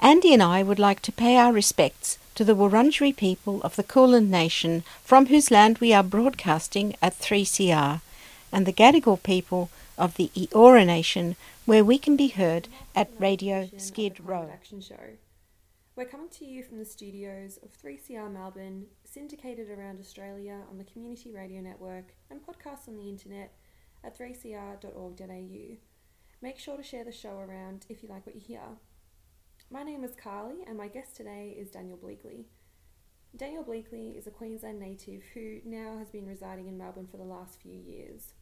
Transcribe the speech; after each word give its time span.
Andy 0.00 0.32
and 0.32 0.42
I 0.42 0.62
would 0.62 0.78
like 0.78 1.02
to 1.02 1.12
pay 1.12 1.36
our 1.36 1.52
respects 1.52 2.18
to 2.36 2.44
the 2.44 2.54
Wurundjeri 2.54 3.16
people 3.16 3.60
of 3.62 3.74
the 3.74 3.82
Kulin 3.82 4.30
Nation 4.30 4.84
from 5.02 5.26
whose 5.26 5.50
land 5.50 5.78
we 5.78 5.92
are 5.92 6.04
broadcasting 6.04 6.94
at 7.02 7.18
3CR, 7.18 8.00
and 8.52 8.64
the 8.64 8.72
Gadigal 8.72 9.20
people 9.20 9.70
of 9.98 10.14
the 10.14 10.30
Eora 10.36 10.86
Nation 10.86 11.34
where 11.64 11.84
we 11.84 11.98
can 11.98 12.16
be 12.16 12.28
heard 12.28 12.68
at 12.94 13.10
Radio 13.18 13.68
Skid 13.76 14.20
Row. 14.20 14.48
We're 15.96 16.04
coming 16.04 16.28
to 16.28 16.44
you 16.44 16.62
from 16.62 16.78
the 16.78 16.84
studios 16.84 17.58
of 17.60 17.76
3CR 17.76 18.32
Melbourne, 18.32 18.86
syndicated 19.04 19.68
around 19.68 19.98
Australia 19.98 20.60
on 20.70 20.78
the 20.78 20.84
Community 20.84 21.32
Radio 21.32 21.60
Network 21.60 22.14
and 22.30 22.40
podcasts 22.40 22.86
on 22.86 22.96
the 22.96 23.08
internet 23.08 23.52
at 24.04 24.16
3cr.org.au. 24.16 25.76
Make 26.40 26.58
sure 26.60 26.76
to 26.76 26.84
share 26.84 27.02
the 27.02 27.10
show 27.10 27.38
around 27.38 27.84
if 27.88 28.04
you 28.04 28.08
like 28.08 28.24
what 28.24 28.36
you 28.36 28.40
hear. 28.40 28.60
My 29.70 29.82
name 29.82 30.02
is 30.02 30.14
Carly, 30.14 30.64
and 30.66 30.78
my 30.78 30.88
guest 30.88 31.14
today 31.14 31.54
is 31.58 31.68
Daniel 31.68 31.98
Bleakley. 31.98 32.44
Daniel 33.36 33.62
Bleakley 33.62 34.16
is 34.16 34.26
a 34.26 34.30
Queensland 34.30 34.80
native 34.80 35.22
who 35.34 35.58
now 35.62 35.98
has 35.98 36.08
been 36.08 36.24
residing 36.24 36.68
in 36.68 36.78
Melbourne 36.78 37.06
for 37.06 37.18
the 37.18 37.22
last 37.22 37.60
few 37.60 37.78
years. 37.78 38.32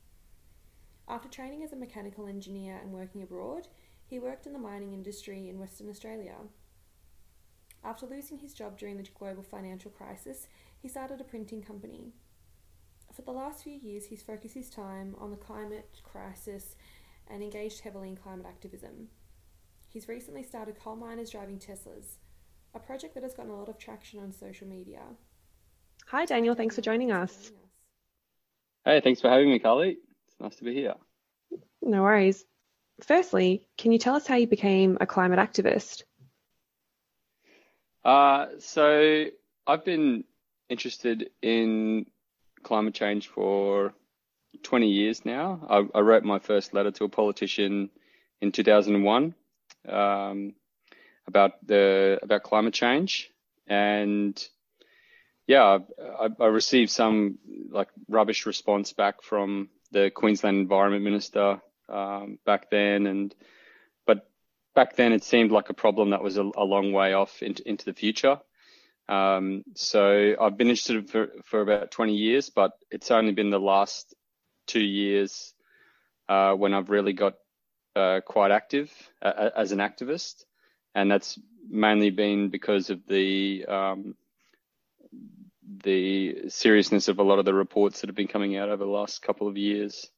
After 1.08 1.28
training 1.28 1.64
as 1.64 1.72
a 1.72 1.76
mechanical 1.76 2.28
engineer 2.28 2.78
and 2.80 2.92
working 2.92 3.24
abroad, 3.24 3.66
he 4.06 4.20
worked 4.20 4.46
in 4.46 4.52
the 4.52 4.58
mining 4.60 4.92
industry 4.92 5.48
in 5.48 5.58
Western 5.58 5.90
Australia. 5.90 6.36
After 7.82 8.06
losing 8.06 8.38
his 8.38 8.54
job 8.54 8.78
during 8.78 8.96
the 8.96 9.08
global 9.18 9.42
financial 9.42 9.90
crisis, 9.90 10.46
he 10.80 10.86
started 10.86 11.20
a 11.20 11.24
printing 11.24 11.60
company. 11.60 12.12
For 13.12 13.22
the 13.22 13.32
last 13.32 13.64
few 13.64 13.74
years, 13.74 14.04
he's 14.04 14.22
focused 14.22 14.54
his 14.54 14.70
time 14.70 15.16
on 15.18 15.32
the 15.32 15.36
climate 15.36 16.00
crisis 16.04 16.76
and 17.26 17.42
engaged 17.42 17.80
heavily 17.80 18.10
in 18.10 18.16
climate 18.16 18.46
activism. 18.46 19.08
He's 19.96 20.08
recently 20.08 20.42
started 20.42 20.78
Coal 20.78 20.94
Miners 20.94 21.30
Driving 21.30 21.58
Teslas, 21.58 22.18
a 22.74 22.78
project 22.78 23.14
that 23.14 23.22
has 23.22 23.32
gotten 23.32 23.50
a 23.50 23.56
lot 23.56 23.70
of 23.70 23.78
traction 23.78 24.20
on 24.20 24.30
social 24.30 24.68
media. 24.68 25.00
Hi, 26.08 26.26
Daniel. 26.26 26.54
Thanks 26.54 26.74
for 26.74 26.82
joining 26.82 27.12
us. 27.12 27.50
Hey, 28.84 29.00
thanks 29.00 29.22
for 29.22 29.30
having 29.30 29.50
me, 29.50 29.58
Carly. 29.58 29.96
It's 30.28 30.38
nice 30.38 30.54
to 30.56 30.64
be 30.64 30.74
here. 30.74 30.96
No 31.80 32.02
worries. 32.02 32.44
Firstly, 33.04 33.62
can 33.78 33.90
you 33.90 33.98
tell 33.98 34.14
us 34.14 34.26
how 34.26 34.34
you 34.34 34.46
became 34.46 34.98
a 35.00 35.06
climate 35.06 35.38
activist? 35.38 36.02
Uh, 38.04 38.48
so, 38.58 39.24
I've 39.66 39.84
been 39.86 40.24
interested 40.68 41.30
in 41.40 42.04
climate 42.62 42.92
change 42.92 43.28
for 43.28 43.94
20 44.62 44.88
years 44.90 45.24
now. 45.24 45.66
I, 45.70 45.98
I 45.98 46.00
wrote 46.02 46.22
my 46.22 46.38
first 46.38 46.74
letter 46.74 46.90
to 46.90 47.04
a 47.04 47.08
politician 47.08 47.88
in 48.42 48.52
2001 48.52 49.34
um, 49.88 50.54
about 51.26 51.64
the 51.66 52.18
about 52.22 52.42
climate 52.42 52.74
change, 52.74 53.30
and 53.66 54.42
yeah, 55.46 55.78
I, 56.20 56.28
I, 56.40 56.46
received 56.46 56.90
some 56.90 57.38
like 57.70 57.88
rubbish 58.08 58.46
response 58.46 58.92
back 58.92 59.22
from 59.22 59.68
the 59.92 60.10
Queensland 60.10 60.58
Environment 60.58 61.04
Minister 61.04 61.60
um, 61.88 62.38
back 62.44 62.70
then, 62.70 63.06
and 63.06 63.34
but 64.06 64.28
back 64.74 64.96
then 64.96 65.12
it 65.12 65.24
seemed 65.24 65.52
like 65.52 65.70
a 65.70 65.74
problem 65.74 66.10
that 66.10 66.22
was 66.22 66.36
a, 66.36 66.42
a 66.42 66.64
long 66.64 66.92
way 66.92 67.12
off 67.12 67.42
into 67.42 67.68
into 67.68 67.84
the 67.84 67.94
future. 67.94 68.40
Um, 69.08 69.62
so 69.74 70.34
I've 70.40 70.56
been 70.56 70.68
interested 70.68 71.08
for, 71.08 71.28
for 71.44 71.60
about 71.60 71.92
20 71.92 72.14
years, 72.14 72.50
but 72.50 72.72
it's 72.90 73.12
only 73.12 73.32
been 73.32 73.50
the 73.50 73.60
last 73.60 74.14
two 74.66 74.82
years 74.82 75.54
uh, 76.28 76.54
when 76.54 76.74
I've 76.74 76.90
really 76.90 77.12
got 77.12 77.34
uh, 77.96 78.20
quite 78.20 78.50
active 78.50 78.92
uh, 79.22 79.50
as 79.56 79.72
an 79.72 79.78
activist, 79.78 80.44
and 80.94 81.10
that's 81.10 81.38
mainly 81.68 82.10
been 82.10 82.50
because 82.50 82.90
of 82.90 83.06
the 83.06 83.64
um, 83.66 84.14
the 85.82 86.48
seriousness 86.48 87.08
of 87.08 87.18
a 87.18 87.22
lot 87.22 87.38
of 87.38 87.44
the 87.44 87.54
reports 87.54 88.00
that 88.00 88.08
have 88.08 88.16
been 88.16 88.28
coming 88.28 88.56
out 88.56 88.68
over 88.68 88.84
the 88.84 88.90
last 88.90 89.22
couple 89.22 89.48
of 89.48 89.56
years. 89.56 90.10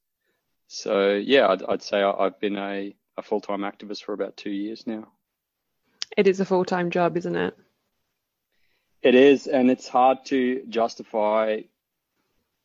So 0.66 1.14
yeah, 1.14 1.48
I'd, 1.48 1.62
I'd 1.62 1.82
say 1.82 2.02
I've 2.02 2.38
been 2.40 2.56
a, 2.56 2.94
a 3.16 3.22
full 3.22 3.40
time 3.40 3.60
activist 3.60 4.02
for 4.04 4.12
about 4.12 4.36
two 4.36 4.50
years 4.50 4.86
now. 4.86 5.08
It 6.16 6.26
is 6.26 6.40
a 6.40 6.44
full 6.44 6.64
time 6.64 6.90
job, 6.90 7.16
isn't 7.16 7.36
it? 7.36 7.56
It 9.00 9.14
is, 9.14 9.46
and 9.46 9.70
it's 9.70 9.86
hard 9.86 10.24
to 10.26 10.64
justify 10.68 11.60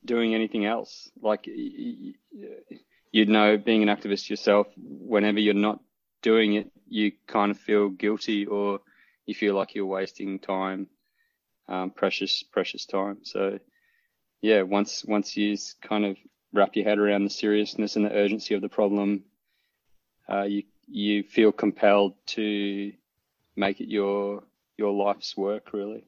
doing 0.04 0.34
anything 0.34 0.66
else. 0.66 1.10
Like 1.22 1.48
you'd 3.14 3.30
know 3.30 3.58
being 3.58 3.88
an 3.88 3.96
activist 3.96 4.30
yourself, 4.30 4.68
whenever 4.76 5.40
you're 5.40 5.54
not 5.54 5.80
doing 6.24 6.56
it, 6.56 6.72
you 6.90 7.12
kind 7.28 7.52
of 7.52 7.60
feel 7.60 7.88
guilty 7.90 8.46
or 8.48 8.80
you 9.26 9.36
feel 9.36 9.54
like 9.54 9.76
you're 9.76 9.86
wasting 9.86 10.40
time, 10.40 10.88
um, 11.70 11.92
precious, 11.92 12.44
precious 12.44 12.86
time. 12.86 13.20
So 13.22 13.60
yeah, 14.42 14.64
once, 14.64 15.06
once 15.06 15.38
you 15.38 15.56
kind 15.82 16.06
of 16.06 16.18
wrap 16.52 16.76
your 16.76 16.86
head 16.86 16.98
around 16.98 17.24
the 17.24 17.30
seriousness 17.30 17.96
and 17.96 18.04
the 18.04 18.12
urgency 18.12 18.56
of 18.56 18.62
the 18.62 18.70
problem, 18.70 19.24
uh, 20.28 20.44
you, 20.44 20.64
you 20.88 21.24
feel 21.24 21.52
compelled 21.52 22.16
to 22.26 22.92
make 23.56 23.80
it 23.80 23.90
your, 23.90 24.44
your 24.76 24.92
life's 24.92 25.38
work 25.38 25.72
really. 25.72 26.04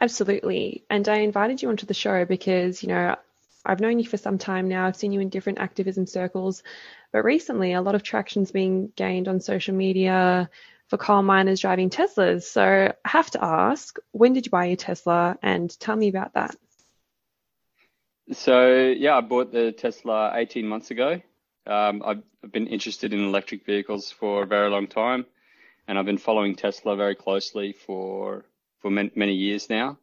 Absolutely. 0.00 0.84
And 0.88 1.06
I 1.08 1.18
invited 1.18 1.60
you 1.60 1.68
onto 1.68 1.84
the 1.84 1.94
show 1.94 2.24
because, 2.24 2.82
you 2.82 2.88
know, 2.88 3.16
I've 3.68 3.80
known 3.80 3.98
you 3.98 4.06
for 4.06 4.16
some 4.16 4.38
time 4.38 4.66
now. 4.66 4.86
I've 4.86 4.96
seen 4.96 5.12
you 5.12 5.20
in 5.20 5.28
different 5.28 5.58
activism 5.58 6.06
circles, 6.06 6.62
but 7.12 7.22
recently 7.22 7.74
a 7.74 7.82
lot 7.82 7.94
of 7.94 8.02
traction's 8.02 8.50
being 8.50 8.90
gained 8.96 9.28
on 9.28 9.40
social 9.40 9.74
media 9.74 10.48
for 10.88 10.96
coal 10.96 11.22
miners 11.22 11.60
driving 11.60 11.90
Teslas. 11.90 12.44
So 12.44 12.62
I 12.62 13.08
have 13.08 13.30
to 13.32 13.44
ask, 13.44 13.98
when 14.12 14.32
did 14.32 14.46
you 14.46 14.50
buy 14.50 14.64
your 14.64 14.76
Tesla 14.76 15.36
and 15.42 15.78
tell 15.78 15.94
me 15.94 16.08
about 16.08 16.32
that? 16.32 16.56
So 18.32 18.94
yeah, 18.96 19.16
I 19.16 19.20
bought 19.20 19.52
the 19.52 19.72
Tesla 19.72 20.32
18 20.34 20.66
months 20.66 20.90
ago. 20.90 21.20
Um, 21.66 22.02
I've, 22.04 22.22
I've 22.42 22.52
been 22.52 22.68
interested 22.68 23.12
in 23.12 23.20
electric 23.20 23.66
vehicles 23.66 24.10
for 24.10 24.44
a 24.44 24.46
very 24.46 24.70
long 24.70 24.86
time, 24.86 25.26
and 25.86 25.98
I've 25.98 26.06
been 26.06 26.16
following 26.16 26.54
Tesla 26.54 26.96
very 26.96 27.14
closely 27.14 27.72
for 27.72 28.46
for 28.80 28.90
many, 28.90 29.10
many 29.14 29.34
years 29.34 29.68
now 29.68 29.98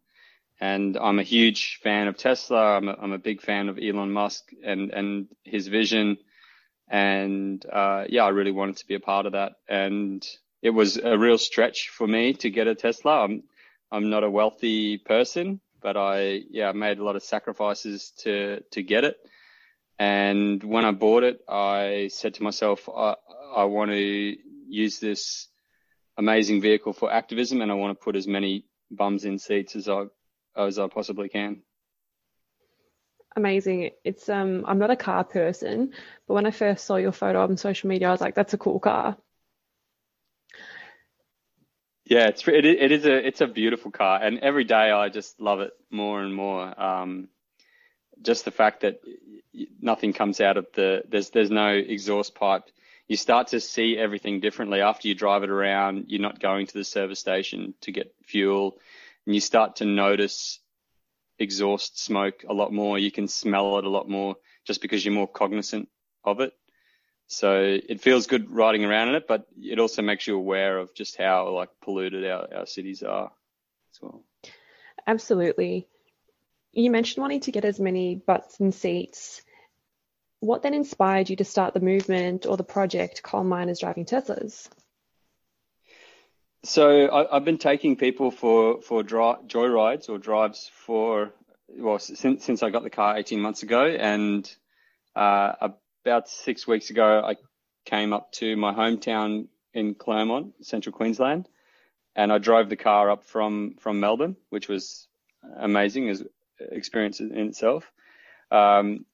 and 0.60 0.98
I'm 0.98 1.20
a 1.20 1.24
huge 1.24 1.80
fan 1.84 2.08
of 2.08 2.18
Tesla. 2.18 2.78
I'm 2.78 2.88
a, 2.88 2.94
I'm 2.94 3.12
a 3.12 3.18
big 3.18 3.42
fan 3.42 3.70
of 3.70 3.80
Elon 3.80 4.12
Musk 4.12 4.50
and 4.64 4.92
and 4.92 5.28
his 5.44 5.68
vision, 5.68 6.18
and 6.90 7.66
uh, 7.72 8.06
yeah, 8.08 8.24
I 8.24 8.30
really 8.30 8.52
wanted 8.52 8.78
to 8.78 8.88
be 8.88 8.96
a 8.96 9.00
part 9.00 9.26
of 9.26 9.34
that. 9.34 9.54
And 9.68 10.26
it 10.62 10.70
was 10.70 10.98
a 10.98 11.18
real 11.18 11.38
stretch 11.38 11.90
for 11.90 12.08
me 12.08 12.34
to 12.36 12.50
get 12.50 12.68
a 12.68 12.76
Tesla. 12.76 13.24
I'm 13.24 13.44
I'm 13.92 14.10
not 14.10 14.24
a 14.24 14.30
wealthy 14.30 14.98
person, 14.98 15.60
but 15.82 15.98
I 15.98 16.42
yeah 16.50 16.72
made 16.72 17.00
a 17.00 17.04
lot 17.04 17.16
of 17.16 17.24
sacrifices 17.24 18.12
to 18.20 18.62
to 18.72 18.82
get 18.82 19.04
it. 19.04 19.18
And 19.98 20.64
when 20.64 20.86
I 20.86 20.92
bought 20.92 21.24
it, 21.24 21.40
I 21.48 22.10
said 22.12 22.34
to 22.36 22.44
myself, 22.44 22.90
I, 22.90 23.16
I 23.56 23.64
want 23.64 23.92
to 23.92 24.36
use 24.68 25.00
this 25.00 25.48
amazing 26.18 26.62
vehicle 26.62 26.94
for 26.94 27.12
activism, 27.12 27.62
and 27.62 27.72
I 27.72 27.76
want 27.76 27.98
to 27.98 28.04
put 28.04 28.16
as 28.16 28.28
many 28.28 28.66
bums 28.92 29.26
in 29.26 29.40
seats 29.40 29.76
as 29.76 29.88
I 29.88 30.06
as 30.56 30.80
I 30.80 30.88
possibly 30.88 31.30
can. 31.30 31.62
Amazing. 33.36 33.92
It's 34.04 34.30
um 34.30 34.64
I'm 34.66 34.80
not 34.80 34.92
a 34.92 34.96
car 34.96 35.24
person, 35.26 35.92
but 36.28 36.34
when 36.36 36.46
I 36.46 36.52
first 36.52 36.86
saw 36.86 36.96
your 36.96 37.12
photo 37.12 37.44
on 37.44 37.58
social 37.58 37.90
media, 37.90 38.08
I 38.08 38.12
was 38.12 38.22
like, 38.22 38.36
that's 38.36 38.54
a 38.54 38.58
cool 38.58 38.80
car. 38.80 39.18
Yeah, 42.06 42.28
it's 42.28 42.48
it, 42.48 42.66
it 42.66 42.92
is 42.92 43.06
a 43.06 43.28
it's 43.28 43.42
a 43.42 43.48
beautiful 43.48 43.92
car, 43.92 44.22
and 44.22 44.40
every 44.40 44.64
day 44.64 44.92
I 44.92 45.10
just 45.10 45.42
love 45.42 45.60
it 45.60 45.74
more 45.90 46.22
and 46.22 46.34
more. 46.34 46.82
Um, 46.82 47.28
just 48.22 48.46
the 48.46 48.52
fact 48.52 48.82
that 48.82 49.02
nothing 49.82 50.14
comes 50.14 50.40
out 50.40 50.56
of 50.56 50.68
the 50.74 51.04
there's 51.10 51.32
there's 51.32 51.52
no 51.52 51.70
exhaust 51.70 52.36
pipe. 52.36 52.70
You 53.08 53.18
start 53.18 53.48
to 53.48 53.60
see 53.60 53.98
everything 53.98 54.40
differently 54.40 54.82
after 54.82 55.08
you 55.08 55.16
drive 55.16 55.44
it 55.44 55.50
around. 55.50 56.06
You're 56.08 56.22
not 56.22 56.40
going 56.40 56.68
to 56.68 56.74
the 56.74 56.84
service 56.84 57.20
station 57.20 57.74
to 57.82 57.92
get 57.92 58.16
fuel 58.24 58.78
and 59.26 59.36
you 59.36 59.42
start 59.42 59.78
to 59.78 59.86
notice 59.86 60.60
exhaust 61.40 62.04
smoke 62.04 62.44
a 62.48 62.54
lot 62.54 62.72
more. 62.72 62.98
You 62.98 63.12
can 63.12 63.28
smell 63.28 63.78
it 63.78 63.86
a 63.86 63.90
lot 63.90 64.10
more 64.10 64.36
just 64.66 64.82
because 64.82 65.04
you're 65.04 65.14
more 65.14 65.28
cognizant 65.28 65.90
of 66.24 66.40
it. 66.40 66.54
so 67.28 67.62
it 67.62 68.02
feels 68.02 68.28
good 68.28 68.52
riding 68.52 68.86
around 68.86 69.10
in 69.10 69.16
it, 69.16 69.28
but 69.28 69.48
it 69.58 69.80
also 69.80 70.02
makes 70.02 70.28
you 70.28 70.36
aware 70.36 70.78
of 70.78 70.94
just 70.94 71.18
how 71.18 71.50
like 71.50 71.70
polluted 71.82 72.26
our, 72.26 72.48
our 72.54 72.66
cities 72.66 73.04
are 73.04 73.32
as 73.94 74.02
well. 74.02 74.24
Absolutely. 75.08 75.88
You 76.72 76.92
mentioned 76.92 77.22
wanting 77.22 77.42
to 77.42 77.52
get 77.52 77.66
as 77.66 77.80
many 77.80 78.16
butts 78.16 78.60
and 78.60 78.74
seats. 78.74 79.42
What 80.40 80.62
then 80.62 80.74
inspired 80.74 81.30
you 81.30 81.36
to 81.38 81.46
start 81.46 81.74
the 81.74 81.80
movement 81.80 82.46
or 82.46 82.58
the 82.58 82.64
project 82.64 83.24
Coal 83.24 83.44
Miners 83.44 83.80
Driving 83.80 84.06
Teslas? 84.06 84.68
So 86.66 87.12
I, 87.12 87.36
have 87.36 87.46
been 87.46 87.60
taking 87.60 87.96
people 87.96 88.32
for 88.32 88.82
for 88.82 89.04
dry, 89.04 89.36
joyrides 89.46 90.10
or 90.10 90.18
drives 90.18 90.72
for 90.74 91.32
well 91.70 92.00
since 92.00 92.44
since 92.44 92.64
I 92.64 92.72
got 92.72 92.82
the 92.82 92.90
car 92.90 93.18
18 93.18 93.40
months 93.40 93.62
ago, 93.62 93.86
and 93.86 94.52
uh, 95.16 95.70
about 96.04 96.28
six 96.28 96.66
weeks 96.66 96.90
ago 96.90 97.22
I 97.24 97.36
came 97.86 98.14
up 98.14 98.32
to 98.34 98.58
my 98.58 98.74
hometown 98.74 99.48
in 99.76 99.94
Clermont, 99.94 100.54
Central 100.62 100.92
Queensland, 100.92 101.48
and 102.16 102.34
I 102.34 102.40
drove 102.40 102.70
the 102.70 102.76
car 102.76 103.12
up 103.12 103.26
from 103.26 103.76
from 103.80 104.00
Melbourne, 104.00 104.36
which 104.50 104.68
was 104.68 105.08
amazing 105.58 106.10
as 106.10 106.24
experience 106.60 107.20
in 107.20 107.32
itself. 107.48 107.92
Um, 108.50 109.06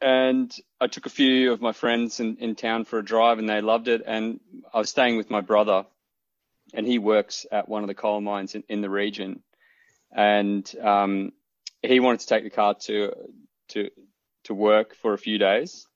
and 0.00 0.54
I 0.80 0.86
took 0.86 1.06
a 1.06 1.10
few 1.10 1.52
of 1.52 1.60
my 1.60 1.72
friends 1.72 2.20
in, 2.20 2.36
in 2.36 2.54
town 2.54 2.84
for 2.84 2.98
a 2.98 3.04
drive, 3.04 3.38
and 3.38 3.48
they 3.48 3.60
loved 3.60 3.88
it. 3.88 4.02
And 4.04 4.40
I 4.72 4.78
was 4.78 4.90
staying 4.90 5.16
with 5.16 5.30
my 5.30 5.40
brother, 5.40 5.84
and 6.74 6.86
he 6.86 6.98
works 6.98 7.46
at 7.50 7.68
one 7.68 7.82
of 7.82 7.88
the 7.88 7.94
coal 7.94 8.20
mines 8.20 8.54
in, 8.54 8.64
in 8.68 8.80
the 8.80 8.90
region, 8.90 9.42
and 10.10 10.70
um, 10.80 11.32
he 11.82 12.00
wanted 12.00 12.20
to 12.20 12.26
take 12.26 12.44
the 12.44 12.50
car 12.50 12.74
to 12.74 13.12
to 13.68 13.90
to 14.44 14.54
work 14.54 14.94
for 14.94 15.12
a 15.12 15.18
few 15.18 15.38
days. 15.38 15.86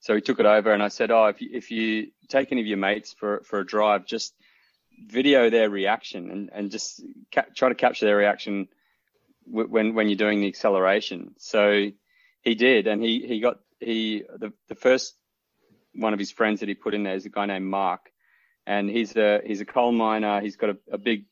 So 0.00 0.14
he 0.14 0.20
took 0.20 0.38
it 0.40 0.46
over, 0.46 0.72
and 0.72 0.82
I 0.82 0.88
said, 0.88 1.10
"Oh, 1.10 1.26
if 1.26 1.40
you, 1.40 1.50
if 1.52 1.70
you 1.70 2.08
take 2.28 2.52
any 2.52 2.60
of 2.60 2.66
your 2.66 2.76
mates 2.76 3.12
for 3.12 3.42
for 3.44 3.60
a 3.60 3.66
drive, 3.66 4.06
just 4.06 4.34
video 5.08 5.50
their 5.50 5.68
reaction 5.68 6.30
and 6.30 6.50
and 6.52 6.70
just 6.70 7.02
ca- 7.34 7.46
try 7.54 7.68
to 7.68 7.74
capture 7.74 8.06
their 8.06 8.16
reaction 8.16 8.68
w- 9.46 9.68
when 9.68 9.94
when 9.94 10.08
you're 10.08 10.16
doing 10.16 10.40
the 10.40 10.48
acceleration." 10.48 11.34
So 11.38 11.90
he 12.42 12.54
did, 12.54 12.86
and 12.86 13.02
he 13.02 13.26
he 13.26 13.40
got 13.40 13.58
he 13.80 14.22
the 14.38 14.52
the 14.68 14.74
first 14.74 15.14
one 15.94 16.12
of 16.12 16.18
his 16.18 16.30
friends 16.30 16.60
that 16.60 16.68
he 16.68 16.74
put 16.74 16.94
in 16.94 17.02
there 17.02 17.14
is 17.14 17.26
a 17.26 17.30
guy 17.30 17.46
named 17.46 17.66
Mark, 17.66 18.12
and 18.66 18.90
he's 18.90 19.16
a 19.16 19.40
he's 19.44 19.60
a 19.60 19.64
coal 19.64 19.92
miner. 19.92 20.40
He's 20.40 20.56
got 20.56 20.70
a, 20.70 20.76
a 20.92 20.98
big 20.98 21.26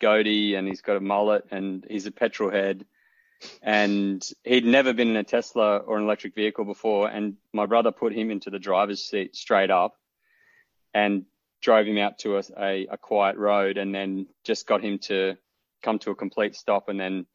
goatee 0.00 0.54
and 0.54 0.66
he's 0.66 0.80
got 0.80 0.96
a 0.96 1.00
mullet 1.00 1.44
and 1.50 1.86
he's 1.88 2.06
a 2.06 2.10
petrol 2.10 2.50
head. 2.50 2.86
And 3.62 4.26
he'd 4.44 4.66
never 4.66 4.92
been 4.92 5.08
in 5.08 5.16
a 5.16 5.24
Tesla 5.24 5.78
or 5.78 5.96
an 5.96 6.04
electric 6.04 6.34
vehicle 6.34 6.64
before. 6.64 7.08
And 7.08 7.36
my 7.52 7.66
brother 7.66 7.90
put 7.90 8.12
him 8.12 8.30
into 8.30 8.50
the 8.50 8.58
driver's 8.58 9.02
seat 9.02 9.36
straight 9.36 9.70
up 9.70 9.94
and 10.92 11.24
drove 11.62 11.86
him 11.86 11.98
out 11.98 12.18
to 12.18 12.36
a, 12.36 12.42
a, 12.58 12.86
a 12.92 12.98
quiet 12.98 13.36
road 13.36 13.78
and 13.78 13.94
then 13.94 14.26
just 14.44 14.66
got 14.66 14.82
him 14.82 14.98
to 14.98 15.36
come 15.82 15.98
to 16.00 16.10
a 16.10 16.14
complete 16.14 16.54
stop 16.54 16.88
and 16.88 17.00
then 17.00 17.26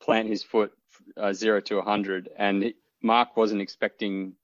plant 0.00 0.28
his 0.28 0.42
foot 0.42 0.72
uh, 1.16 1.32
zero 1.32 1.60
to 1.60 1.76
100. 1.76 2.28
And 2.36 2.62
he, 2.62 2.74
Mark 3.02 3.36
wasn't 3.36 3.62
expecting 3.62 4.34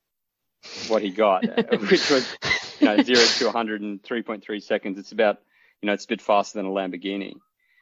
what 0.88 1.02
he 1.02 1.10
got, 1.10 1.44
which 1.90 2.10
was 2.10 2.36
know, 2.84 3.02
zero 3.02 3.20
to 3.20 3.44
100 3.46 3.82
in 3.82 3.98
3.3 3.98 4.62
seconds. 4.62 4.98
It's 4.98 5.12
about, 5.12 5.38
you 5.81 5.86
know, 5.86 5.92
it's 5.92 6.04
a 6.04 6.08
bit 6.08 6.20
faster 6.20 6.58
than 6.58 6.66
a 6.66 6.70
Lamborghini. 6.70 7.34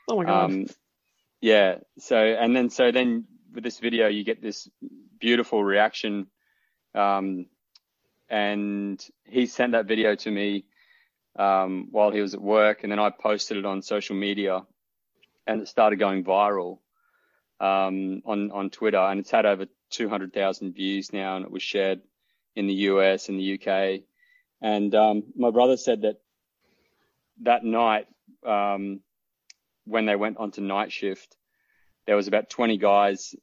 Oh 0.09 0.17
my 0.17 0.25
god. 0.25 0.45
Um, 0.45 0.67
yeah. 1.41 1.79
So 1.99 2.17
and 2.17 2.55
then 2.55 2.71
so 2.71 2.91
then 2.93 3.27
with 3.55 3.65
this 3.65 3.79
video 3.79 4.09
you 4.09 4.25
get 4.25 4.41
this 4.43 4.69
beautiful 5.19 5.63
reaction, 5.63 6.27
um, 6.95 7.47
and 8.29 9.05
he 9.25 9.47
sent 9.47 9.73
that 9.73 9.87
video 9.87 10.15
to 10.15 10.31
me 10.31 10.65
um, 11.37 11.89
while 11.91 12.11
he 12.11 12.21
was 12.21 12.35
at 12.35 12.41
work, 12.41 12.83
and 12.83 12.91
then 12.91 12.99
I 12.99 13.11
posted 13.11 13.57
it 13.57 13.67
on 13.67 13.83
social 13.83 14.17
media, 14.17 14.63
and 15.47 15.63
it 15.63 15.69
started 15.69 15.97
going 15.97 16.25
viral 16.25 16.79
um, 17.61 18.23
on 18.25 18.51
on 18.51 18.71
Twitter, 18.71 18.99
and 18.99 19.21
it's 19.21 19.31
had 19.31 19.47
over 19.47 19.67
200,000 19.91 20.75
views 20.75 21.13
now, 21.13 21.37
and 21.37 21.45
it 21.45 21.51
was 21.51 21.63
shared 21.63 22.01
in 22.57 22.67
the 22.67 22.75
US 22.75 23.29
and 23.29 23.39
the 23.39 23.55
UK. 23.55 24.03
And 24.63 24.95
um, 24.95 25.25
my 25.37 25.51
brother 25.51 25.77
said 25.77 26.03
that 26.03 26.21
that 27.43 27.65
night, 27.65 28.07
um, 28.47 29.01
when 29.85 30.07
they 30.07 30.17
went 30.17 30.39
onto 30.39 30.61
night 30.61 30.93
shift, 30.93 31.37
there 32.07 32.17
was 32.17 32.29
about 32.29 32.49
20 32.49 32.79
guys 32.79 33.35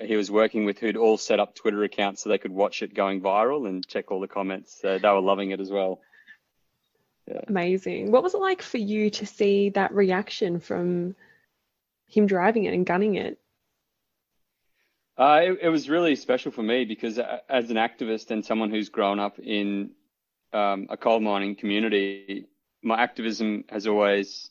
he 0.00 0.16
was 0.16 0.30
working 0.30 0.64
with 0.64 0.78
who'd 0.78 0.96
all 0.96 1.18
set 1.18 1.40
up 1.40 1.54
Twitter 1.54 1.82
accounts 1.84 2.22
so 2.22 2.28
they 2.28 2.38
could 2.38 2.52
watch 2.52 2.82
it 2.82 2.94
going 2.94 3.20
viral 3.20 3.68
and 3.68 3.86
check 3.86 4.10
all 4.10 4.20
the 4.20 4.28
comments. 4.28 4.78
So 4.80 4.98
they 4.98 5.08
were 5.08 5.20
loving 5.20 5.50
it 5.50 5.60
as 5.60 5.70
well. 5.70 6.00
Yeah. 7.26 7.40
Amazing. 7.48 8.12
What 8.12 8.22
was 8.22 8.34
it 8.34 8.40
like 8.40 8.62
for 8.62 8.78
you 8.78 9.10
to 9.10 9.26
see 9.26 9.70
that 9.70 9.92
reaction 9.92 10.60
from 10.60 11.16
him 12.06 12.26
driving 12.26 12.64
it 12.64 12.74
and 12.74 12.86
gunning 12.86 13.16
it? 13.16 13.38
Uh, 15.18 15.40
it, 15.44 15.58
it, 15.62 15.68
was 15.70 15.88
really 15.88 16.14
special 16.14 16.52
for 16.52 16.62
me 16.62 16.84
because 16.84 17.18
uh, 17.18 17.38
as 17.48 17.70
an 17.70 17.76
activist 17.76 18.30
and 18.30 18.44
someone 18.44 18.70
who's 18.70 18.90
grown 18.90 19.18
up 19.18 19.38
in 19.38 19.90
um, 20.52 20.86
a 20.90 20.96
coal 20.96 21.20
mining 21.20 21.56
community, 21.56 22.46
my 22.82 23.00
activism 23.00 23.64
has 23.68 23.86
always 23.86 24.50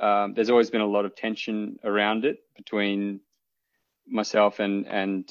um, 0.00 0.32
there's 0.34 0.50
always 0.50 0.70
been 0.70 0.80
a 0.80 0.86
lot 0.86 1.04
of 1.04 1.14
tension 1.14 1.78
around 1.84 2.24
it 2.24 2.38
between 2.56 3.20
myself 4.06 4.58
and 4.58 4.86
and 4.86 5.30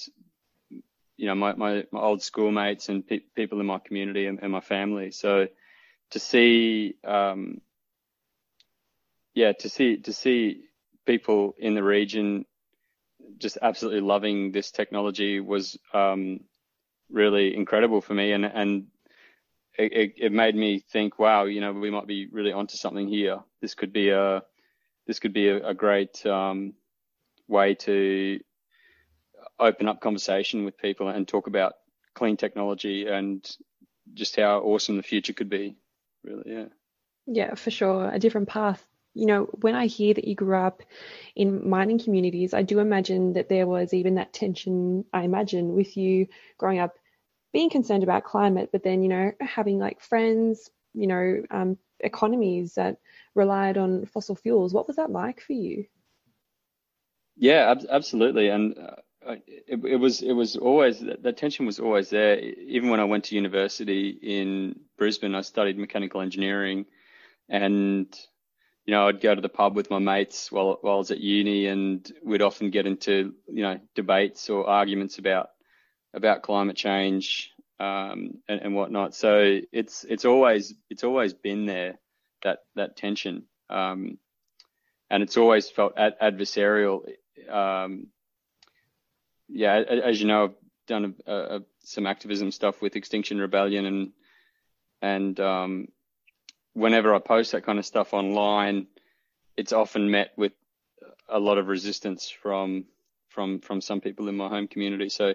you 1.18 1.26
know 1.26 1.36
my 1.36 1.54
my, 1.54 1.86
my 1.92 2.00
old 2.00 2.22
schoolmates 2.22 2.90
and 2.90 3.06
pe- 3.06 3.20
people 3.36 3.60
in 3.60 3.66
my 3.66 3.80
community 3.80 4.28
and, 4.28 4.40
and, 4.42 4.52
my 4.52 4.62
family. 4.62 5.12
So 5.12 5.48
to 6.12 6.20
see 6.20 6.96
um, 7.04 7.62
yeah 9.34 9.54
to 9.54 9.70
see 9.70 9.98
to 9.98 10.14
see 10.14 10.66
people 11.06 11.56
in 11.58 11.74
the 11.74 11.84
region 11.84 12.46
just 13.38 13.58
absolutely 13.62 14.02
loving 14.02 14.52
this 14.52 14.72
technology 14.72 15.40
was 15.40 15.78
um, 15.94 16.42
really 17.12 17.56
incredible 17.56 18.02
for 18.02 18.14
me, 18.14 18.32
and 18.34 18.46
and 18.46 18.88
it, 19.80 20.14
it, 20.18 20.32
made 20.32 20.56
me 20.56 20.80
think, 20.92 21.20
wow, 21.20 21.46
you 21.46 21.62
know, 21.62 21.72
we 21.74 21.90
might 21.90 22.08
be 22.08 22.28
really 22.28 22.52
onto 22.52 22.76
something 22.76 23.08
here. 23.08 23.40
This 23.62 23.76
could 23.76 23.94
be 23.94 24.10
a 24.10 24.44
this 25.08 25.20
could 25.20 25.34
be 25.34 25.50
a, 25.50 25.70
a 25.70 25.74
great 25.74 26.26
um, 26.26 26.74
way 27.48 27.76
to 27.76 28.40
open 29.60 29.88
up 29.88 30.02
conversation 30.02 30.66
with 30.66 30.78
people 30.78 31.08
and 31.08 31.28
talk 31.28 31.48
about 31.48 31.74
clean 32.14 32.38
technology 32.38 33.08
and 33.08 33.50
just 34.14 34.36
how 34.36 34.60
awesome 34.60 34.98
the 34.98 35.04
future 35.04 35.34
could 35.34 35.50
be. 35.50 35.78
Really, 36.24 36.44
yeah. 36.46 36.66
Yeah, 37.26 37.56
for 37.56 37.72
sure. 37.72 38.10
A 38.12 38.20
different 38.20 38.50
path 38.50 38.86
you 39.14 39.26
know, 39.26 39.50
when 39.62 39.76
I 39.76 39.88
hear 39.88 40.14
that 40.14 40.28
you 40.28 40.36
grew 40.36 40.58
up 40.58 40.84
in 41.36 41.68
mining 41.70 42.00
communities, 42.00 42.54
I 42.54 42.62
do 42.62 42.80
imagine 42.80 43.34
that 43.34 43.50
there 43.50 43.68
was 43.68 43.94
even 43.94 44.16
that 44.16 44.34
tension, 44.34 45.06
I 45.12 45.24
imagine, 45.24 45.74
with 45.74 45.98
you 45.98 46.28
growing 46.58 46.80
up 46.80 46.96
being 47.52 47.70
concerned 47.70 48.04
about 48.04 48.24
climate, 48.24 48.70
but 48.72 48.84
then, 48.84 49.02
you 49.02 49.10
know, 49.10 49.32
having 49.40 49.80
like 49.80 50.02
friends, 50.02 50.70
you 50.94 51.08
know, 51.08 51.44
um, 51.52 51.78
economies 52.00 52.76
that 52.76 52.98
relied 53.36 53.78
on 53.78 54.06
fossil 54.06 54.36
fuels. 54.36 54.74
What 54.74 54.88
was 54.88 54.98
that 54.98 55.12
like 55.12 55.42
for 55.42 55.54
you? 55.54 55.86
Yeah, 57.36 57.72
ab- 57.72 57.88
absolutely. 57.90 58.50
And 58.50 58.78
uh, 58.78 59.36
it, 59.48 59.84
it, 59.84 59.96
was 59.96 60.22
it 60.22 60.34
was 60.34 60.56
always 60.56 61.00
that 61.00 61.38
tension 61.38 61.66
was 61.66 61.80
always 61.80 62.10
there. 62.10 62.40
Even 62.40 62.90
when 62.90 63.00
I 63.00 63.06
went 63.06 63.26
to 63.26 63.36
university 63.36 64.10
in 64.10 64.80
Brisbane, 64.98 65.36
I 65.36 65.42
studied 65.42 65.78
mechanical 65.78 66.22
engineering, 66.22 66.86
and 67.48 68.08
you 68.86 68.94
know, 68.94 69.08
I'd 69.08 69.22
go 69.22 69.36
to 69.36 69.42
the 69.42 69.50
pub 69.50 69.76
with 69.76 69.92
my 69.92 70.00
mates 70.00 70.52
while, 70.52 70.80
while 70.82 70.96
I 70.96 70.98
was 70.98 71.12
at 71.12 71.20
uni, 71.20 71.68
and 71.68 72.12
we'd 72.24 72.42
often 72.42 72.72
get 72.72 72.88
into 72.88 73.34
you 73.48 73.64
know 73.64 73.80
debates 73.96 74.50
or 74.50 74.68
arguments 74.68 75.18
about 75.18 75.50
about 76.14 76.44
climate 76.44 76.76
change 76.76 77.52
um, 77.80 78.40
and, 78.48 78.62
and, 78.62 78.76
whatnot. 78.76 79.16
So 79.16 79.60
it's 79.72 80.04
it's 80.04 80.26
always 80.26 80.74
it's 80.90 81.04
always 81.04 81.34
been 81.34 81.66
there 81.66 81.98
that 82.44 82.60
that 82.76 82.98
tension, 82.98 83.44
um, 83.70 84.18
and 85.10 85.24
it's 85.24 85.38
always 85.38 85.70
felt 85.70 85.94
ad- 85.98 86.20
adversarial. 86.22 87.10
Um, 87.50 88.08
yeah, 89.48 89.78
as 89.78 90.20
you 90.20 90.28
know, 90.28 90.44
I've 90.46 90.56
done 90.88 91.16
a, 91.26 91.34
a, 91.34 91.60
some 91.84 92.06
activism 92.06 92.52
stuff 92.52 92.82
with 92.82 92.96
Extinction 92.96 93.40
Rebellion 93.40 93.86
and 93.86 94.12
and 95.02 95.40
um, 95.40 95.88
whenever 96.74 97.14
I 97.14 97.20
post 97.20 97.52
that 97.54 97.66
kind 97.66 97.80
of 97.80 97.86
stuff 97.86 98.14
online, 98.14 98.88
it's 99.58 99.74
often 99.74 100.12
met 100.12 100.32
with 100.38 100.54
a 101.28 101.40
lot 101.40 101.58
of 101.58 101.68
resistance 101.68 102.30
from 102.30 102.86
from 103.30 103.60
from 103.60 103.82
some 103.82 104.02
people 104.02 104.28
in 104.28 104.38
my 104.38 104.50
home 104.50 104.68
community. 104.68 105.10
So 105.10 105.34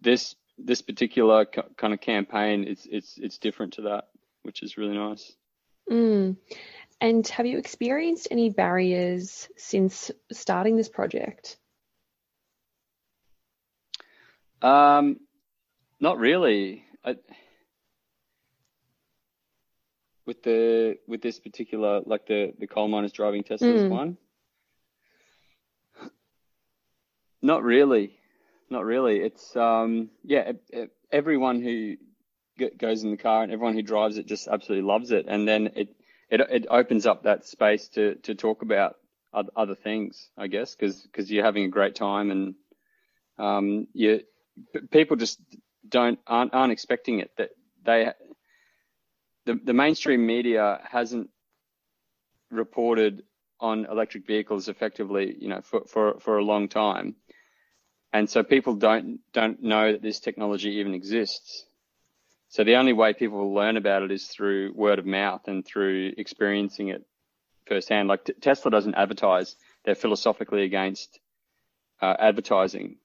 this 0.00 0.34
this 0.58 0.82
particular 0.82 1.44
kind 1.44 1.94
of 1.94 2.00
campaign 2.00 2.64
it's 2.64 2.86
it's 2.90 3.16
it's 3.18 3.38
different 3.38 3.74
to 3.74 3.82
that, 3.82 4.08
which 4.42 4.62
is 4.62 4.76
really 4.76 4.96
nice. 4.96 5.32
Mm. 5.90 6.36
And 7.00 7.26
have 7.28 7.46
you 7.46 7.58
experienced 7.58 8.28
any 8.30 8.50
barriers 8.50 9.48
since 9.56 10.10
starting 10.32 10.76
this 10.76 10.88
project? 10.88 11.56
Um, 14.62 15.20
not 16.00 16.18
really. 16.18 16.84
I, 17.04 17.16
with 20.26 20.42
the 20.42 20.98
with 21.06 21.22
this 21.22 21.38
particular 21.40 22.02
like 22.04 22.26
the 22.26 22.52
the 22.58 22.66
coal 22.66 22.88
miners 22.88 23.12
driving 23.12 23.44
Teslas 23.44 23.86
Mm. 23.86 23.88
one. 23.88 24.18
Not 27.40 27.62
really, 27.62 28.18
not 28.70 28.84
really. 28.84 29.20
It's 29.20 29.56
um 29.56 30.10
yeah, 30.24 30.52
e- 30.52 30.78
e- 30.82 30.86
everyone 31.12 31.62
who 31.62 31.96
g- 32.58 32.70
goes 32.76 33.04
in 33.04 33.10
the 33.10 33.16
car 33.16 33.42
and 33.42 33.52
everyone 33.52 33.74
who 33.74 33.82
drives 33.82 34.18
it 34.18 34.26
just 34.26 34.48
absolutely 34.48 34.86
loves 34.86 35.10
it, 35.10 35.26
and 35.28 35.46
then 35.48 35.68
it 35.76 35.88
it 36.30 36.40
it 36.40 36.66
opens 36.70 37.06
up 37.06 37.22
that 37.24 37.46
space 37.46 37.88
to 37.90 38.16
to 38.16 38.34
talk 38.34 38.62
about 38.62 38.96
other, 39.54 39.74
things, 39.74 40.30
I 40.38 40.46
guess, 40.48 40.74
because 40.74 41.30
you're 41.30 41.44
having 41.44 41.64
a 41.64 41.68
great 41.68 41.94
time 41.94 42.30
and 42.30 42.54
um 43.38 43.86
you 43.92 44.20
people 44.90 45.16
just 45.16 45.40
don't 45.88 46.18
aren't 46.26 46.54
aren't 46.54 46.72
expecting 46.72 47.20
it 47.20 47.30
that 47.36 47.50
they 47.84 48.12
the 49.46 49.60
the 49.64 49.74
mainstream 49.74 50.26
media 50.26 50.80
hasn't 50.84 51.30
reported 52.50 53.22
on 53.60 53.86
electric 53.86 54.26
vehicles 54.26 54.68
effectively, 54.68 55.36
you 55.40 55.48
know, 55.48 55.60
for, 55.62 55.82
for, 55.86 56.18
for 56.20 56.38
a 56.38 56.44
long 56.44 56.68
time. 56.68 57.16
And 58.12 58.28
so 58.28 58.42
people 58.42 58.74
don't 58.74 59.20
don't 59.32 59.62
know 59.62 59.92
that 59.92 60.02
this 60.02 60.20
technology 60.20 60.70
even 60.76 60.94
exists. 60.94 61.64
So 62.48 62.64
the 62.64 62.76
only 62.76 62.94
way 62.94 63.12
people 63.12 63.38
will 63.38 63.54
learn 63.54 63.76
about 63.76 64.02
it 64.02 64.10
is 64.10 64.26
through 64.26 64.72
word 64.74 64.98
of 64.98 65.04
mouth 65.04 65.46
and 65.46 65.64
through 65.64 66.14
experiencing 66.16 66.88
it 66.88 67.04
firsthand. 67.66 68.08
Like 68.08 68.28
Tesla 68.40 68.70
doesn't 68.70 68.94
advertise; 68.94 69.56
they're 69.84 69.94
philosophically 69.94 70.64
against 70.64 71.20
uh, 72.00 72.14
advertising. 72.18 72.96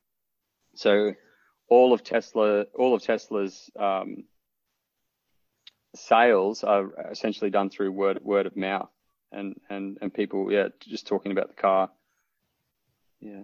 So 0.75 1.13
all 1.67 1.91
of 1.91 2.03
Tesla, 2.03 2.65
all 2.73 2.95
of 2.95 3.03
Tesla's 3.03 3.69
um, 3.77 4.23
sales 5.95 6.63
are 6.63 7.09
essentially 7.11 7.49
done 7.49 7.69
through 7.69 7.91
word 7.91 8.19
word 8.23 8.45
of 8.45 8.57
mouth 8.57 8.89
and 9.31 9.59
and 9.69 9.97
and 10.01 10.13
people 10.13 10.51
yeah 10.51 10.69
just 10.79 11.07
talking 11.07 11.31
about 11.31 11.49
the 11.49 11.61
car 11.61 11.89
yeah 13.19 13.43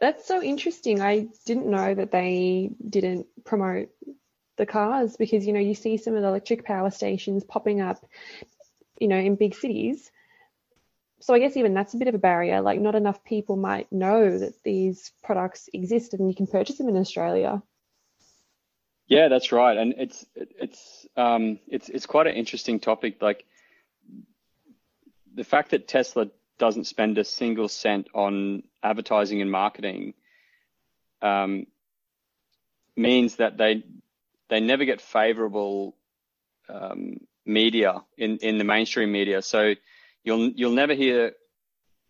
That's 0.00 0.26
so 0.26 0.42
interesting. 0.42 1.00
I 1.00 1.28
didn't 1.46 1.66
know 1.66 1.94
that 1.94 2.12
they 2.12 2.70
didn't 2.88 3.26
promote 3.44 3.88
the 4.56 4.66
cars 4.66 5.16
because, 5.16 5.46
you 5.46 5.52
know, 5.52 5.60
you 5.60 5.74
see 5.74 5.96
some 5.96 6.14
of 6.14 6.22
the 6.22 6.28
electric 6.28 6.64
power 6.64 6.90
stations 6.90 7.44
popping 7.44 7.80
up, 7.80 8.04
you 9.00 9.08
know, 9.08 9.16
in 9.18 9.36
big 9.36 9.54
cities. 9.54 10.10
So 11.20 11.34
I 11.34 11.38
guess 11.38 11.56
even 11.56 11.72
that's 11.72 11.94
a 11.94 11.96
bit 11.96 12.08
of 12.08 12.14
a 12.14 12.18
barrier. 12.18 12.60
Like, 12.60 12.80
not 12.80 12.94
enough 12.94 13.24
people 13.24 13.56
might 13.56 13.90
know 13.90 14.38
that 14.38 14.62
these 14.62 15.12
products 15.22 15.68
exist 15.72 16.12
and 16.12 16.28
you 16.28 16.36
can 16.36 16.46
purchase 16.46 16.76
them 16.76 16.88
in 16.88 16.96
Australia. 16.96 17.62
yeah 19.08 19.28
that's 19.28 19.52
right 19.52 19.76
and 19.76 19.94
it's 19.98 20.26
it's 20.34 21.06
um 21.16 21.58
it's 21.68 21.88
it's 21.88 22.06
quite 22.06 22.26
an 22.26 22.34
interesting 22.34 22.80
topic 22.80 23.22
like 23.22 23.44
the 25.34 25.44
fact 25.44 25.70
that 25.70 25.86
Tesla 25.86 26.28
doesn't 26.58 26.84
spend 26.84 27.18
a 27.18 27.24
single 27.24 27.68
cent 27.68 28.08
on 28.14 28.62
advertising 28.82 29.40
and 29.40 29.50
marketing 29.50 30.14
um, 31.22 31.66
means 32.96 33.36
that 33.36 33.56
they 33.56 33.84
they 34.48 34.60
never 34.60 34.84
get 34.84 35.00
favorable 35.00 35.96
um, 36.68 37.18
media 37.44 38.02
in, 38.16 38.38
in 38.38 38.58
the 38.58 38.64
mainstream 38.64 39.12
media. 39.12 39.42
So 39.42 39.74
you'll 40.24 40.50
you'll 40.50 40.72
never 40.72 40.94
hear 40.94 41.32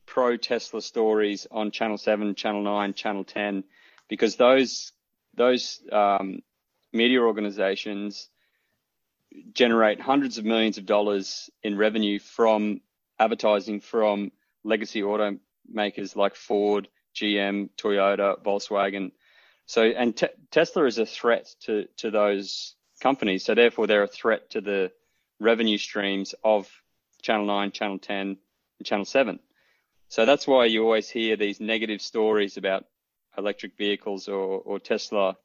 pro 0.07 0.37
Tesla 0.37 0.81
stories 0.81 1.47
on 1.50 1.71
Channel 1.71 1.99
Seven, 1.99 2.35
Channel 2.35 2.62
Nine, 2.62 2.95
Channel 2.95 3.25
Ten, 3.25 3.65
because 4.09 4.37
those 4.37 4.93
those 5.35 5.81
um, 5.93 6.41
media 6.93 7.21
organizations 7.21 8.29
generate 9.53 10.00
hundreds 10.00 10.38
of 10.38 10.45
millions 10.45 10.79
of 10.79 10.87
dollars 10.87 11.50
in 11.62 11.76
revenue 11.76 12.19
from 12.19 12.81
advertising 13.19 13.81
from 13.81 14.31
legacy 14.67 15.03
automakers 15.03 16.17
like 16.17 16.35
Ford, 16.35 16.89
GM, 17.15 17.71
Toyota, 17.79 18.43
Volkswagen. 18.43 19.13
So, 19.67 19.83
and 19.83 20.17
te- 20.17 20.27
Tesla 20.51 20.85
is 20.85 20.99
a 20.99 21.07
threat 21.07 21.55
to, 21.63 21.87
to 21.99 22.11
those 22.11 22.75
companies. 23.01 23.45
So 23.45 23.55
therefore 23.55 23.87
they're 23.87 24.03
a 24.03 24.09
threat 24.09 24.51
to 24.51 24.61
the 24.61 24.93
revenue 25.41 25.79
streams 25.79 26.35
of 26.45 26.69
Channel 27.23 27.47
9, 27.47 27.71
Channel 27.73 27.99
10, 27.99 28.17
and 28.19 28.39
Channel 28.85 29.05
7. 29.05 29.39
So 30.09 30.25
that's 30.25 30.47
why 30.47 30.67
you 30.67 30.85
always 30.85 31.09
hear 31.09 31.37
these 31.37 31.61
negative 31.61 32.01
stories 32.01 32.57
about 32.57 32.85
electric 33.37 33.77
vehicles 33.77 34.29
or, 34.29 34.61
or 34.61 34.79
Tesla, 34.79 35.37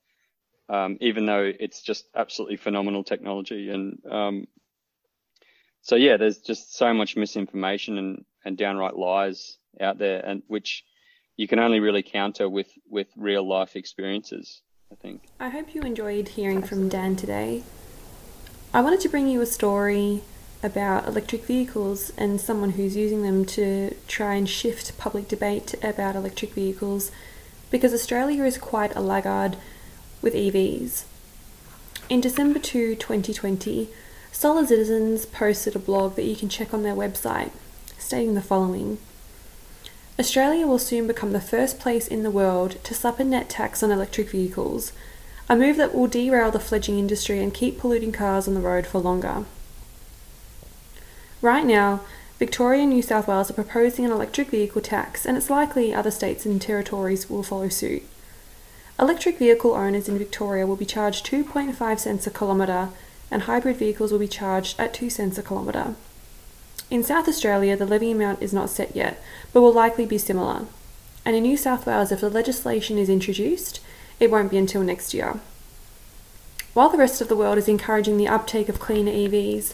um, 0.70 0.98
even 1.01 1.25
though 1.25 1.51
it's 1.60 1.82
just 1.82 2.06
absolutely 2.16 2.58
phenomenal 2.58 3.04
technology. 3.04 3.70
And 3.70 4.00
um, 4.10 4.48
so 5.82 5.96
yeah, 5.96 6.18
there's 6.18 6.38
just 6.38 6.75
so 6.75 6.94
much 6.94 7.16
misinformation 7.16 7.98
and, 7.98 8.25
and 8.45 8.57
downright 8.57 8.95
lies 8.95 9.57
out 9.79 9.98
there, 9.98 10.24
and 10.25 10.43
which 10.48 10.83
you 11.38 11.48
can 11.48 11.60
only 11.60 11.79
really 11.79 12.03
counter 12.03 12.50
with 12.50 12.71
with 12.89 13.07
real 13.15 13.48
life 13.48 13.75
experiences. 13.75 14.62
I 14.91 14.95
think. 14.95 15.24
I 15.39 15.50
hope 15.50 15.74
you 15.74 15.81
enjoyed 15.81 16.29
hearing 16.29 16.62
from 16.62 16.89
Dan 16.89 17.15
today. 17.15 17.63
I 18.74 18.81
wanted 18.81 19.00
to 19.01 19.10
bring 19.10 19.27
you 19.27 19.41
a 19.41 19.45
story 19.45 20.21
about 20.63 21.07
electric 21.07 21.45
vehicles 21.45 22.12
and 22.17 22.39
someone 22.39 22.71
who's 22.71 22.95
using 22.95 23.24
them 23.24 23.45
to 23.45 23.95
try 24.07 24.36
and 24.36 24.48
shift 24.48 24.98
public 24.98 25.27
debate 25.27 25.74
about 25.83 26.15
electric 26.15 26.53
vehicles 26.53 27.12
because 27.71 27.93
Australia 27.93 28.43
is 28.43 28.57
quite 28.57 28.95
a 28.95 29.01
laggard 29.01 29.57
with 30.21 30.33
EVs. 30.33 31.05
In 32.10 32.21
December 32.21 32.60
2, 32.60 32.95
2020, 32.95 33.89
Solar 34.31 34.65
Citizens 34.65 35.25
posted 35.25 35.75
a 35.75 35.79
blog 35.79 36.15
that 36.15 36.25
you 36.25 36.36
can 36.36 36.50
check 36.50 36.74
on 36.74 36.83
their 36.83 36.95
website 36.95 37.51
stating 38.01 38.36
the 38.36 38.41
following. 38.41 38.98
Australia 40.20 40.67
will 40.67 40.79
soon 40.79 41.08
become 41.08 41.31
the 41.31 41.41
first 41.41 41.79
place 41.79 42.08
in 42.08 42.24
the 42.24 42.31
world 42.31 42.84
to 42.84 42.93
slap 42.93 43.20
a 43.20 43.24
net 43.24 43.50
tax 43.50 43.81
on 43.81 43.91
electric 43.91 44.29
vehicles, 44.29 44.91
a 45.50 45.55
move 45.55 45.77
that 45.77 45.96
will 45.96 46.08
derail 46.08 46.51
the 46.51 46.60
fledgling 46.60 47.00
industry 47.00 47.41
and 47.41 47.53
keep 47.53 47.79
polluting 47.79 48.12
cars 48.12 48.48
on 48.48 48.53
the 48.53 48.60
road 48.60 48.86
for 48.86 49.00
longer. 49.00 49.46
Right 51.41 51.65
now, 51.65 52.01
Victoria 52.38 52.81
and 52.81 52.91
New 52.91 53.01
South 53.01 53.27
Wales 53.27 53.50
are 53.50 53.55
proposing 53.55 54.05
an 54.05 54.12
electric 54.12 54.50
vehicle 54.50 54.81
tax, 54.81 55.25
and 55.25 55.38
it's 55.38 55.50
likely 55.50 55.93
other 55.93 56.12
states 56.12 56.46
and 56.46 56.62
territories 56.62 57.29
will 57.29 57.43
follow 57.43 57.70
suit. 57.70 58.03
Electric 59.00 59.39
vehicle 59.39 59.74
owners 59.74 60.08
in 60.08 60.17
Victoria 60.17 60.67
will 60.67 60.75
be 60.75 60.86
charged 60.86 61.25
2.5 61.25 62.00
cents 62.00 62.27
a 62.27 62.31
kilometre, 62.31 62.89
and 63.31 63.43
hybrid 63.43 63.77
vehicles 63.77 64.12
will 64.12 64.20
be 64.20 64.27
charged 64.27 64.79
at 64.79 64.93
2 64.93 65.10
cents 65.10 65.38
a 65.38 65.43
kilometre. 65.43 65.96
In 66.91 67.05
South 67.05 67.29
Australia, 67.29 67.77
the 67.77 67.86
levy 67.86 68.12
amount 68.12 68.41
is 68.41 68.51
not 68.51 68.69
set 68.69 68.93
yet, 68.93 69.24
but 69.53 69.62
will 69.62 69.71
likely 69.71 70.05
be 70.05 70.17
similar. 70.17 70.65
And 71.24 71.38
in 71.38 71.43
New 71.43 71.55
South 71.55 71.86
Wales, 71.86 72.12
if 72.12 72.19
the 72.19 72.29
legislation 72.29 72.98
is 72.98 73.07
introduced, 73.07 73.79
it 74.19 74.29
won't 74.29 74.51
be 74.51 74.57
until 74.57 74.83
next 74.83 75.13
year. 75.13 75.39
While 76.74 76.89
the 76.89 76.98
rest 76.98 77.21
of 77.21 77.29
the 77.29 77.36
world 77.36 77.57
is 77.57 77.69
encouraging 77.69 78.17
the 78.17 78.27
uptake 78.27 78.67
of 78.67 78.81
cleaner 78.81 79.12
EVs, 79.13 79.74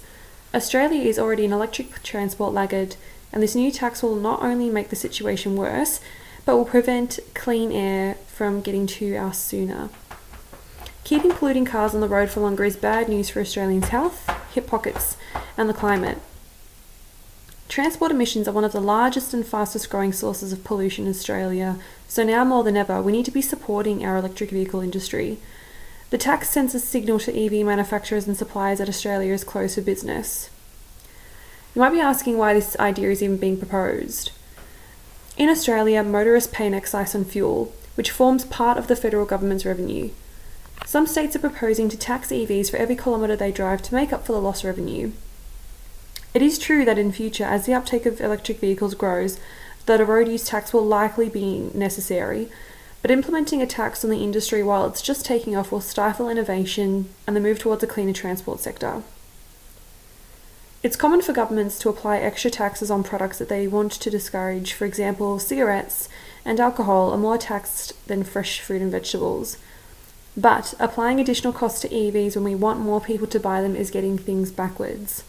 Australia 0.53 1.01
is 1.01 1.17
already 1.17 1.43
an 1.43 1.53
electric 1.53 2.03
transport 2.03 2.53
laggard, 2.53 2.97
and 3.33 3.41
this 3.41 3.55
new 3.55 3.71
tax 3.71 4.03
will 4.03 4.15
not 4.15 4.43
only 4.43 4.69
make 4.69 4.89
the 4.89 4.95
situation 4.95 5.55
worse, 5.55 5.99
but 6.45 6.55
will 6.55 6.65
prevent 6.65 7.17
clean 7.33 7.71
air 7.71 8.13
from 8.27 8.61
getting 8.61 8.85
to 8.85 9.15
us 9.15 9.39
sooner. 9.39 9.89
Keeping 11.03 11.31
polluting 11.31 11.65
cars 11.65 11.95
on 11.95 12.01
the 12.01 12.07
road 12.07 12.29
for 12.29 12.41
longer 12.41 12.63
is 12.63 12.77
bad 12.77 13.09
news 13.09 13.29
for 13.31 13.41
Australians' 13.41 13.87
health, 13.87 14.29
hip 14.53 14.67
pockets, 14.67 15.17
and 15.57 15.67
the 15.67 15.73
climate. 15.73 16.19
Transport 17.69 18.11
emissions 18.11 18.47
are 18.47 18.53
one 18.53 18.63
of 18.63 18.71
the 18.71 18.79
largest 18.79 19.33
and 19.33 19.45
fastest 19.45 19.89
growing 19.89 20.13
sources 20.13 20.53
of 20.53 20.63
pollution 20.63 21.05
in 21.05 21.11
Australia, 21.11 21.77
so 22.07 22.23
now 22.23 22.45
more 22.45 22.63
than 22.63 22.77
ever, 22.77 23.01
we 23.01 23.11
need 23.11 23.25
to 23.25 23.31
be 23.31 23.41
supporting 23.41 24.05
our 24.05 24.17
electric 24.17 24.51
vehicle 24.51 24.79
industry. 24.79 25.37
The 26.09 26.17
tax 26.17 26.49
sends 26.49 26.73
a 26.73 26.79
signal 26.79 27.19
to 27.19 27.45
EV 27.45 27.65
manufacturers 27.65 28.25
and 28.25 28.37
suppliers 28.37 28.79
that 28.79 28.87
Australia 28.87 29.33
is 29.33 29.43
closed 29.43 29.75
for 29.75 29.81
business. 29.81 30.49
You 31.75 31.81
might 31.81 31.91
be 31.91 31.99
asking 31.99 32.37
why 32.37 32.53
this 32.53 32.77
idea 32.79 33.11
is 33.11 33.21
even 33.21 33.37
being 33.37 33.57
proposed. 33.57 34.31
In 35.35 35.49
Australia, 35.49 36.01
motorists 36.03 36.51
pay 36.51 36.65
an 36.65 36.73
excise 36.73 37.13
on 37.13 37.25
fuel, 37.25 37.73
which 37.95 38.11
forms 38.11 38.45
part 38.45 38.77
of 38.77 38.87
the 38.87 38.95
federal 38.95 39.25
government's 39.25 39.65
revenue. 39.65 40.09
Some 40.85 41.05
states 41.05 41.35
are 41.35 41.39
proposing 41.39 41.89
to 41.89 41.97
tax 41.97 42.29
EVs 42.29 42.71
for 42.71 42.77
every 42.77 42.95
kilometre 42.95 43.35
they 43.35 43.51
drive 43.51 43.81
to 43.83 43.93
make 43.93 44.13
up 44.13 44.25
for 44.25 44.31
the 44.31 44.41
lost 44.41 44.63
revenue. 44.63 45.11
It 46.33 46.41
is 46.41 46.59
true 46.59 46.85
that 46.85 46.99
in 46.99 47.11
future, 47.11 47.45
as 47.45 47.65
the 47.65 47.73
uptake 47.73 48.05
of 48.05 48.21
electric 48.21 48.59
vehicles 48.59 48.93
grows, 48.93 49.39
that 49.85 50.01
a 50.01 50.05
road 50.05 50.27
use 50.27 50.45
tax 50.45 50.73
will 50.73 50.85
likely 50.85 51.29
be 51.29 51.71
necessary, 51.73 52.49
but 53.01 53.11
implementing 53.11 53.61
a 53.61 53.67
tax 53.67 54.03
on 54.03 54.09
the 54.09 54.23
industry 54.23 54.61
while 54.61 54.85
it's 54.85 55.01
just 55.01 55.25
taking 55.25 55.55
off 55.55 55.71
will 55.71 55.81
stifle 55.81 56.29
innovation 56.29 57.09
and 57.25 57.35
the 57.35 57.39
move 57.39 57.59
towards 57.59 57.83
a 57.83 57.87
cleaner 57.87 58.13
transport 58.13 58.59
sector. 58.59 59.03
It's 60.83 60.95
common 60.95 61.21
for 61.21 61.33
governments 61.33 61.79
to 61.79 61.89
apply 61.89 62.19
extra 62.19 62.51
taxes 62.51 62.91
on 62.91 63.03
products 63.03 63.39
that 63.39 63.49
they 63.49 63.67
want 63.67 63.91
to 63.93 64.09
discourage. 64.09 64.73
For 64.73 64.85
example, 64.85 65.39
cigarettes 65.39 66.07
and 66.45 66.59
alcohol 66.59 67.11
are 67.11 67.17
more 67.17 67.37
taxed 67.37 67.93
than 68.07 68.23
fresh 68.23 68.61
fruit 68.61 68.81
and 68.81 68.91
vegetables. 68.91 69.57
But 70.35 70.75
applying 70.79 71.19
additional 71.19 71.51
costs 71.51 71.81
to 71.81 71.89
EVs 71.89 72.35
when 72.35 72.43
we 72.43 72.53
want 72.53 72.79
more 72.79 73.01
people 73.01 73.27
to 73.27 73.39
buy 73.39 73.61
them 73.61 73.75
is 73.75 73.89
getting 73.89 74.17
things 74.17 74.51
backwards. 74.51 75.23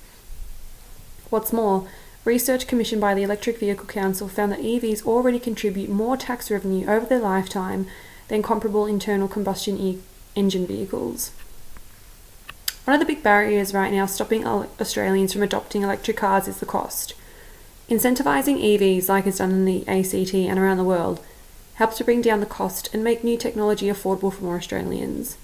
What's 1.30 1.52
more, 1.52 1.86
research 2.24 2.66
commissioned 2.66 3.00
by 3.00 3.14
the 3.14 3.22
Electric 3.22 3.58
Vehicle 3.58 3.86
Council 3.86 4.28
found 4.28 4.52
that 4.52 4.60
EVs 4.60 5.06
already 5.06 5.38
contribute 5.38 5.90
more 5.90 6.16
tax 6.16 6.50
revenue 6.50 6.86
over 6.86 7.06
their 7.06 7.20
lifetime 7.20 7.86
than 8.28 8.42
comparable 8.42 8.86
internal 8.86 9.28
combustion 9.28 9.78
e- 9.78 9.98
engine 10.34 10.66
vehicles. 10.66 11.32
One 12.84 12.94
of 12.94 13.00
the 13.00 13.12
big 13.12 13.22
barriers 13.22 13.74
right 13.74 13.92
now 13.92 14.06
stopping 14.06 14.46
Australians 14.46 15.34
from 15.34 15.42
adopting 15.42 15.82
electric 15.82 16.16
cars 16.16 16.48
is 16.48 16.60
the 16.60 16.66
cost. 16.66 17.14
Incentivising 17.90 18.62
EVs, 18.62 19.08
like 19.08 19.26
is 19.26 19.38
done 19.38 19.50
in 19.50 19.64
the 19.66 19.86
ACT 19.86 20.34
and 20.34 20.58
around 20.58 20.78
the 20.78 20.84
world, 20.84 21.20
helps 21.74 21.98
to 21.98 22.04
bring 22.04 22.22
down 22.22 22.40
the 22.40 22.46
cost 22.46 22.88
and 22.94 23.04
make 23.04 23.22
new 23.22 23.36
technology 23.36 23.86
affordable 23.86 24.32
for 24.32 24.44
more 24.44 24.56
Australians. 24.56 25.36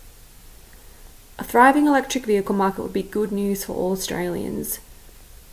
A 1.38 1.44
thriving 1.44 1.86
electric 1.86 2.24
vehicle 2.26 2.54
market 2.54 2.82
would 2.82 2.92
be 2.92 3.02
good 3.02 3.30
news 3.30 3.64
for 3.64 3.74
all 3.74 3.92
Australians. 3.92 4.78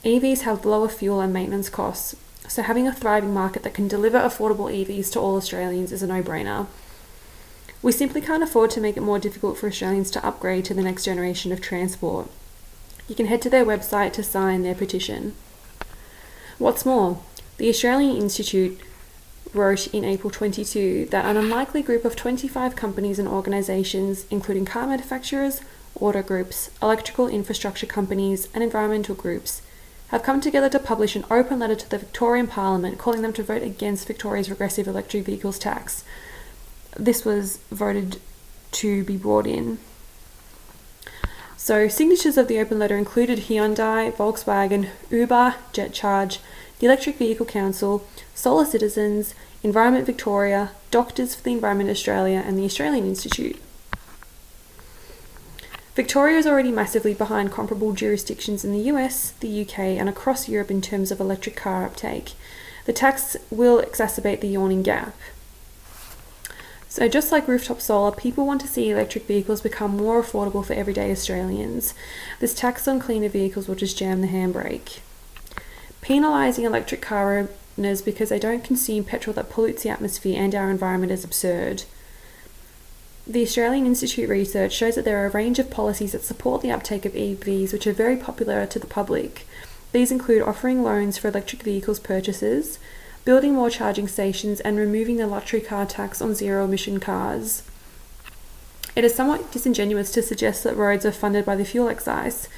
EVs 0.03 0.41
have 0.41 0.65
lower 0.65 0.89
fuel 0.89 1.21
and 1.21 1.31
maintenance 1.31 1.69
costs, 1.69 2.15
so 2.47 2.63
having 2.63 2.87
a 2.87 2.93
thriving 2.93 3.35
market 3.35 3.61
that 3.61 3.75
can 3.75 3.87
deliver 3.87 4.17
affordable 4.17 4.71
EVs 4.71 5.11
to 5.11 5.19
all 5.19 5.35
Australians 5.35 5.91
is 5.91 6.01
a 6.01 6.07
no 6.07 6.23
brainer. 6.23 6.65
We 7.83 7.91
simply 7.91 8.19
can't 8.19 8.41
afford 8.41 8.71
to 8.71 8.81
make 8.81 8.97
it 8.97 9.01
more 9.01 9.19
difficult 9.19 9.59
for 9.59 9.67
Australians 9.67 10.09
to 10.11 10.25
upgrade 10.25 10.65
to 10.65 10.73
the 10.73 10.81
next 10.81 11.05
generation 11.05 11.51
of 11.51 11.61
transport. 11.61 12.29
You 13.07 13.13
can 13.13 13.27
head 13.27 13.43
to 13.43 13.49
their 13.49 13.63
website 13.63 14.13
to 14.13 14.23
sign 14.23 14.63
their 14.63 14.73
petition. 14.73 15.35
What's 16.57 16.85
more, 16.85 17.21
the 17.57 17.69
Australian 17.69 18.17
Institute 18.17 18.79
wrote 19.53 19.85
in 19.93 20.03
April 20.03 20.31
22 20.31 21.09
that 21.11 21.25
an 21.25 21.37
unlikely 21.37 21.83
group 21.83 22.05
of 22.05 22.15
25 22.15 22.75
companies 22.75 23.19
and 23.19 23.27
organisations, 23.27 24.25
including 24.31 24.65
car 24.65 24.87
manufacturers, 24.87 25.61
auto 25.99 26.23
groups, 26.23 26.71
electrical 26.81 27.27
infrastructure 27.27 27.85
companies, 27.85 28.47
and 28.55 28.63
environmental 28.63 29.13
groups, 29.13 29.61
have 30.11 30.23
come 30.23 30.41
together 30.41 30.69
to 30.69 30.77
publish 30.77 31.15
an 31.15 31.23
open 31.31 31.59
letter 31.59 31.75
to 31.75 31.89
the 31.89 31.97
Victorian 31.97 32.45
Parliament 32.45 32.97
calling 32.97 33.21
them 33.21 33.31
to 33.33 33.43
vote 33.43 33.63
against 33.63 34.07
Victoria's 34.07 34.49
regressive 34.49 34.87
electric 34.87 35.25
vehicles 35.25 35.57
tax. 35.57 36.03
This 36.97 37.23
was 37.23 37.57
voted 37.71 38.19
to 38.73 39.05
be 39.05 39.15
brought 39.15 39.47
in. 39.47 39.79
So, 41.55 41.87
signatures 41.87 42.37
of 42.37 42.49
the 42.49 42.59
open 42.59 42.77
letter 42.77 42.97
included 42.97 43.39
Hyundai, 43.39 44.11
Volkswagen, 44.11 44.89
Uber, 45.09 45.55
JetCharge, 45.71 46.39
the 46.79 46.87
Electric 46.87 47.17
Vehicle 47.17 47.45
Council, 47.45 48.05
Solar 48.35 48.65
Citizens, 48.65 49.33
Environment 49.63 50.05
Victoria, 50.05 50.71
Doctors 50.89 51.35
for 51.35 51.43
the 51.43 51.53
Environment 51.53 51.89
Australia, 51.89 52.43
and 52.45 52.57
the 52.57 52.65
Australian 52.65 53.05
Institute. 53.05 53.61
Victoria 55.93 56.37
is 56.37 56.47
already 56.47 56.71
massively 56.71 57.13
behind 57.13 57.51
comparable 57.51 57.91
jurisdictions 57.91 58.63
in 58.63 58.71
the 58.71 58.89
US, 58.91 59.31
the 59.41 59.61
UK, 59.61 59.79
and 59.79 60.07
across 60.07 60.47
Europe 60.47 60.71
in 60.71 60.81
terms 60.81 61.11
of 61.11 61.19
electric 61.19 61.57
car 61.57 61.85
uptake. 61.85 62.31
The 62.85 62.93
tax 62.93 63.35
will 63.49 63.81
exacerbate 63.81 64.39
the 64.39 64.47
yawning 64.47 64.83
gap. 64.83 65.15
So, 66.87 67.07
just 67.07 67.31
like 67.31 67.47
rooftop 67.47 67.81
solar, 67.81 68.11
people 68.11 68.45
want 68.45 68.61
to 68.61 68.67
see 68.67 68.89
electric 68.89 69.25
vehicles 69.25 69.61
become 69.61 69.95
more 69.95 70.21
affordable 70.21 70.65
for 70.65 70.73
everyday 70.73 71.11
Australians. 71.11 71.93
This 72.39 72.53
tax 72.53 72.87
on 72.87 72.99
cleaner 72.99 73.29
vehicles 73.29 73.67
will 73.67 73.75
just 73.75 73.97
jam 73.97 74.21
the 74.21 74.27
handbrake. 74.27 74.99
Penalising 76.01 76.63
electric 76.63 77.01
car 77.01 77.49
owners 77.77 78.01
because 78.01 78.29
they 78.29 78.39
don't 78.39 78.63
consume 78.63 79.03
petrol 79.03 79.33
that 79.35 79.49
pollutes 79.49 79.83
the 79.83 79.89
atmosphere 79.89 80.41
and 80.41 80.55
our 80.55 80.71
environment 80.71 81.11
is 81.11 81.23
absurd. 81.23 81.83
The 83.27 83.43
Australian 83.43 83.85
Institute 83.85 84.27
research 84.27 84.73
shows 84.73 84.95
that 84.95 85.05
there 85.05 85.23
are 85.23 85.27
a 85.27 85.31
range 85.31 85.59
of 85.59 85.69
policies 85.69 86.13
that 86.13 86.23
support 86.23 86.61
the 86.61 86.71
uptake 86.71 87.05
of 87.05 87.13
EVs 87.13 87.71
which 87.71 87.85
are 87.85 87.93
very 87.93 88.17
popular 88.17 88.65
to 88.65 88.79
the 88.79 88.87
public. 88.87 89.45
These 89.91 90.11
include 90.11 90.41
offering 90.41 90.81
loans 90.81 91.17
for 91.17 91.27
electric 91.27 91.61
vehicles 91.61 91.99
purchases, 91.99 92.79
building 93.23 93.53
more 93.53 93.69
charging 93.69 94.07
stations, 94.07 94.59
and 94.61 94.75
removing 94.75 95.17
the 95.17 95.27
luxury 95.27 95.61
car 95.61 95.85
tax 95.85 96.19
on 96.19 96.33
zero 96.33 96.65
emission 96.65 96.99
cars. 96.99 97.61
It 98.95 99.03
is 99.03 99.13
somewhat 99.13 99.51
disingenuous 99.51 100.11
to 100.13 100.23
suggest 100.23 100.63
that 100.63 100.75
roads 100.75 101.05
are 101.05 101.11
funded 101.11 101.45
by 101.45 101.55
the 101.55 101.63
fuel 101.63 101.89
excise, 101.89 102.49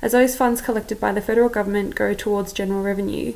as 0.00 0.12
those 0.12 0.36
funds 0.36 0.60
collected 0.60 1.00
by 1.00 1.12
the 1.12 1.20
federal 1.20 1.48
government 1.48 1.96
go 1.96 2.14
towards 2.14 2.52
general 2.52 2.82
revenue. 2.82 3.34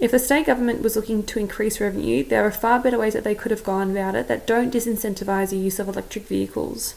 If 0.00 0.12
the 0.12 0.18
state 0.18 0.46
government 0.46 0.80
was 0.80 0.96
looking 0.96 1.22
to 1.24 1.38
increase 1.38 1.78
revenue, 1.78 2.24
there 2.24 2.46
are 2.46 2.50
far 2.50 2.80
better 2.80 2.98
ways 2.98 3.12
that 3.12 3.22
they 3.22 3.34
could 3.34 3.50
have 3.50 3.62
gone 3.62 3.90
about 3.90 4.14
it 4.14 4.28
that 4.28 4.46
don't 4.46 4.72
disincentivise 4.72 5.50
the 5.50 5.58
use 5.58 5.78
of 5.78 5.88
electric 5.88 6.26
vehicles. 6.26 6.94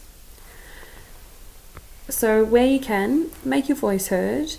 So, 2.07 2.45
where 2.45 2.65
you 2.65 2.79
can, 2.79 3.29
make 3.43 3.67
your 3.67 3.75
voice 3.75 4.07
heard, 4.07 4.55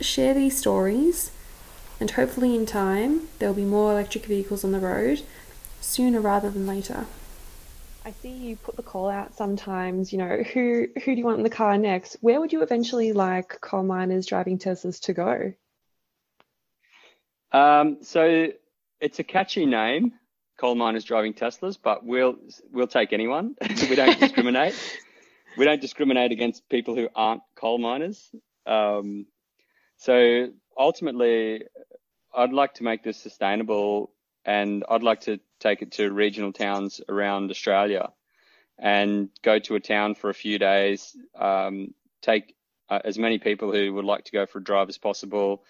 share 0.00 0.32
these 0.32 0.56
stories, 0.56 1.30
and 2.00 2.10
hopefully 2.12 2.56
in 2.56 2.64
time 2.64 3.28
there 3.38 3.48
will 3.48 3.56
be 3.56 3.64
more 3.64 3.92
electric 3.92 4.24
vehicles 4.24 4.64
on 4.64 4.72
the 4.72 4.80
road 4.80 5.22
sooner 5.82 6.20
rather 6.20 6.48
than 6.48 6.66
later. 6.66 7.04
I 8.06 8.12
see 8.12 8.30
you 8.30 8.56
put 8.56 8.76
the 8.76 8.82
call 8.82 9.10
out 9.10 9.36
sometimes, 9.36 10.12
you 10.12 10.18
know, 10.18 10.42
who 10.54 10.86
who 11.04 11.14
do 11.14 11.18
you 11.18 11.24
want 11.24 11.38
in 11.38 11.44
the 11.44 11.50
car 11.50 11.76
next? 11.76 12.16
Where 12.22 12.40
would 12.40 12.52
you 12.52 12.62
eventually 12.62 13.12
like 13.12 13.60
coal 13.60 13.82
miners 13.82 14.26
driving 14.26 14.58
Teslas 14.58 14.98
to 15.02 15.12
go? 15.12 15.52
Um, 17.52 17.98
so 18.02 18.48
it's 19.00 19.18
a 19.18 19.24
catchy 19.24 19.66
name, 19.66 20.12
coal 20.58 20.74
miners 20.74 21.04
driving 21.04 21.34
Teslas, 21.34 21.78
but 21.82 22.04
we'll 22.04 22.36
we'll 22.72 22.86
take 22.86 23.12
anyone. 23.12 23.54
we 23.88 23.94
don't 23.94 24.18
discriminate. 24.18 24.74
we 25.56 25.64
don't 25.64 25.80
discriminate 25.80 26.32
against 26.32 26.68
people 26.68 26.94
who 26.94 27.08
aren't 27.14 27.42
coal 27.54 27.78
miners. 27.78 28.30
Um, 28.66 29.26
so 29.96 30.48
ultimately, 30.78 31.64
I'd 32.34 32.52
like 32.52 32.74
to 32.74 32.84
make 32.84 33.02
this 33.02 33.18
sustainable 33.18 34.12
and 34.44 34.84
I'd 34.88 35.02
like 35.02 35.20
to 35.22 35.38
take 35.60 35.82
it 35.82 35.92
to 35.92 36.10
regional 36.10 36.52
towns 36.52 37.00
around 37.08 37.50
Australia 37.50 38.10
and 38.78 39.28
go 39.42 39.58
to 39.60 39.76
a 39.76 39.80
town 39.80 40.14
for 40.14 40.30
a 40.30 40.34
few 40.34 40.58
days, 40.58 41.16
um, 41.38 41.94
take 42.20 42.56
uh, 42.88 42.98
as 43.04 43.18
many 43.18 43.38
people 43.38 43.72
who 43.72 43.92
would 43.94 44.04
like 44.04 44.24
to 44.24 44.32
go 44.32 44.46
for 44.46 44.58
a 44.58 44.64
drive 44.64 44.88
as 44.88 44.98
possible, 44.98 45.62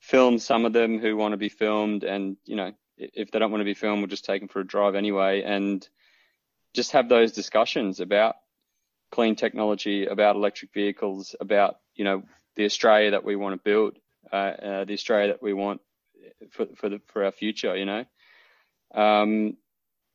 film 0.00 0.38
some 0.38 0.64
of 0.64 0.72
them 0.72 0.98
who 0.98 1.16
want 1.16 1.32
to 1.32 1.38
be 1.38 1.48
filmed, 1.48 2.04
and 2.04 2.36
you 2.44 2.56
know 2.56 2.72
if 2.96 3.30
they 3.30 3.38
don't 3.38 3.50
want 3.50 3.60
to 3.60 3.66
be 3.66 3.74
filmed, 3.74 4.00
we'll 4.00 4.08
just 4.08 4.24
take 4.24 4.40
them 4.40 4.48
for 4.48 4.60
a 4.60 4.66
drive 4.66 4.94
anyway, 4.94 5.42
and 5.42 5.88
just 6.74 6.92
have 6.92 7.08
those 7.08 7.32
discussions 7.32 8.00
about 8.00 8.36
clean 9.10 9.36
technology, 9.36 10.06
about 10.06 10.36
electric 10.36 10.72
vehicles, 10.72 11.34
about 11.40 11.76
you 11.94 12.04
know 12.04 12.22
the 12.56 12.64
Australia 12.64 13.12
that 13.12 13.24
we 13.24 13.36
want 13.36 13.54
to 13.54 13.62
build, 13.62 13.98
uh, 14.32 14.36
uh, 14.36 14.84
the 14.84 14.94
Australia 14.94 15.28
that 15.28 15.42
we 15.42 15.52
want 15.52 15.80
for 16.50 16.66
for 16.76 16.88
the 16.88 17.00
for 17.06 17.24
our 17.24 17.32
future, 17.32 17.76
you 17.76 17.84
know. 17.84 18.04
Um, 18.94 19.56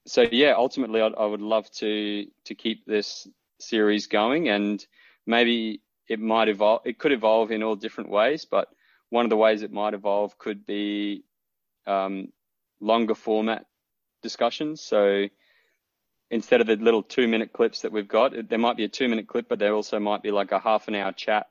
so 0.07 0.25
yeah, 0.31 0.53
ultimately, 0.55 1.01
I'd, 1.01 1.15
I 1.15 1.25
would 1.25 1.41
love 1.41 1.69
to 1.73 2.25
to 2.45 2.55
keep 2.55 2.85
this 2.85 3.27
series 3.59 4.07
going, 4.07 4.49
and 4.49 4.85
maybe 5.25 5.81
it 6.07 6.19
might 6.19 6.49
evolve. 6.49 6.81
It 6.85 6.99
could 6.99 7.11
evolve 7.11 7.51
in 7.51 7.63
all 7.63 7.75
different 7.75 8.09
ways, 8.09 8.45
but 8.45 8.69
one 9.15 9.25
of 9.25 9.29
the 9.29 9.37
ways 9.37 9.61
it 9.61 9.71
might 9.71 9.93
evolve 9.93 10.37
could 10.37 10.65
be 10.65 11.23
um, 11.87 12.33
longer 12.81 13.15
format 13.15 13.65
discussions. 14.21 14.81
So 14.81 15.27
instead 16.29 16.59
of 16.59 16.67
the 16.67 16.75
little 16.75 17.01
two 17.01 17.25
minute 17.29 17.53
clips 17.53 17.83
that 17.83 17.93
we've 17.93 18.09
got, 18.09 18.33
there 18.49 18.59
might 18.59 18.75
be 18.75 18.83
a 18.83 18.89
two 18.89 19.07
minute 19.07 19.25
clip, 19.25 19.47
but 19.47 19.57
there 19.57 19.73
also 19.73 19.99
might 19.99 20.21
be 20.21 20.31
like 20.31 20.51
a 20.51 20.59
half 20.59 20.89
an 20.89 20.95
hour 20.95 21.13
chat 21.13 21.47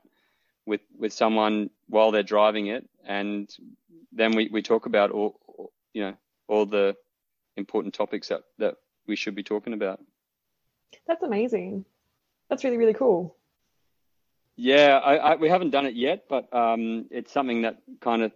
with 0.67 0.81
with 0.95 1.11
someone 1.11 1.71
while 1.89 2.11
they're 2.11 2.31
driving 2.35 2.67
it, 2.67 2.87
and 3.03 3.49
then 4.11 4.35
we, 4.35 4.47
we 4.51 4.61
talk 4.61 4.85
about 4.85 5.09
all 5.09 5.71
you 5.91 6.03
know 6.03 6.13
all 6.47 6.67
the 6.67 6.95
important 7.57 7.95
topics 7.95 8.27
that, 8.27 8.41
that 8.59 8.75
we 9.07 9.15
should 9.15 9.33
be 9.33 9.43
talking 9.43 9.73
about. 9.73 9.99
That's 11.07 11.23
amazing. 11.23 11.85
That's 12.47 12.63
really, 12.63 12.77
really 12.77 12.93
cool. 12.93 13.34
Yeah, 14.55 14.99
I, 15.03 15.15
I, 15.15 15.35
we 15.35 15.49
haven't 15.49 15.71
done 15.71 15.85
it 15.85 15.95
yet, 15.95 16.25
but 16.29 16.53
um, 16.53 17.07
it's 17.11 17.31
something 17.31 17.63
that 17.63 17.81
kind 17.99 18.23
of 18.23 18.31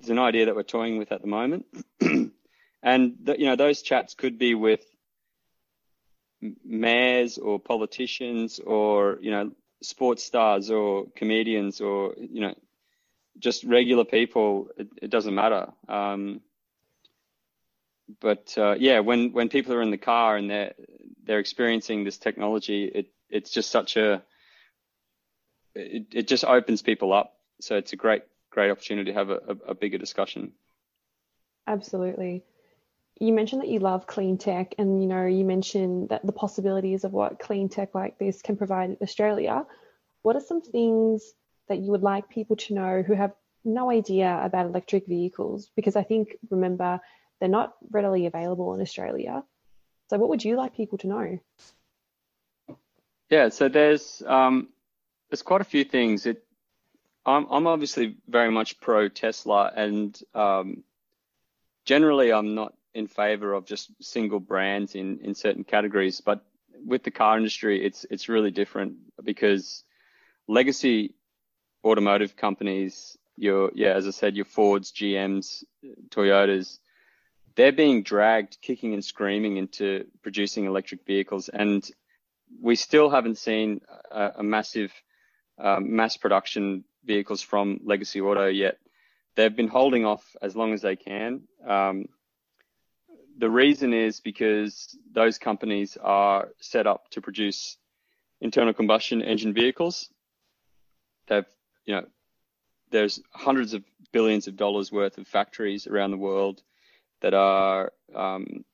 is 0.00 0.08
an 0.10 0.18
idea 0.18 0.46
that 0.46 0.54
we're 0.54 0.62
toying 0.62 0.98
with 0.98 1.10
at 1.10 1.22
the 1.22 1.26
moment. 1.26 1.66
and 2.82 3.16
the, 3.22 3.38
you 3.38 3.46
know, 3.46 3.56
those 3.56 3.82
chats 3.82 4.14
could 4.14 4.38
be 4.38 4.54
with 4.54 4.80
mayors 6.64 7.38
or 7.38 7.58
politicians 7.58 8.60
or 8.60 9.18
you 9.22 9.30
know 9.30 9.50
sports 9.82 10.22
stars 10.22 10.70
or 10.70 11.06
comedians 11.16 11.80
or 11.80 12.14
you 12.18 12.40
know 12.40 12.54
just 13.38 13.64
regular 13.64 14.04
people. 14.04 14.68
It, 14.76 14.88
it 15.02 15.10
doesn't 15.10 15.34
matter. 15.34 15.72
Um, 15.88 16.40
but 18.20 18.54
uh, 18.56 18.76
yeah, 18.78 19.00
when 19.00 19.32
when 19.32 19.48
people 19.48 19.74
are 19.74 19.82
in 19.82 19.90
the 19.90 19.98
car 19.98 20.36
and 20.36 20.50
they're 20.50 20.74
they're 21.24 21.38
experiencing 21.38 22.04
this 22.04 22.18
technology, 22.18 22.84
it 22.84 23.06
it's 23.30 23.50
just 23.50 23.70
such 23.70 23.96
a 23.96 24.22
it, 25.74 26.06
it 26.12 26.28
just 26.28 26.44
opens 26.44 26.82
people 26.82 27.12
up. 27.12 27.34
So 27.60 27.76
it's 27.76 27.92
a 27.92 27.96
great 27.96 28.22
great 28.50 28.70
opportunity 28.70 29.10
to 29.10 29.18
have 29.18 29.30
a, 29.30 29.40
a, 29.48 29.70
a 29.70 29.74
bigger 29.74 29.98
discussion. 29.98 30.52
Absolutely. 31.66 32.44
you 33.18 33.32
mentioned 33.32 33.62
that 33.62 33.68
you 33.68 33.80
love 33.80 34.06
clean 34.06 34.38
tech, 34.38 34.74
and 34.78 35.00
you 35.00 35.08
know 35.08 35.26
you 35.26 35.44
mentioned 35.44 36.10
that 36.10 36.24
the 36.24 36.32
possibilities 36.32 37.04
of 37.04 37.12
what 37.12 37.38
clean 37.38 37.68
tech 37.68 37.94
like 37.94 38.18
this 38.18 38.42
can 38.42 38.56
provide 38.56 38.96
Australia. 39.02 39.66
What 40.22 40.36
are 40.36 40.40
some 40.40 40.62
things 40.62 41.32
that 41.68 41.78
you 41.78 41.90
would 41.90 42.02
like 42.02 42.28
people 42.28 42.56
to 42.56 42.74
know 42.74 43.02
who 43.02 43.14
have 43.14 43.32
no 43.64 43.90
idea 43.90 44.40
about 44.42 44.66
electric 44.66 45.06
vehicles? 45.06 45.70
Because 45.74 45.96
I 45.96 46.02
think 46.02 46.36
remember 46.50 47.00
they're 47.40 47.48
not 47.48 47.74
readily 47.90 48.26
available 48.26 48.74
in 48.74 48.80
Australia. 48.80 49.42
So 50.10 50.18
what 50.18 50.28
would 50.28 50.44
you 50.44 50.56
like 50.56 50.76
people 50.76 50.98
to 50.98 51.08
know? 51.08 51.38
Yeah, 53.30 53.48
so 53.48 53.68
there's 53.68 54.22
um, 54.26 54.68
there's 55.30 55.42
quite 55.42 55.60
a 55.60 55.64
few 55.64 55.84
things. 55.84 56.26
It 56.26 56.44
I'm 57.26 57.46
I'm 57.50 57.66
obviously 57.66 58.16
very 58.28 58.50
much 58.50 58.80
pro 58.80 59.08
Tesla, 59.08 59.72
and 59.74 60.18
um, 60.34 60.84
generally 61.84 62.32
I'm 62.32 62.54
not 62.54 62.74
in 62.94 63.06
favor 63.06 63.52
of 63.52 63.66
just 63.66 63.90
single 64.00 64.40
brands 64.40 64.94
in, 64.94 65.18
in 65.20 65.34
certain 65.34 65.64
categories. 65.64 66.20
But 66.20 66.44
with 66.86 67.02
the 67.02 67.10
car 67.10 67.36
industry, 67.36 67.84
it's 67.84 68.04
it's 68.10 68.28
really 68.28 68.50
different 68.50 68.96
because 69.22 69.84
legacy 70.46 71.14
automotive 71.84 72.36
companies, 72.36 73.16
your 73.36 73.70
yeah, 73.74 73.92
as 73.92 74.06
I 74.06 74.10
said, 74.10 74.36
your 74.36 74.44
Fords, 74.44 74.92
GMs, 74.92 75.64
Toyotas, 76.10 76.78
they're 77.56 77.72
being 77.72 78.02
dragged 78.02 78.58
kicking 78.60 78.92
and 78.92 79.04
screaming 79.04 79.56
into 79.56 80.06
producing 80.22 80.66
electric 80.66 81.06
vehicles, 81.06 81.48
and 81.48 81.88
we 82.60 82.76
still 82.76 83.08
haven't 83.08 83.38
seen 83.38 83.80
a, 84.10 84.32
a 84.36 84.42
massive 84.42 84.92
um, 85.58 85.94
mass 85.94 86.16
production 86.16 86.84
vehicles 87.04 87.42
from 87.42 87.80
legacy 87.84 88.20
auto 88.20 88.46
yet. 88.46 88.78
They've 89.36 89.54
been 89.54 89.68
holding 89.68 90.04
off 90.04 90.36
as 90.40 90.54
long 90.54 90.72
as 90.72 90.82
they 90.82 90.96
can. 90.96 91.42
Um, 91.66 92.06
the 93.36 93.50
reason 93.50 93.92
is 93.92 94.20
because 94.20 94.96
those 95.12 95.38
companies 95.38 95.96
are 96.00 96.48
set 96.60 96.86
up 96.86 97.10
to 97.10 97.20
produce 97.20 97.76
internal 98.40 98.72
combustion 98.72 99.22
engine 99.22 99.52
vehicles. 99.52 100.08
They've, 101.26 101.46
you 101.84 101.94
know, 101.94 102.06
there's 102.90 103.20
hundreds 103.32 103.74
of 103.74 103.82
billions 104.12 104.46
of 104.46 104.56
dollars 104.56 104.92
worth 104.92 105.18
of 105.18 105.26
factories 105.26 105.86
around 105.86 106.12
the 106.12 106.16
world 106.16 106.62
that 107.22 107.34
are 107.34 107.92
um, 108.14 108.64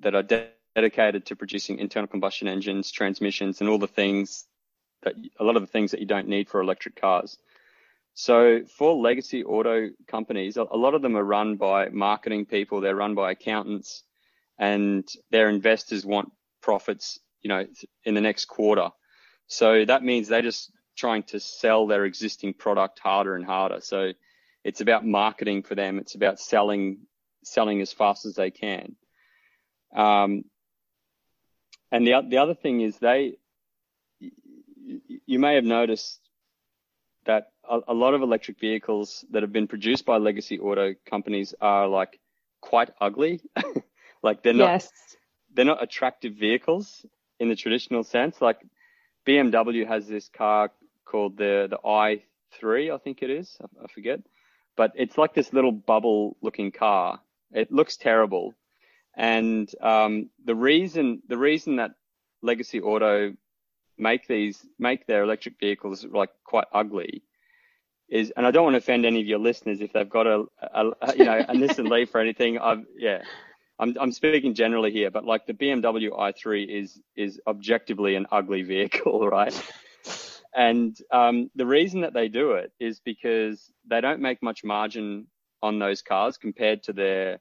that 0.00 0.14
are 0.14 0.22
de- 0.22 0.48
dedicated 0.76 1.26
to 1.26 1.34
producing 1.34 1.78
internal 1.78 2.06
combustion 2.06 2.46
engines, 2.46 2.92
transmissions, 2.92 3.60
and 3.60 3.70
all 3.70 3.78
the 3.78 3.86
things 3.86 4.46
that 5.06 5.14
a 5.40 5.44
lot 5.44 5.56
of 5.56 5.62
the 5.62 5.68
things 5.68 5.92
that 5.92 6.00
you 6.00 6.06
don't 6.06 6.28
need 6.28 6.48
for 6.48 6.60
electric 6.60 7.00
cars. 7.00 7.38
So 8.14 8.62
for 8.64 8.94
legacy 8.94 9.44
auto 9.44 9.90
companies, 10.06 10.56
a 10.56 10.62
lot 10.62 10.94
of 10.94 11.02
them 11.02 11.16
are 11.16 11.24
run 11.24 11.56
by 11.56 11.88
marketing 11.90 12.46
people. 12.46 12.80
They're 12.80 12.96
run 12.96 13.14
by 13.14 13.30
accountants 13.30 14.02
and 14.58 15.06
their 15.30 15.48
investors 15.48 16.04
want 16.04 16.32
profits, 16.62 17.20
you 17.42 17.48
know, 17.48 17.66
in 18.04 18.14
the 18.14 18.20
next 18.20 18.46
quarter. 18.46 18.90
So 19.48 19.84
that 19.84 20.02
means 20.02 20.28
they're 20.28 20.42
just 20.42 20.72
trying 20.96 21.24
to 21.24 21.40
sell 21.40 21.86
their 21.86 22.04
existing 22.04 22.54
product 22.54 22.98
harder 22.98 23.36
and 23.36 23.44
harder. 23.44 23.80
So 23.80 24.12
it's 24.64 24.80
about 24.80 25.06
marketing 25.06 25.62
for 25.62 25.74
them. 25.74 25.98
It's 25.98 26.14
about 26.14 26.40
selling, 26.40 27.00
selling 27.44 27.80
as 27.80 27.92
fast 27.92 28.24
as 28.24 28.34
they 28.34 28.50
can. 28.50 28.96
Um, 29.94 30.44
and 31.92 32.06
the, 32.06 32.22
the 32.28 32.38
other 32.38 32.54
thing 32.54 32.80
is 32.80 32.98
they, 32.98 33.36
you 35.26 35.38
may 35.38 35.54
have 35.54 35.64
noticed 35.64 36.20
that 37.24 37.50
a, 37.68 37.80
a, 37.88 37.94
lot 37.94 38.14
of 38.14 38.22
electric 38.22 38.58
vehicles 38.58 39.24
that 39.30 39.42
have 39.42 39.52
been 39.52 39.66
produced 39.66 40.04
by 40.04 40.16
legacy 40.16 40.58
auto 40.58 40.94
companies 41.04 41.54
are 41.60 41.88
like 41.88 42.18
quite 42.60 42.90
ugly. 43.00 43.40
like 44.22 44.42
they're 44.42 44.54
not 44.54 44.70
yes. 44.70 44.90
they're 45.54 45.64
not 45.64 45.82
attractive 45.82 46.34
vehicles 46.34 47.04
in 47.38 47.48
the 47.48 47.56
traditional 47.56 48.04
sense. 48.04 48.40
Like 48.40 48.64
BMW 49.26 49.86
has 49.86 50.06
this 50.06 50.28
car 50.28 50.70
called 51.04 51.36
the 51.36 51.66
the 51.68 51.78
i3, 51.84 52.94
I 52.94 52.98
think 52.98 53.22
it 53.22 53.30
is. 53.30 53.56
I, 53.60 53.84
I 53.84 53.86
forget. 53.88 54.20
But 54.76 54.92
it's 54.94 55.18
like 55.18 55.34
this 55.34 55.52
little 55.52 55.72
bubble 55.72 56.36
looking 56.42 56.70
car. 56.70 57.20
It 57.52 57.72
looks 57.72 57.96
terrible. 57.96 58.54
And 59.16 59.70
um, 59.80 60.30
the 60.44 60.54
reason 60.54 61.22
the 61.28 61.38
reason 61.38 61.76
that 61.76 61.92
legacy 62.42 62.80
auto 62.80 63.34
make 63.98 64.26
these 64.26 64.66
make 64.78 65.06
their 65.06 65.22
electric 65.22 65.58
vehicles 65.58 66.04
like 66.04 66.30
quite 66.44 66.66
ugly 66.72 67.22
is 68.08 68.32
and 68.36 68.46
I 68.46 68.50
don't 68.50 68.64
want 68.64 68.74
to 68.74 68.78
offend 68.78 69.04
any 69.04 69.20
of 69.20 69.26
your 69.26 69.38
listeners 69.38 69.80
if 69.80 69.92
they've 69.92 70.08
got 70.08 70.26
a, 70.26 70.44
a, 70.60 70.90
a 71.02 71.16
you 71.16 71.24
know 71.24 71.38
a 71.38 71.44
Nissan 71.54 71.90
Leaf 71.90 72.14
or 72.14 72.20
anything. 72.20 72.58
I've 72.58 72.84
yeah 72.96 73.22
I'm 73.78 73.96
I'm 74.00 74.12
speaking 74.12 74.54
generally 74.54 74.92
here 74.92 75.10
but 75.10 75.24
like 75.24 75.46
the 75.46 75.54
BMW 75.54 76.10
i3 76.10 76.68
is 76.68 77.00
is 77.16 77.40
objectively 77.46 78.14
an 78.14 78.26
ugly 78.30 78.62
vehicle 78.62 79.26
right? 79.28 79.54
And 80.54 80.96
um, 81.12 81.50
the 81.54 81.66
reason 81.66 82.00
that 82.00 82.14
they 82.14 82.28
do 82.28 82.52
it 82.52 82.72
is 82.80 82.98
because 83.00 83.70
they 83.86 84.00
don't 84.00 84.20
make 84.20 84.42
much 84.42 84.64
margin 84.64 85.26
on 85.62 85.78
those 85.78 86.00
cars 86.00 86.38
compared 86.38 86.82
to 86.84 86.94
their 86.94 87.40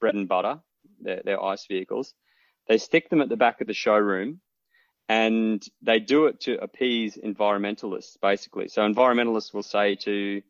bread 0.00 0.16
and 0.16 0.28
butter 0.28 0.58
their, 1.00 1.22
their 1.24 1.42
ICE 1.42 1.64
vehicles. 1.66 2.14
They 2.66 2.78
stick 2.78 3.10
them 3.10 3.20
at 3.20 3.28
the 3.28 3.36
back 3.36 3.60
of 3.60 3.68
the 3.68 3.74
showroom 3.74 4.40
and 5.08 5.66
they 5.80 6.00
do 6.00 6.26
it 6.26 6.40
to 6.40 6.62
appease 6.62 7.16
environmentalists, 7.16 8.20
basically. 8.20 8.68
So 8.68 8.82
environmentalists 8.82 9.54
will 9.54 9.62
say 9.62 9.94
to 9.96 10.42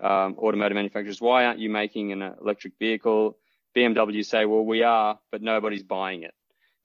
um, 0.00 0.36
automotive 0.38 0.76
manufacturers, 0.76 1.20
"Why 1.20 1.44
aren't 1.44 1.58
you 1.58 1.70
making 1.70 2.12
an 2.12 2.22
electric 2.22 2.78
vehicle?" 2.78 3.36
BMW 3.74 4.24
say, 4.24 4.44
"Well, 4.44 4.64
we 4.64 4.82
are, 4.82 5.18
but 5.32 5.42
nobody's 5.42 5.82
buying 5.82 6.22
it." 6.22 6.34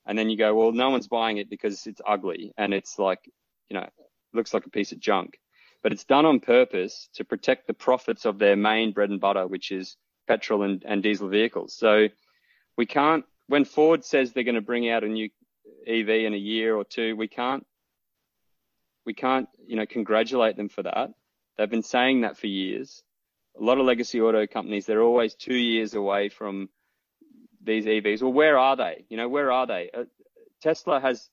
And 0.05 0.17
then 0.17 0.29
you 0.29 0.37
go, 0.37 0.55
"Well, 0.55 0.71
no 0.71 0.89
one's 0.89 1.07
buying 1.07 1.37
it 1.37 1.49
because 1.49 1.85
it's 1.85 2.01
ugly 2.05 2.53
and 2.57 2.73
it's 2.73 2.97
like, 2.97 3.19
you 3.69 3.75
know, 3.75 3.87
looks 4.33 4.53
like 4.53 4.65
a 4.65 4.71
piece 4.71 4.91
of 4.91 4.99
junk." 4.99 5.39
But 5.83 5.91
it's 5.91 6.05
done 6.05 6.25
on 6.25 6.39
purpose 6.39 7.09
to 7.15 7.25
protect 7.25 7.67
the 7.67 7.73
profits 7.73 8.25
of 8.25 8.39
their 8.39 8.55
main 8.55 8.91
bread 8.93 9.09
and 9.09 9.19
butter, 9.19 9.45
which 9.45 9.71
is 9.71 9.97
petrol 10.27 10.63
and, 10.63 10.83
and 10.85 11.03
diesel 11.03 11.29
vehicles. 11.29 11.75
So 11.75 12.07
we 12.77 12.85
can't 12.87 13.25
when 13.47 13.65
Ford 13.65 14.03
says 14.03 14.31
they're 14.31 14.43
going 14.43 14.55
to 14.55 14.61
bring 14.61 14.89
out 14.89 15.03
a 15.03 15.07
new 15.07 15.29
EV 15.87 16.09
in 16.09 16.33
a 16.33 16.37
year 16.37 16.75
or 16.75 16.83
two. 16.83 17.15
We 17.15 17.27
can't, 17.27 17.65
we 19.05 19.13
can't, 19.13 19.47
you 19.65 19.75
know, 19.75 19.85
congratulate 19.85 20.57
them 20.57 20.69
for 20.69 20.83
that. 20.83 21.11
They've 21.57 21.69
been 21.69 21.83
saying 21.83 22.21
that 22.21 22.37
for 22.37 22.47
years. 22.47 23.03
A 23.59 23.63
lot 23.63 23.77
of 23.77 23.85
legacy 23.85 24.19
auto 24.19 24.47
companies, 24.47 24.85
they're 24.85 25.01
always 25.01 25.35
two 25.35 25.55
years 25.55 25.93
away 25.93 26.29
from 26.29 26.69
these 27.63 27.85
EVs. 27.85 28.21
Well, 28.21 28.33
where 28.33 28.57
are 28.57 28.75
they? 28.75 29.05
You 29.09 29.17
know, 29.17 29.29
where 29.29 29.51
are 29.51 29.67
they? 29.67 29.89
Uh, 29.93 30.05
Tesla 30.61 30.99
has 30.99 31.29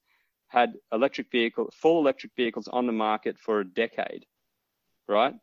had 0.48 0.74
electric 0.92 1.30
vehicle, 1.30 1.70
full 1.72 2.00
electric 2.00 2.34
vehicles 2.36 2.68
on 2.68 2.86
the 2.86 2.92
market 2.92 3.38
for 3.38 3.60
a 3.60 3.64
decade, 3.64 4.26
right? 5.08 5.34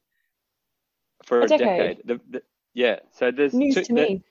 For 1.26 1.42
a, 1.42 1.46
a 1.46 1.48
decade. 1.48 1.66
decade. 1.66 1.98
The, 2.06 2.22
the, 2.30 2.44
yeah. 2.74 3.00
So 3.14 3.32
there's 3.32 3.54
news 3.54 3.76
two, 3.76 3.84
to 3.86 3.94
me. 3.94 4.24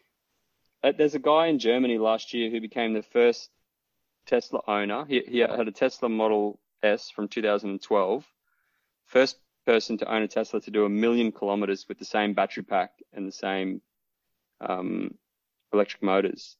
There, 0.82 0.92
uh, 0.92 0.96
there's 0.96 1.14
a 1.14 1.18
guy 1.18 1.46
in 1.46 1.58
Germany 1.58 1.98
last 1.98 2.32
year 2.34 2.50
who 2.50 2.60
became 2.60 2.92
the 2.92 3.02
first 3.02 3.50
Tesla 4.26 4.60
owner. 4.66 5.04
He, 5.06 5.22
he 5.26 5.38
had 5.38 5.68
a 5.68 5.72
Tesla 5.72 6.08
Model 6.08 6.58
S 6.82 7.10
from 7.10 7.28
2012. 7.28 8.24
First 9.06 9.38
person 9.64 9.98
to 9.98 10.12
own 10.12 10.22
a 10.22 10.28
Tesla 10.28 10.60
to 10.60 10.70
do 10.70 10.84
a 10.84 10.88
million 10.88 11.32
kilometers 11.32 11.86
with 11.88 11.98
the 11.98 12.04
same 12.04 12.34
battery 12.34 12.62
pack 12.62 12.90
and 13.12 13.26
the 13.26 13.32
same 13.32 13.80
um, 14.60 15.14
electric 15.72 16.02
motors. 16.02 16.56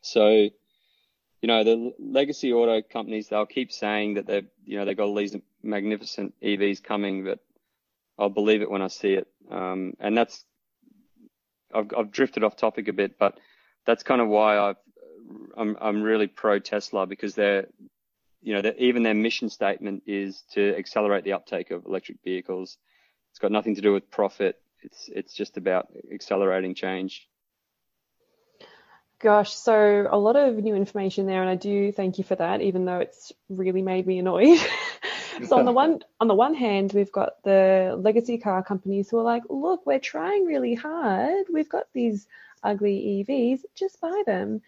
So, 0.00 0.28
you 0.30 1.48
know, 1.48 1.64
the 1.64 1.92
legacy 1.98 2.52
auto 2.52 2.82
companies, 2.82 3.28
they'll 3.28 3.46
keep 3.46 3.72
saying 3.72 4.14
that 4.14 4.26
they've, 4.26 4.46
you 4.64 4.78
know, 4.78 4.84
they've 4.84 4.96
got 4.96 5.04
all 5.04 5.14
these 5.14 5.36
magnificent 5.62 6.34
EVs 6.42 6.82
coming, 6.82 7.24
but 7.24 7.40
I'll 8.18 8.28
believe 8.28 8.62
it 8.62 8.70
when 8.70 8.82
I 8.82 8.88
see 8.88 9.14
it. 9.14 9.28
Um, 9.50 9.94
and 9.98 10.16
that's, 10.16 10.44
I've, 11.74 11.90
I've 11.96 12.10
drifted 12.12 12.44
off 12.44 12.56
topic 12.56 12.88
a 12.88 12.92
bit, 12.92 13.18
but 13.18 13.38
that's 13.86 14.02
kind 14.02 14.20
of 14.20 14.28
why 14.28 14.58
I've 14.58 14.76
I'm 15.56 15.76
I'm 15.80 16.02
really 16.02 16.26
pro 16.26 16.58
Tesla 16.58 17.06
because 17.06 17.34
they're 17.34 17.66
you 18.42 18.60
know 18.60 18.72
even 18.78 19.02
their 19.02 19.14
mission 19.14 19.48
statement 19.48 20.02
is 20.06 20.42
to 20.52 20.76
accelerate 20.76 21.24
the 21.24 21.34
uptake 21.34 21.70
of 21.70 21.86
electric 21.86 22.18
vehicles. 22.24 22.76
It's 23.30 23.38
got 23.38 23.52
nothing 23.52 23.76
to 23.76 23.80
do 23.80 23.92
with 23.92 24.10
profit. 24.10 24.60
It's 24.82 25.08
it's 25.08 25.34
just 25.34 25.56
about 25.56 25.88
accelerating 26.12 26.74
change. 26.74 27.28
Gosh, 29.22 29.52
so 29.54 30.08
a 30.10 30.18
lot 30.18 30.34
of 30.34 30.56
new 30.56 30.74
information 30.74 31.26
there, 31.26 31.42
and 31.42 31.50
I 31.50 31.54
do 31.54 31.92
thank 31.92 32.18
you 32.18 32.24
for 32.24 32.34
that, 32.34 32.60
even 32.60 32.84
though 32.84 32.98
it's 32.98 33.30
really 33.48 33.80
made 33.80 34.04
me 34.04 34.18
annoyed. 34.18 34.58
so 35.46 35.58
on 35.58 35.64
the 35.64 35.72
one 35.72 36.00
on 36.20 36.26
the 36.26 36.34
one 36.34 36.54
hand, 36.54 36.92
we've 36.92 37.12
got 37.12 37.40
the 37.44 37.94
legacy 37.96 38.38
car 38.38 38.64
companies 38.64 39.08
who 39.08 39.18
are 39.18 39.22
like, 39.22 39.44
look, 39.48 39.86
we're 39.86 40.00
trying 40.00 40.44
really 40.44 40.74
hard. 40.74 41.46
We've 41.52 41.68
got 41.68 41.84
these 41.92 42.26
ugly 42.64 43.24
EVs, 43.28 43.60
just 43.76 44.00
buy 44.00 44.22
them. 44.26 44.60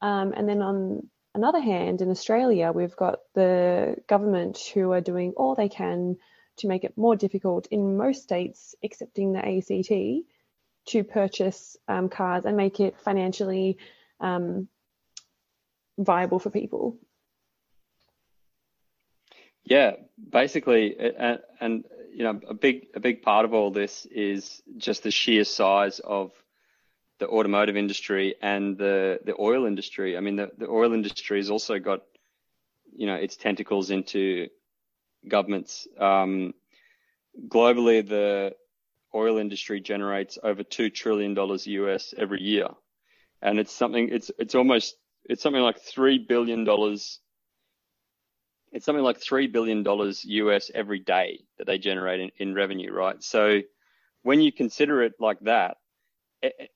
Um, 0.00 0.32
and 0.36 0.48
then 0.48 0.62
on 0.62 1.08
another 1.34 1.60
hand, 1.60 2.00
in 2.00 2.10
Australia, 2.10 2.72
we've 2.72 2.96
got 2.96 3.20
the 3.34 3.96
government 4.06 4.58
who 4.74 4.92
are 4.92 5.00
doing 5.00 5.32
all 5.36 5.54
they 5.54 5.68
can 5.68 6.16
to 6.58 6.68
make 6.68 6.84
it 6.84 6.96
more 6.96 7.16
difficult 7.16 7.68
in 7.70 7.96
most 7.96 8.22
states, 8.22 8.74
excepting 8.82 9.32
the 9.32 9.38
ACT, 9.38 10.26
to 10.86 11.04
purchase 11.04 11.76
um, 11.86 12.08
cars 12.08 12.44
and 12.44 12.56
make 12.56 12.80
it 12.80 12.98
financially 13.00 13.78
um, 14.20 14.68
viable 15.98 16.38
for 16.38 16.50
people? 16.50 16.96
Yeah, 19.64 19.92
basically, 20.30 20.96
and, 20.98 21.40
and 21.60 21.84
you 22.10 22.24
know, 22.24 22.40
a 22.48 22.54
big 22.54 22.86
a 22.94 23.00
big 23.00 23.22
part 23.22 23.44
of 23.44 23.52
all 23.52 23.70
this 23.70 24.06
is 24.06 24.62
just 24.78 25.02
the 25.02 25.10
sheer 25.10 25.44
size 25.44 26.00
of 26.00 26.32
the 27.18 27.28
automotive 27.28 27.76
industry 27.76 28.34
and 28.40 28.76
the 28.78 29.20
the 29.24 29.34
oil 29.38 29.64
industry. 29.64 30.16
I 30.16 30.20
mean, 30.20 30.36
the, 30.36 30.50
the 30.56 30.68
oil 30.68 30.92
industry 30.92 31.38
has 31.38 31.50
also 31.50 31.78
got, 31.78 32.02
you 32.94 33.06
know, 33.06 33.14
its 33.14 33.36
tentacles 33.36 33.90
into 33.90 34.48
governments. 35.26 35.86
Um, 35.98 36.54
globally, 37.48 38.06
the 38.06 38.54
oil 39.14 39.38
industry 39.38 39.80
generates 39.80 40.38
over 40.42 40.62
two 40.62 40.90
trillion 40.90 41.34
dollars 41.34 41.66
US 41.66 42.14
every 42.16 42.42
year, 42.42 42.68
and 43.42 43.58
it's 43.58 43.72
something. 43.72 44.08
It's 44.10 44.30
it's 44.38 44.54
almost 44.54 44.96
it's 45.24 45.42
something 45.42 45.62
like 45.62 45.80
three 45.80 46.18
billion 46.18 46.64
dollars 46.64 47.20
it's 48.72 48.84
something 48.84 49.04
like 49.04 49.20
$3 49.20 49.50
billion 49.50 49.84
US 49.86 50.70
every 50.74 50.98
day 50.98 51.40
that 51.56 51.66
they 51.66 51.78
generate 51.78 52.20
in, 52.20 52.30
in 52.36 52.54
revenue, 52.54 52.92
right? 52.92 53.22
So 53.22 53.62
when 54.22 54.40
you 54.40 54.52
consider 54.52 55.02
it 55.02 55.14
like 55.18 55.40
that, 55.40 55.77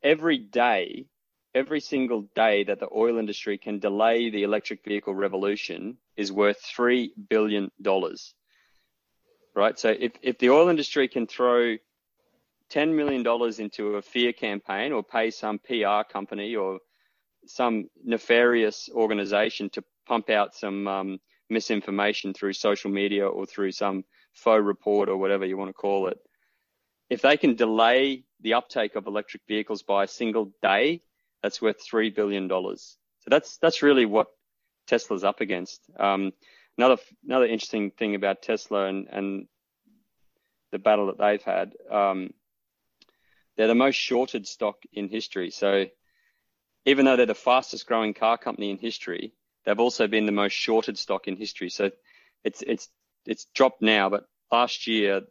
every 0.02 0.38
day, 0.38 1.06
every 1.54 1.80
single 1.80 2.22
day 2.34 2.64
that 2.64 2.80
the 2.80 2.88
oil 2.94 3.18
industry 3.18 3.58
can 3.58 3.78
delay 3.78 4.30
the 4.30 4.42
electric 4.42 4.84
vehicle 4.84 5.14
revolution 5.14 5.98
is 6.16 6.32
worth 6.32 6.62
$3 6.76 7.10
billion, 7.28 7.70
right? 9.54 9.78
So 9.78 9.90
if, 9.90 10.12
if 10.22 10.38
the 10.38 10.50
oil 10.50 10.68
industry 10.68 11.08
can 11.08 11.26
throw 11.26 11.76
$10 12.72 12.94
million 12.94 13.26
into 13.58 13.96
a 13.96 14.02
fear 14.02 14.32
campaign 14.32 14.92
or 14.92 15.02
pay 15.02 15.30
some 15.30 15.58
PR 15.58 16.10
company 16.10 16.56
or 16.56 16.78
some 17.46 17.88
nefarious 18.04 18.88
organization 18.94 19.68
to 19.70 19.84
pump 20.06 20.30
out 20.30 20.54
some 20.54 20.88
um, 20.88 21.18
misinformation 21.50 22.32
through 22.32 22.54
social 22.54 22.90
media 22.90 23.26
or 23.26 23.46
through 23.46 23.72
some 23.72 24.04
faux 24.32 24.62
report 24.64 25.08
or 25.08 25.16
whatever 25.18 25.44
you 25.44 25.56
want 25.56 25.68
to 25.68 25.74
call 25.74 26.08
it, 26.08 26.18
if 27.10 27.20
they 27.20 27.36
can 27.36 27.54
delay 27.54 28.24
the 28.42 28.54
uptake 28.54 28.96
of 28.96 29.06
electric 29.06 29.42
vehicles 29.48 29.82
by 29.82 30.04
a 30.04 30.08
single 30.08 30.52
day, 30.62 31.02
that's 31.42 31.62
worth 31.62 31.82
three 31.82 32.10
billion 32.10 32.48
dollars. 32.48 32.96
So 33.20 33.30
that's 33.30 33.56
that's 33.58 33.82
really 33.82 34.06
what 34.06 34.28
Tesla's 34.86 35.24
up 35.24 35.40
against. 35.40 35.80
Um, 35.98 36.32
another 36.76 36.98
another 37.24 37.46
interesting 37.46 37.90
thing 37.90 38.14
about 38.14 38.42
Tesla 38.42 38.86
and 38.86 39.08
and 39.08 39.48
the 40.70 40.78
battle 40.78 41.06
that 41.06 41.18
they've 41.18 41.42
had, 41.42 41.74
um, 41.90 42.32
they're 43.56 43.68
the 43.68 43.74
most 43.74 43.96
shorted 43.96 44.46
stock 44.46 44.78
in 44.92 45.08
history. 45.08 45.50
So 45.50 45.86
even 46.86 47.04
though 47.04 47.16
they're 47.16 47.26
the 47.26 47.34
fastest 47.34 47.86
growing 47.86 48.14
car 48.14 48.38
company 48.38 48.70
in 48.70 48.78
history, 48.78 49.34
They've 49.64 49.78
also 49.78 50.06
been 50.06 50.26
the 50.26 50.32
most 50.32 50.52
shorted 50.52 50.98
stock 50.98 51.28
in 51.28 51.36
history. 51.36 51.70
So 51.70 51.90
it's 52.44 52.62
it's 52.62 52.88
it's 53.26 53.46
dropped 53.54 53.82
now, 53.82 54.08
but 54.08 54.26
last 54.50 54.86
year 54.86 55.22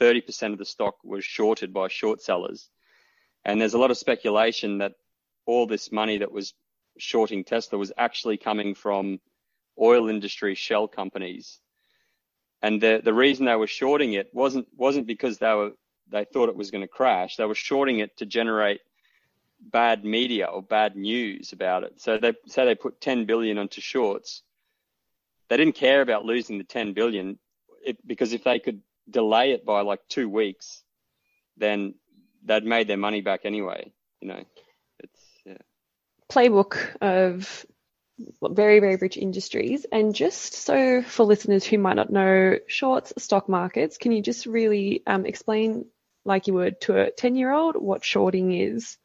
30% 0.00 0.52
of 0.52 0.58
the 0.58 0.64
stock 0.64 0.96
was 1.04 1.24
shorted 1.24 1.72
by 1.72 1.88
short 1.88 2.22
sellers. 2.22 2.68
And 3.44 3.60
there's 3.60 3.74
a 3.74 3.78
lot 3.78 3.90
of 3.90 3.98
speculation 3.98 4.78
that 4.78 4.92
all 5.46 5.66
this 5.66 5.92
money 5.92 6.18
that 6.18 6.32
was 6.32 6.54
shorting 6.98 7.44
Tesla 7.44 7.78
was 7.78 7.92
actually 7.96 8.36
coming 8.36 8.74
from 8.74 9.20
oil 9.80 10.08
industry 10.08 10.54
shell 10.54 10.88
companies. 10.88 11.60
And 12.62 12.80
the 12.80 13.00
the 13.04 13.12
reason 13.12 13.44
they 13.44 13.56
were 13.56 13.66
shorting 13.66 14.14
it 14.14 14.30
wasn't 14.32 14.66
wasn't 14.74 15.06
because 15.06 15.38
they 15.38 15.52
were 15.52 15.72
they 16.10 16.24
thought 16.24 16.48
it 16.48 16.56
was 16.56 16.70
going 16.70 16.82
to 16.82 16.88
crash. 16.88 17.36
They 17.36 17.44
were 17.44 17.54
shorting 17.54 17.98
it 17.98 18.16
to 18.18 18.26
generate 18.26 18.80
bad 19.60 20.04
media 20.04 20.46
or 20.46 20.62
bad 20.62 20.96
news 20.96 21.52
about 21.52 21.84
it. 21.84 22.00
So 22.00 22.18
they 22.18 22.34
say 22.46 22.64
they 22.64 22.74
put 22.74 23.00
10 23.00 23.24
billion 23.24 23.58
onto 23.58 23.80
shorts. 23.80 24.42
They 25.48 25.56
didn't 25.56 25.76
care 25.76 26.00
about 26.00 26.24
losing 26.24 26.58
the 26.58 26.64
10 26.64 26.92
billion 26.92 27.38
it, 27.84 28.06
because 28.06 28.32
if 28.32 28.44
they 28.44 28.58
could 28.58 28.80
delay 29.08 29.52
it 29.52 29.64
by 29.64 29.82
like 29.82 30.00
two 30.08 30.28
weeks, 30.28 30.82
then 31.56 31.94
they'd 32.44 32.64
made 32.64 32.88
their 32.88 32.96
money 32.96 33.20
back 33.20 33.40
anyway. 33.44 33.92
You 34.20 34.28
know, 34.28 34.44
it's 35.00 35.20
yeah. 35.44 35.58
Playbook 36.30 36.96
of 37.00 37.66
very 38.42 38.78
very 38.78 38.96
rich 38.96 39.16
industries 39.16 39.86
and 39.90 40.14
just 40.14 40.54
so 40.54 41.02
for 41.02 41.24
listeners 41.24 41.64
who 41.64 41.78
might 41.78 41.96
not 41.96 42.10
know 42.10 42.56
shorts 42.68 43.12
stock 43.18 43.48
markets 43.48 43.98
can 43.98 44.12
you 44.12 44.22
just 44.22 44.46
really 44.46 45.02
um, 45.04 45.26
explain 45.26 45.84
like 46.24 46.46
you 46.46 46.54
would 46.54 46.80
to 46.80 46.96
a 46.96 47.10
10 47.10 47.34
year 47.34 47.50
old 47.50 47.74
what 47.74 48.04
shorting 48.04 48.52
is 48.52 48.98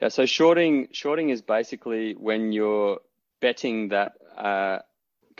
yeah, 0.00 0.08
so 0.08 0.26
shorting 0.26 0.88
shorting 0.92 1.28
is 1.28 1.42
basically 1.42 2.14
when 2.14 2.52
you're 2.52 3.00
betting 3.40 3.88
that 3.88 4.12
uh, 4.36 4.78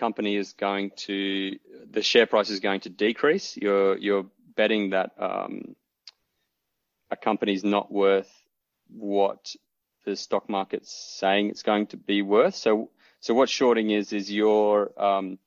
company 0.01 0.37
is 0.37 0.55
going 0.55 0.91
to 0.97 1.59
the 1.91 2.03
share 2.03 2.27
price 2.27 2.51
is 2.51 2.61
going 2.61 2.81
to 2.81 2.91
decrease. 2.91 3.57
You're 3.57 3.97
you're 3.99 4.27
betting 4.57 4.91
that 4.91 5.11
um, 5.19 5.77
a 7.11 7.17
company 7.17 7.53
is 7.53 7.65
not 7.65 7.93
worth 7.93 8.31
what 8.89 9.55
the 10.07 10.17
stock 10.17 10.49
market's 10.49 10.93
saying 11.21 11.51
it's 11.51 11.63
going 11.63 11.87
to 11.89 11.97
be 11.97 12.23
worth. 12.23 12.55
So 12.55 12.91
so 13.21 13.35
what 13.35 13.49
shorting 13.49 13.91
is 13.91 14.13
is 14.13 14.33
you're 14.33 14.91
um, 15.09 15.39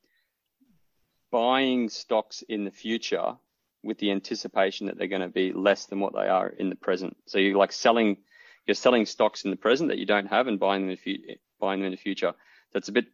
buying 1.30 1.88
stocks 1.88 2.42
in 2.48 2.64
the 2.64 2.70
future 2.70 3.34
with 3.82 3.98
the 3.98 4.12
anticipation 4.12 4.86
that 4.86 4.96
they're 4.96 5.14
going 5.16 5.28
to 5.30 5.38
be 5.42 5.52
less 5.52 5.86
than 5.86 6.00
what 6.00 6.14
they 6.14 6.28
are 6.28 6.48
in 6.48 6.70
the 6.70 6.76
present. 6.76 7.16
So 7.26 7.38
you're 7.38 7.58
like 7.58 7.72
selling 7.72 8.18
you're 8.66 8.82
selling 8.86 9.04
stocks 9.06 9.44
in 9.44 9.50
the 9.50 9.64
present 9.66 9.90
that 9.90 9.98
you 9.98 10.06
don't 10.06 10.28
have 10.36 10.46
and 10.46 10.58
buying 10.60 10.82
them 10.82 10.90
in 10.90 10.98
the, 11.04 11.38
buying 11.60 11.80
them 11.80 11.86
in 11.86 11.96
the 11.98 12.06
future. 12.08 12.32
That's 12.72 12.88
a 12.88 12.92
bit 12.92 13.06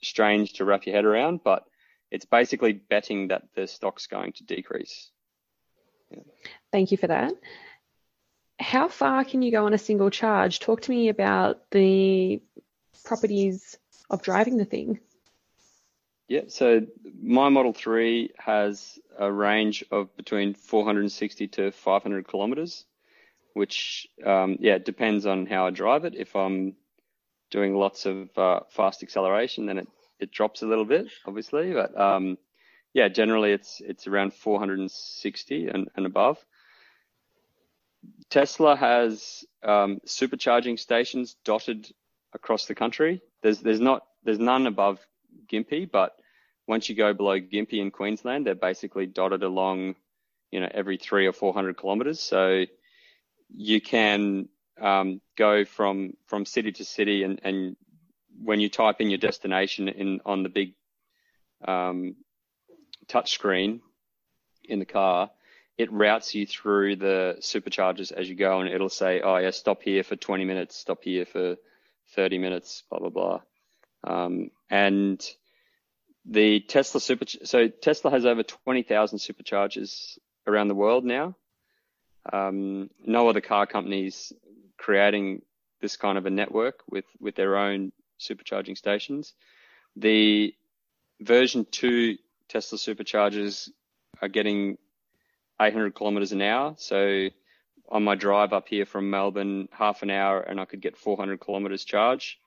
strange 0.00 0.54
to 0.54 0.64
wrap 0.64 0.86
your 0.86 0.94
head 0.94 1.04
around, 1.04 1.40
but 1.44 1.64
it's 2.10 2.24
basically 2.24 2.72
betting 2.72 3.28
that 3.28 3.42
the 3.54 3.66
stock's 3.66 4.06
going 4.06 4.32
to 4.32 4.44
decrease. 4.44 5.10
Yeah. 6.10 6.20
Thank 6.72 6.90
you 6.90 6.96
for 6.96 7.08
that. 7.08 7.34
How 8.58 8.88
far 8.88 9.24
can 9.24 9.42
you 9.42 9.52
go 9.52 9.66
on 9.66 9.74
a 9.74 9.78
single 9.78 10.10
charge? 10.10 10.60
Talk 10.60 10.82
to 10.82 10.90
me 10.90 11.08
about 11.08 11.70
the 11.70 12.42
properties 13.04 13.78
of 14.10 14.22
driving 14.22 14.56
the 14.56 14.64
thing. 14.64 15.00
Yeah, 16.26 16.42
so 16.48 16.86
my 17.22 17.48
Model 17.48 17.72
3 17.72 18.32
has 18.38 18.98
a 19.18 19.30
range 19.30 19.84
of 19.90 20.14
between 20.16 20.54
460 20.54 21.48
to 21.48 21.70
500 21.70 22.28
kilometers 22.28 22.84
which 23.58 24.08
um, 24.24 24.56
yeah 24.60 24.74
it 24.74 24.84
depends 24.84 25.26
on 25.26 25.44
how 25.46 25.66
I 25.66 25.70
drive 25.70 26.04
it. 26.04 26.14
If 26.14 26.34
I'm 26.36 26.76
doing 27.50 27.74
lots 27.74 28.06
of 28.06 28.36
uh, 28.36 28.60
fast 28.70 29.02
acceleration, 29.02 29.66
then 29.66 29.78
it, 29.78 29.88
it 30.20 30.32
drops 30.32 30.62
a 30.62 30.66
little 30.66 30.84
bit, 30.84 31.08
obviously. 31.26 31.72
But 31.72 31.98
um, 31.98 32.38
yeah, 32.94 33.08
generally 33.08 33.52
it's 33.52 33.80
it's 33.84 34.06
around 34.06 34.34
460 34.34 35.68
and, 35.68 35.88
and 35.96 36.06
above. 36.06 36.38
Tesla 38.30 38.76
has 38.76 39.44
um, 39.62 40.00
supercharging 40.06 40.78
stations 40.78 41.36
dotted 41.44 41.90
across 42.32 42.66
the 42.66 42.74
country. 42.74 43.22
There's 43.42 43.60
there's 43.60 43.80
not 43.80 44.02
there's 44.24 44.38
none 44.38 44.66
above 44.66 44.98
Gympie, 45.50 45.90
but 45.90 46.14
once 46.66 46.88
you 46.88 46.94
go 46.94 47.14
below 47.14 47.40
Gympie 47.40 47.80
in 47.80 47.90
Queensland, 47.90 48.46
they're 48.46 48.54
basically 48.54 49.06
dotted 49.06 49.42
along, 49.42 49.94
you 50.50 50.60
know, 50.60 50.68
every 50.72 50.98
three 50.98 51.26
or 51.26 51.32
four 51.32 51.52
hundred 51.54 51.76
kilometers. 51.76 52.20
So 52.20 52.64
you 53.54 53.80
can 53.80 54.48
um, 54.80 55.20
go 55.36 55.64
from 55.64 56.14
from 56.26 56.44
city 56.44 56.72
to 56.72 56.84
city, 56.84 57.22
and, 57.22 57.40
and 57.42 57.76
when 58.42 58.60
you 58.60 58.68
type 58.68 59.00
in 59.00 59.10
your 59.10 59.18
destination 59.18 59.88
in 59.88 60.20
on 60.24 60.42
the 60.42 60.48
big 60.48 60.74
um, 61.66 62.16
touch 63.08 63.32
screen 63.32 63.80
in 64.64 64.78
the 64.78 64.84
car, 64.84 65.30
it 65.76 65.92
routes 65.92 66.34
you 66.34 66.46
through 66.46 66.96
the 66.96 67.36
superchargers 67.40 68.12
as 68.12 68.28
you 68.28 68.34
go, 68.34 68.60
and 68.60 68.70
it'll 68.70 68.88
say, 68.88 69.20
"Oh 69.20 69.36
yeah, 69.36 69.50
stop 69.50 69.82
here 69.82 70.02
for 70.02 70.16
20 70.16 70.44
minutes, 70.44 70.76
stop 70.76 71.02
here 71.02 71.26
for 71.26 71.56
30 72.14 72.38
minutes, 72.38 72.82
blah 72.90 72.98
blah 72.98 73.10
blah." 73.10 73.40
Um, 74.04 74.50
and 74.70 75.24
the 76.24 76.60
Tesla 76.60 77.00
super, 77.00 77.24
so 77.26 77.68
Tesla 77.68 78.10
has 78.10 78.26
over 78.26 78.42
20,000 78.42 79.18
superchargers 79.18 80.18
around 80.46 80.68
the 80.68 80.74
world 80.74 81.04
now. 81.04 81.34
Um, 82.30 82.90
no 83.04 83.28
other 83.28 83.40
car 83.40 83.66
companies 83.66 84.32
creating 84.78 85.42
this 85.80 85.96
kind 85.96 86.16
of 86.16 86.26
a 86.26 86.30
network 86.30 86.82
with, 86.90 87.04
with 87.20 87.34
their 87.34 87.56
own 87.56 87.92
supercharging 88.18 88.76
stations. 88.76 89.34
The 89.96 90.54
version 91.20 91.66
two 91.70 92.16
Tesla 92.48 92.78
superchargers 92.78 93.70
are 94.22 94.28
getting 94.28 94.78
800 95.60 95.94
kilometers 95.94 96.32
an 96.32 96.42
hour. 96.42 96.74
So 96.78 97.28
on 97.88 98.04
my 98.04 98.14
drive 98.14 98.52
up 98.52 98.68
here 98.68 98.86
from 98.86 99.10
Melbourne, 99.10 99.68
half 99.72 100.02
an 100.02 100.10
hour 100.10 100.40
and 100.40 100.60
I 100.60 100.64
could 100.64 100.80
get 100.80 100.96
400 100.96 101.40
kilometers 101.40 101.84
charge. 101.84 102.38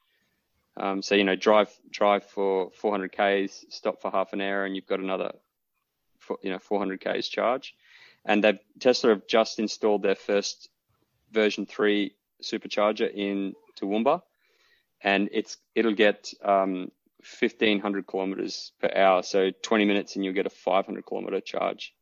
Um, 0.78 1.02
so, 1.02 1.16
you 1.16 1.24
know, 1.24 1.36
drive, 1.36 1.70
drive 1.90 2.26
for 2.26 2.72
400 2.72 3.12
Ks, 3.12 3.66
stop 3.70 4.02
for 4.02 4.10
half 4.10 4.34
an 4.34 4.42
hour 4.42 4.66
and 4.66 4.76
you've 4.76 4.88
got 4.88 5.00
another, 5.00 5.34
you 6.42 6.50
know, 6.50 6.60
400 6.60 7.02
Ks 7.02 7.28
charge. 7.28 7.76
and 8.24 8.44
they've 8.44 8.60
Tesla 8.80 9.12
have 9.12 9.28
just 9.28 9.60
installed 9.60 10.04
their 10.04 10.16
first 10.16 10.70
version 11.32 11.66
three 11.66 12.14
supercharger 12.42 13.12
in 13.14 13.54
Toowoomba, 13.80 14.22
and 15.04 15.30
it's 15.32 15.58
it'll 15.76 15.94
get 15.94 16.34
um, 16.44 16.92
1500 17.40 18.08
kilometers 18.08 18.72
per 18.80 18.92
hour, 18.96 19.24
so 19.24 19.52
20 19.62 19.86
minutes, 19.86 20.16
and 20.16 20.26
you'll 20.26 20.34
get 20.34 20.46
a 20.46 20.50
500 20.50 21.06
kilometer 21.06 21.40
charge. 21.42 21.94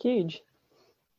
Huge. 0.00 0.40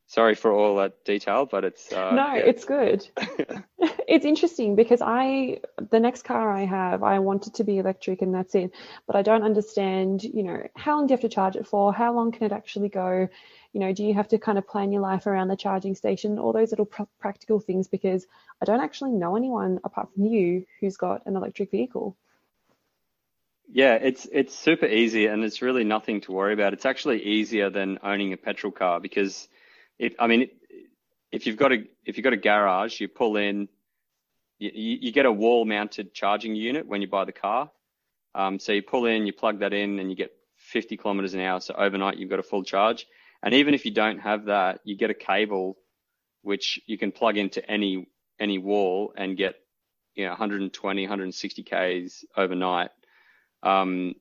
Sorry 0.10 0.34
for 0.34 0.52
all 0.52 0.78
that 0.78 1.06
detail, 1.06 1.45
but 1.45 1.63
it's 1.63 1.93
uh, 1.93 2.15
no, 2.15 2.34
yeah. 2.34 2.38
it's 2.38 2.65
good. 2.65 3.08
it's 4.08 4.26
interesting 4.26 4.76
because 4.76 5.04
I 5.04 5.60
the 5.91 6.00
next 6.00 6.24
car 6.24 6.52
I 6.52 6.65
have, 6.65 7.04
I 7.04 7.19
want 7.19 7.45
it 7.45 7.54
to 7.56 7.63
be 7.63 7.78
electric 7.78 8.24
and 8.24 8.34
that's 8.34 8.56
it. 8.56 8.72
But 9.06 9.15
I 9.15 9.22
don't 9.22 9.43
understand, 9.43 10.24
you 10.24 10.41
know, 10.41 10.67
how 10.76 10.95
long 10.95 11.06
do 11.06 11.12
you 11.12 11.13
have 11.13 11.22
to 11.22 11.30
charge 11.30 11.56
it 11.56 11.67
for? 11.67 11.93
How 11.93 12.12
long 12.12 12.32
can 12.32 12.41
it 12.48 12.52
actually 12.52 12.89
go? 12.89 13.28
You 13.72 13.80
know, 13.80 13.93
do 13.93 14.04
you 14.04 14.15
have 14.15 14.30
to 14.30 14.39
kind 14.39 14.58
of 14.58 14.67
plan 14.67 14.91
your 14.91 15.04
life 15.04 15.28
around 15.28 15.48
the 15.48 15.56
charging 15.56 15.93
station? 15.93 16.39
All 16.39 16.54
those 16.54 16.72
little 16.72 16.88
pr- 16.88 17.04
practical 17.19 17.60
things 17.60 17.88
because 17.88 18.26
I 18.60 18.65
don't 18.65 18.82
actually 18.82 19.12
know 19.12 19.36
anyone 19.36 19.80
apart 19.84 20.12
from 20.15 20.26
you 20.26 20.65
who's 20.80 20.98
got 20.98 21.28
an 21.28 21.36
electric 21.36 21.69
vehicle. 21.69 22.17
Yeah, 23.72 23.93
it's 23.93 24.28
it's 24.32 24.56
super 24.56 24.88
easy 24.88 25.28
and 25.28 25.43
it's 25.43 25.62
really 25.62 25.84
nothing 25.84 26.22
to 26.22 26.32
worry 26.32 26.54
about. 26.54 26.74
It's 26.74 26.88
actually 26.88 27.22
easier 27.22 27.69
than 27.69 28.00
owning 28.02 28.34
a 28.34 28.38
petrol 28.38 28.72
car 28.72 29.00
because 29.00 29.48
if 30.00 30.16
I 30.18 30.28
mean 30.28 30.50
if 31.32 31.46
you've 31.46 31.58
got 31.58 31.72
a 31.72 31.84
if 32.06 32.18
you've 32.18 32.24
got 32.24 32.34
a 32.34 32.38
garage, 32.38 33.00
you 33.00 33.08
pull 33.08 33.38
in, 33.38 33.68
you, 34.58 34.72
you 34.74 35.12
get 35.12 35.26
a 35.26 35.32
wall 35.32 35.66
mounted 35.66 36.14
charging 36.14 36.56
unit 36.56 36.88
when 36.88 37.02
you 37.02 37.08
buy 37.08 37.26
the 37.26 37.32
car. 37.32 37.70
Um, 38.34 38.60
so 38.60 38.72
you 38.72 38.82
pull 38.82 39.06
in, 39.06 39.28
you 39.28 39.34
plug 39.34 39.60
that 39.60 39.74
in, 39.74 40.00
and 40.00 40.10
you 40.10 40.16
get 40.16 40.32
50 40.56 40.98
kilometers 40.98 41.34
an 41.34 41.42
hour. 41.42 41.60
So 41.60 41.74
overnight 41.76 42.18
you've 42.18 42.30
got 42.30 42.40
a 42.40 42.44
full 42.44 42.64
charge. 42.64 43.06
And 43.44 43.54
even 43.54 43.74
if 43.74 43.86
you 43.86 43.92
don't 43.92 44.20
have 44.20 44.46
that, 44.46 44.82
you 44.84 44.96
get 44.96 45.10
a 45.10 45.16
cable 45.16 45.78
which 46.42 46.80
you 46.88 46.98
can 46.98 47.12
plug 47.12 47.38
into 47.38 47.70
any 47.70 48.08
any 48.40 48.58
wall 48.58 49.14
and 49.16 49.38
get 49.38 49.56
you 50.16 50.24
know 50.24 50.32
120, 50.32 51.04
160 51.04 51.64
k's 51.64 52.26
overnight. 52.36 52.92
Um, 53.62 54.16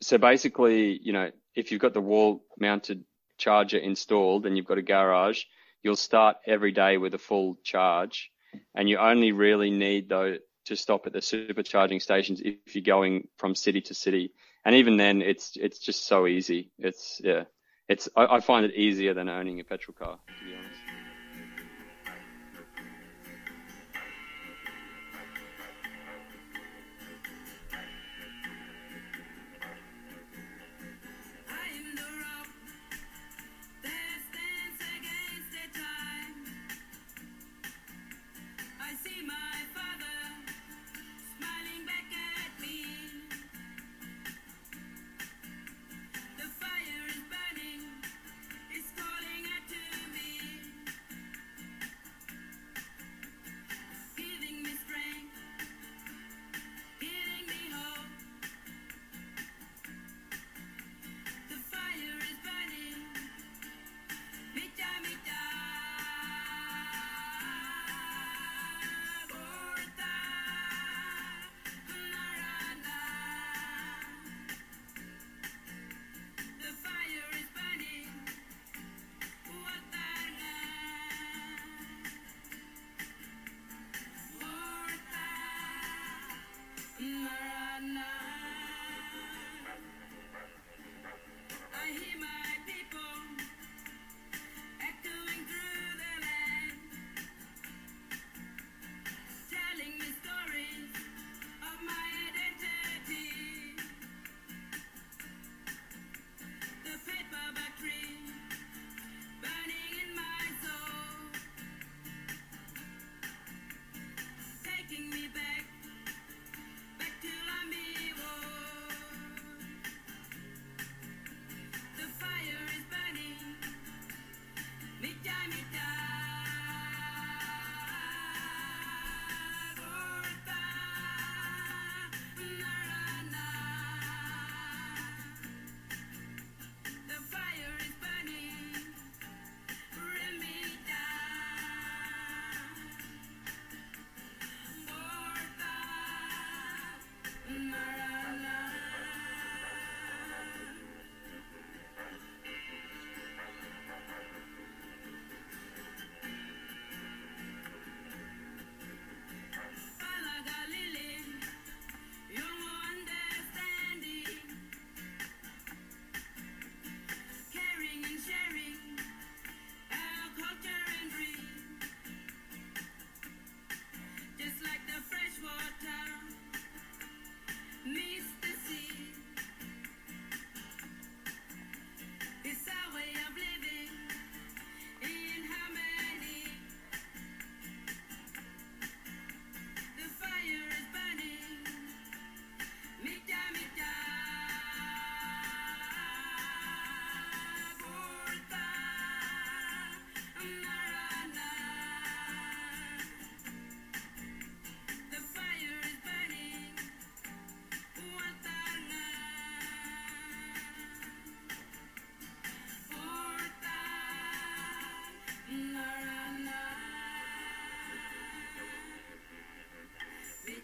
so 0.00 0.18
basically, 0.18 0.98
you 1.02 1.12
know, 1.12 1.30
if 1.54 1.72
you've 1.72 1.80
got 1.80 1.94
the 1.94 2.00
wall 2.00 2.44
mounted 2.58 3.04
charger 3.38 3.78
installed 3.78 4.46
and 4.46 4.56
you've 4.56 4.66
got 4.66 4.78
a 4.78 4.82
garage, 4.82 5.42
you'll 5.82 5.96
start 5.96 6.36
every 6.46 6.72
day 6.72 6.96
with 6.96 7.14
a 7.14 7.18
full 7.18 7.56
charge, 7.62 8.30
and 8.74 8.88
you 8.88 8.98
only 8.98 9.32
really 9.32 9.70
need 9.70 10.08
though 10.08 10.36
to 10.66 10.76
stop 10.76 11.06
at 11.06 11.12
the 11.12 11.18
supercharging 11.20 12.00
stations 12.00 12.40
if 12.42 12.74
you're 12.74 12.82
going 12.82 13.28
from 13.36 13.54
city 13.54 13.80
to 13.82 13.94
city. 13.94 14.32
And 14.64 14.76
even 14.76 14.96
then, 14.96 15.20
it's 15.20 15.56
it's 15.56 15.78
just 15.78 16.06
so 16.06 16.26
easy. 16.26 16.70
It's 16.78 17.20
yeah, 17.22 17.44
it's 17.88 18.08
I, 18.16 18.36
I 18.36 18.40
find 18.40 18.64
it 18.64 18.74
easier 18.74 19.12
than 19.14 19.28
owning 19.28 19.60
a 19.60 19.64
petrol 19.64 19.94
car 19.94 20.18
to 20.26 20.44
be 20.44 20.54
honest. 20.54 20.83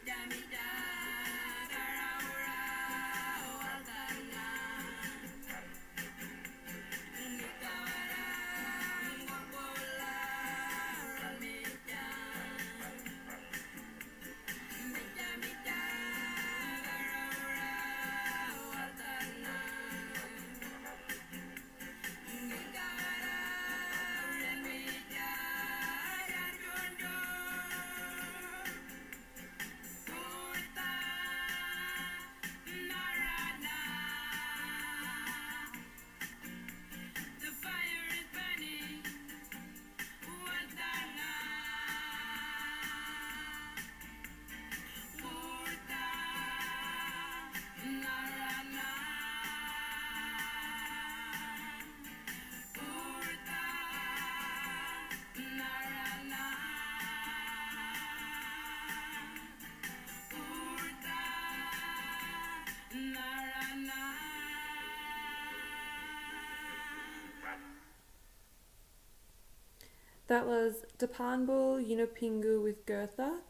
da 0.06 0.14
mi. 0.28 0.79
That 70.30 70.46
was 70.46 70.84
Dhapanbal 70.96 71.84
Yunupingu 71.84 72.62
with 72.62 72.86
Gurtha. 72.86 73.40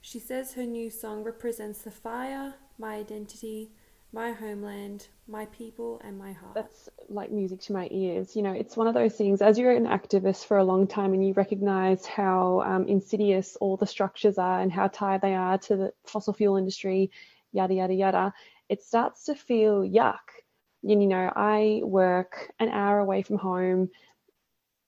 She 0.00 0.18
says 0.18 0.54
her 0.54 0.64
new 0.64 0.90
song 0.90 1.22
represents 1.22 1.82
the 1.82 1.92
fire, 1.92 2.54
my 2.80 2.96
identity, 2.96 3.70
my 4.12 4.32
homeland, 4.32 5.06
my 5.28 5.46
people, 5.46 6.00
and 6.02 6.18
my 6.18 6.32
heart. 6.32 6.56
That's 6.56 6.88
like 7.08 7.30
music 7.30 7.60
to 7.60 7.74
my 7.74 7.86
ears. 7.92 8.34
You 8.34 8.42
know, 8.42 8.50
it's 8.50 8.76
one 8.76 8.88
of 8.88 8.94
those 8.94 9.14
things, 9.14 9.40
as 9.40 9.56
you're 9.56 9.70
an 9.70 9.86
activist 9.86 10.46
for 10.46 10.56
a 10.56 10.64
long 10.64 10.88
time 10.88 11.12
and 11.12 11.24
you 11.24 11.32
recognize 11.32 12.04
how 12.06 12.64
um, 12.66 12.88
insidious 12.88 13.56
all 13.60 13.76
the 13.76 13.86
structures 13.86 14.36
are 14.36 14.62
and 14.62 14.72
how 14.72 14.88
tied 14.88 15.22
they 15.22 15.36
are 15.36 15.58
to 15.58 15.76
the 15.76 15.92
fossil 16.06 16.32
fuel 16.32 16.56
industry, 16.56 17.12
yada, 17.52 17.72
yada, 17.72 17.94
yada, 17.94 18.34
it 18.68 18.82
starts 18.82 19.26
to 19.26 19.36
feel 19.36 19.82
yuck. 19.82 20.42
You 20.82 20.96
know, 20.96 21.32
I 21.36 21.82
work 21.84 22.52
an 22.58 22.68
hour 22.70 22.98
away 22.98 23.22
from 23.22 23.38
home. 23.38 23.90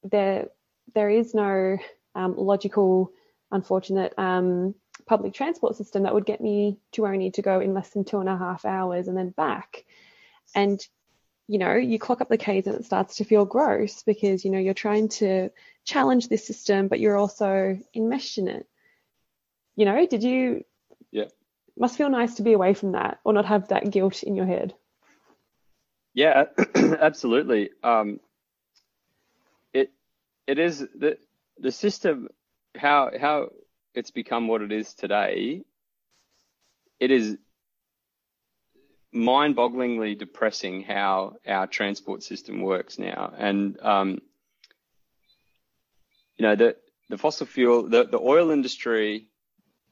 There, 0.03 0.49
there 0.95 1.11
is 1.11 1.34
no 1.34 1.78
um, 2.14 2.37
logical, 2.37 3.12
unfortunate 3.51 4.14
um, 4.18 4.74
public 5.07 5.34
transport 5.34 5.76
system 5.76 6.05
that 6.05 6.14
would 6.14 6.26
get 6.26 6.41
me 6.41 6.78
to 6.93 7.03
where 7.03 7.12
I 7.12 7.16
need 7.16 7.34
to 7.34 7.43
go 7.43 7.61
in 7.61 7.74
less 7.74 7.91
than 7.91 8.05
two 8.05 8.20
and 8.20 8.28
a 8.28 8.37
half 8.37 8.64
hours 8.64 9.09
and 9.09 9.16
then 9.16 9.30
back. 9.30 9.84
And 10.55 10.80
you 11.49 11.59
know, 11.59 11.74
you 11.74 11.99
clock 11.99 12.20
up 12.20 12.28
the 12.28 12.39
K's 12.39 12.66
and 12.66 12.76
it 12.76 12.84
starts 12.84 13.16
to 13.16 13.24
feel 13.24 13.45
gross 13.45 14.03
because, 14.03 14.45
you 14.45 14.51
know, 14.51 14.59
you're 14.59 14.74
trying 14.74 15.09
to 15.09 15.51
challenge 15.84 16.28
this 16.28 16.47
system, 16.47 16.89
but 16.89 16.99
you're 16.99 17.16
also 17.16 17.78
enmeshed 17.95 18.39
in 18.39 18.49
it. 18.49 18.66
You 19.76 19.84
know, 19.84 20.07
did 20.07 20.24
you? 20.24 20.64
Yeah. 21.12 21.26
Must 21.78 21.97
feel 21.97 22.09
nice 22.09 22.37
to 22.37 22.43
be 22.43 22.55
away 22.55 22.74
from 22.74 22.93
that 22.93 23.20
or 23.22 23.32
not 23.32 23.45
have 23.45 23.68
that 23.68 23.91
guilt 23.91 24.22
in 24.22 24.34
your 24.34 24.47
head. 24.47 24.74
Yeah, 26.14 26.47
absolutely. 26.74 27.70
Um, 27.84 28.18
it 30.47 30.59
is 30.59 30.78
the 30.78 31.18
the 31.59 31.72
system 31.72 32.28
how 32.76 33.11
how 33.18 33.49
it's 33.94 34.11
become 34.11 34.49
what 34.49 34.62
it 34.62 34.72
is 34.72 34.94
today. 34.94 35.62
It 37.01 37.11
is 37.11 37.36
mind-bogglingly 39.12 40.18
depressing 40.18 40.82
how 40.82 41.36
our 41.47 41.66
transport 41.66 42.22
system 42.22 42.61
works 42.61 42.99
now, 42.99 43.32
and 43.36 43.80
um, 43.80 44.20
you 46.36 46.42
know 46.42 46.55
the 46.55 46.76
the 47.09 47.18
fossil 47.18 47.47
fuel, 47.47 47.88
the, 47.88 48.05
the 48.05 48.18
oil 48.18 48.51
industry 48.51 49.28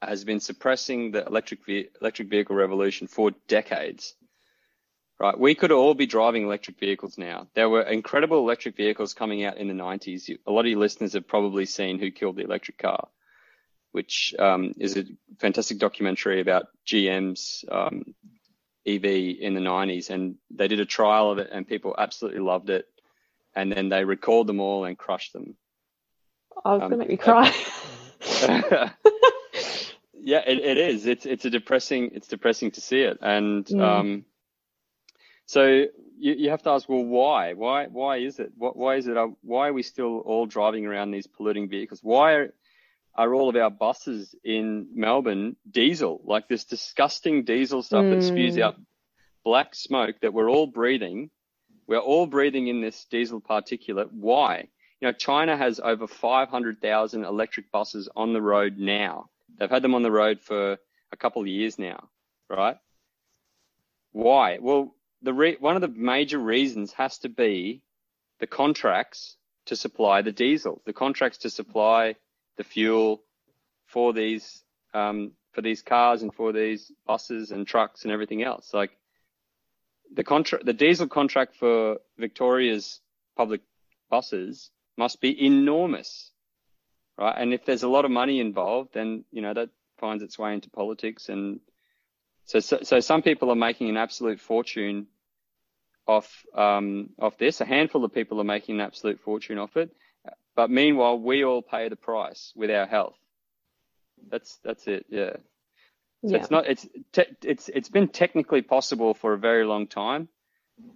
has 0.01 0.23
been 0.23 0.39
suppressing 0.39 1.11
the 1.11 1.25
electric 1.25 1.59
electric 2.01 2.29
vehicle 2.29 2.55
revolution 2.55 3.07
for 3.07 3.31
decades. 3.47 4.15
Right, 5.17 5.39
we 5.39 5.55
could 5.55 5.71
all 5.71 5.93
be 5.93 6.07
driving 6.07 6.43
electric 6.43 6.77
vehicles 6.77 7.17
now. 7.17 7.47
There 7.53 7.69
were 7.69 7.83
incredible 7.83 8.39
electric 8.39 8.75
vehicles 8.75 9.13
coming 9.13 9.45
out 9.45 9.55
in 9.55 9.69
the 9.69 9.73
90s. 9.73 10.37
A 10.45 10.51
lot 10.51 10.61
of 10.61 10.67
your 10.67 10.79
listeners 10.79 11.13
have 11.13 11.25
probably 11.25 11.65
seen 11.65 11.99
Who 11.99 12.11
Killed 12.11 12.35
the 12.35 12.43
Electric 12.43 12.77
Car, 12.77 13.07
which 13.93 14.35
um, 14.37 14.73
is 14.77 14.97
a 14.97 15.05
fantastic 15.39 15.77
documentary 15.77 16.41
about 16.41 16.67
GM's 16.85 17.63
um, 17.71 18.13
EV 18.85 19.05
in 19.05 19.53
the 19.53 19.61
90s, 19.61 20.09
and 20.09 20.35
they 20.51 20.67
did 20.67 20.81
a 20.81 20.85
trial 20.85 21.31
of 21.31 21.37
it, 21.37 21.49
and 21.49 21.65
people 21.65 21.95
absolutely 21.97 22.41
loved 22.41 22.69
it. 22.69 22.85
And 23.55 23.71
then 23.71 23.87
they 23.87 24.03
recalled 24.03 24.47
them 24.47 24.59
all 24.59 24.83
and 24.83 24.97
crushed 24.97 25.31
them. 25.31 25.55
Oh, 26.65 26.75
it's 26.75 26.83
um, 26.83 26.89
gonna 26.89 26.97
make 26.97 27.09
me 27.09 27.15
cry. 27.15 27.55
yeah, 30.13 30.41
it, 30.45 30.59
it 30.59 30.77
is. 30.77 31.05
It's 31.05 31.25
it's 31.25 31.45
a 31.45 31.49
depressing. 31.49 32.11
It's 32.13 32.27
depressing 32.27 32.71
to 32.71 32.81
see 32.81 32.99
it, 32.99 33.19
and 33.21 33.65
mm. 33.65 33.81
um, 33.81 34.25
so 35.45 35.85
you, 36.17 36.33
you 36.33 36.49
have 36.49 36.63
to 36.63 36.69
ask, 36.71 36.87
well, 36.89 37.03
why? 37.03 37.53
Why 37.53 37.87
why 37.87 38.17
is 38.17 38.39
it? 38.39 38.51
What, 38.57 38.75
why 38.75 38.95
is 38.95 39.07
it? 39.07 39.17
Uh, 39.17 39.27
why 39.41 39.69
are 39.69 39.73
we 39.73 39.83
still 39.83 40.19
all 40.19 40.45
driving 40.45 40.85
around 40.85 41.11
these 41.11 41.27
polluting 41.27 41.69
vehicles? 41.69 41.99
Why 42.01 42.33
are 42.33 42.53
are 43.17 43.33
all 43.33 43.49
of 43.49 43.55
our 43.55 43.69
buses 43.69 44.35
in 44.43 44.87
Melbourne 44.93 45.55
diesel, 45.69 46.21
like 46.25 46.47
this 46.49 46.65
disgusting 46.65 47.45
diesel 47.45 47.81
stuff 47.81 48.03
mm. 48.03 48.15
that 48.15 48.25
spews 48.25 48.55
hmm. 48.55 48.61
out 48.61 48.75
black 49.45 49.73
smoke 49.73 50.15
that 50.21 50.33
we're 50.33 50.49
all 50.49 50.67
breathing. 50.67 51.29
We're 51.87 51.99
all 51.99 52.25
breathing 52.25 52.67
in 52.67 52.81
this 52.81 53.05
diesel 53.05 53.39
particulate. 53.39 54.11
Why? 54.11 54.67
You 54.99 55.07
know, 55.07 55.11
China 55.13 55.55
has 55.55 55.79
over 55.79 56.07
500,000 56.07 57.23
electric 57.23 57.71
buses 57.71 58.09
on 58.15 58.33
the 58.33 58.41
road 58.41 58.77
now. 58.77 59.29
They've 59.57 59.69
had 59.69 59.83
them 59.83 59.95
on 59.95 60.03
the 60.03 60.11
road 60.11 60.41
for 60.41 60.77
a 61.11 61.17
couple 61.17 61.41
of 61.41 61.47
years 61.47 61.77
now, 61.77 62.09
right? 62.49 62.77
Why? 64.11 64.57
Well, 64.59 64.94
the 65.25 65.33
re- 65.33 65.57
one 65.59 65.75
of 65.75 65.81
the 65.81 65.87
major 65.87 66.37
reasons 66.37 66.93
has 66.93 67.17
to 67.19 67.29
be 67.29 67.81
the 68.39 68.47
contracts 68.47 69.37
to 69.65 69.75
supply 69.75 70.21
the 70.21 70.31
diesel, 70.31 70.81
the 70.85 70.93
contracts 70.93 71.39
to 71.39 71.49
supply 71.49 72.15
the 72.57 72.63
fuel 72.63 73.23
for 73.87 74.13
these 74.13 74.63
um, 74.93 75.31
for 75.51 75.61
these 75.61 75.81
cars 75.81 76.21
and 76.21 76.33
for 76.33 76.53
these 76.53 76.91
buses 77.07 77.51
and 77.51 77.65
trucks 77.65 78.03
and 78.03 78.11
everything 78.11 78.43
else. 78.43 78.73
Like 78.73 78.91
the 80.13 80.23
contract, 80.23 80.65
the 80.65 80.73
diesel 80.73 81.07
contract 81.07 81.55
for 81.55 81.97
Victoria's 82.19 83.01
public 83.35 83.61
buses 84.11 84.69
must 84.95 85.21
be 85.21 85.45
enormous, 85.45 86.31
right? 87.17 87.35
And 87.35 87.51
if 87.51 87.65
there's 87.65 87.83
a 87.83 87.89
lot 87.89 88.05
of 88.05 88.11
money 88.11 88.39
involved, 88.39 88.93
then 88.93 89.25
you 89.31 89.41
know 89.41 89.55
that 89.55 89.69
finds 89.97 90.21
its 90.21 90.37
way 90.37 90.53
into 90.53 90.69
politics, 90.69 91.29
and 91.29 91.61
so 92.43 92.59
so, 92.59 92.79
so 92.83 92.99
some 92.99 93.23
people 93.23 93.49
are 93.49 93.55
making 93.55 93.89
an 93.89 93.97
absolute 93.97 94.39
fortune 94.39 95.07
off 96.07 96.45
um, 96.53 97.09
off 97.19 97.37
this. 97.37 97.61
A 97.61 97.65
handful 97.65 98.03
of 98.05 98.13
people 98.13 98.39
are 98.39 98.45
making 98.45 98.75
an 98.75 98.81
absolute 98.81 99.19
fortune 99.21 99.57
off 99.57 99.77
it. 99.77 99.91
But 100.55 100.69
meanwhile, 100.69 101.19
we 101.19 101.43
all 101.43 101.61
pay 101.61 101.89
the 101.89 101.95
price 101.95 102.53
with 102.55 102.71
our 102.71 102.85
health. 102.85 103.17
That's 104.29 104.57
that's 104.63 104.87
it. 104.87 105.05
Yeah. 105.09 105.33
So 106.23 106.31
yeah. 106.31 106.37
it's 106.37 106.51
not 106.51 106.65
it's 106.67 106.87
te- 107.11 107.35
it's 107.43 107.69
it's 107.69 107.89
been 107.89 108.07
technically 108.07 108.61
possible 108.61 109.13
for 109.13 109.33
a 109.33 109.37
very 109.37 109.65
long 109.65 109.87
time, 109.87 110.29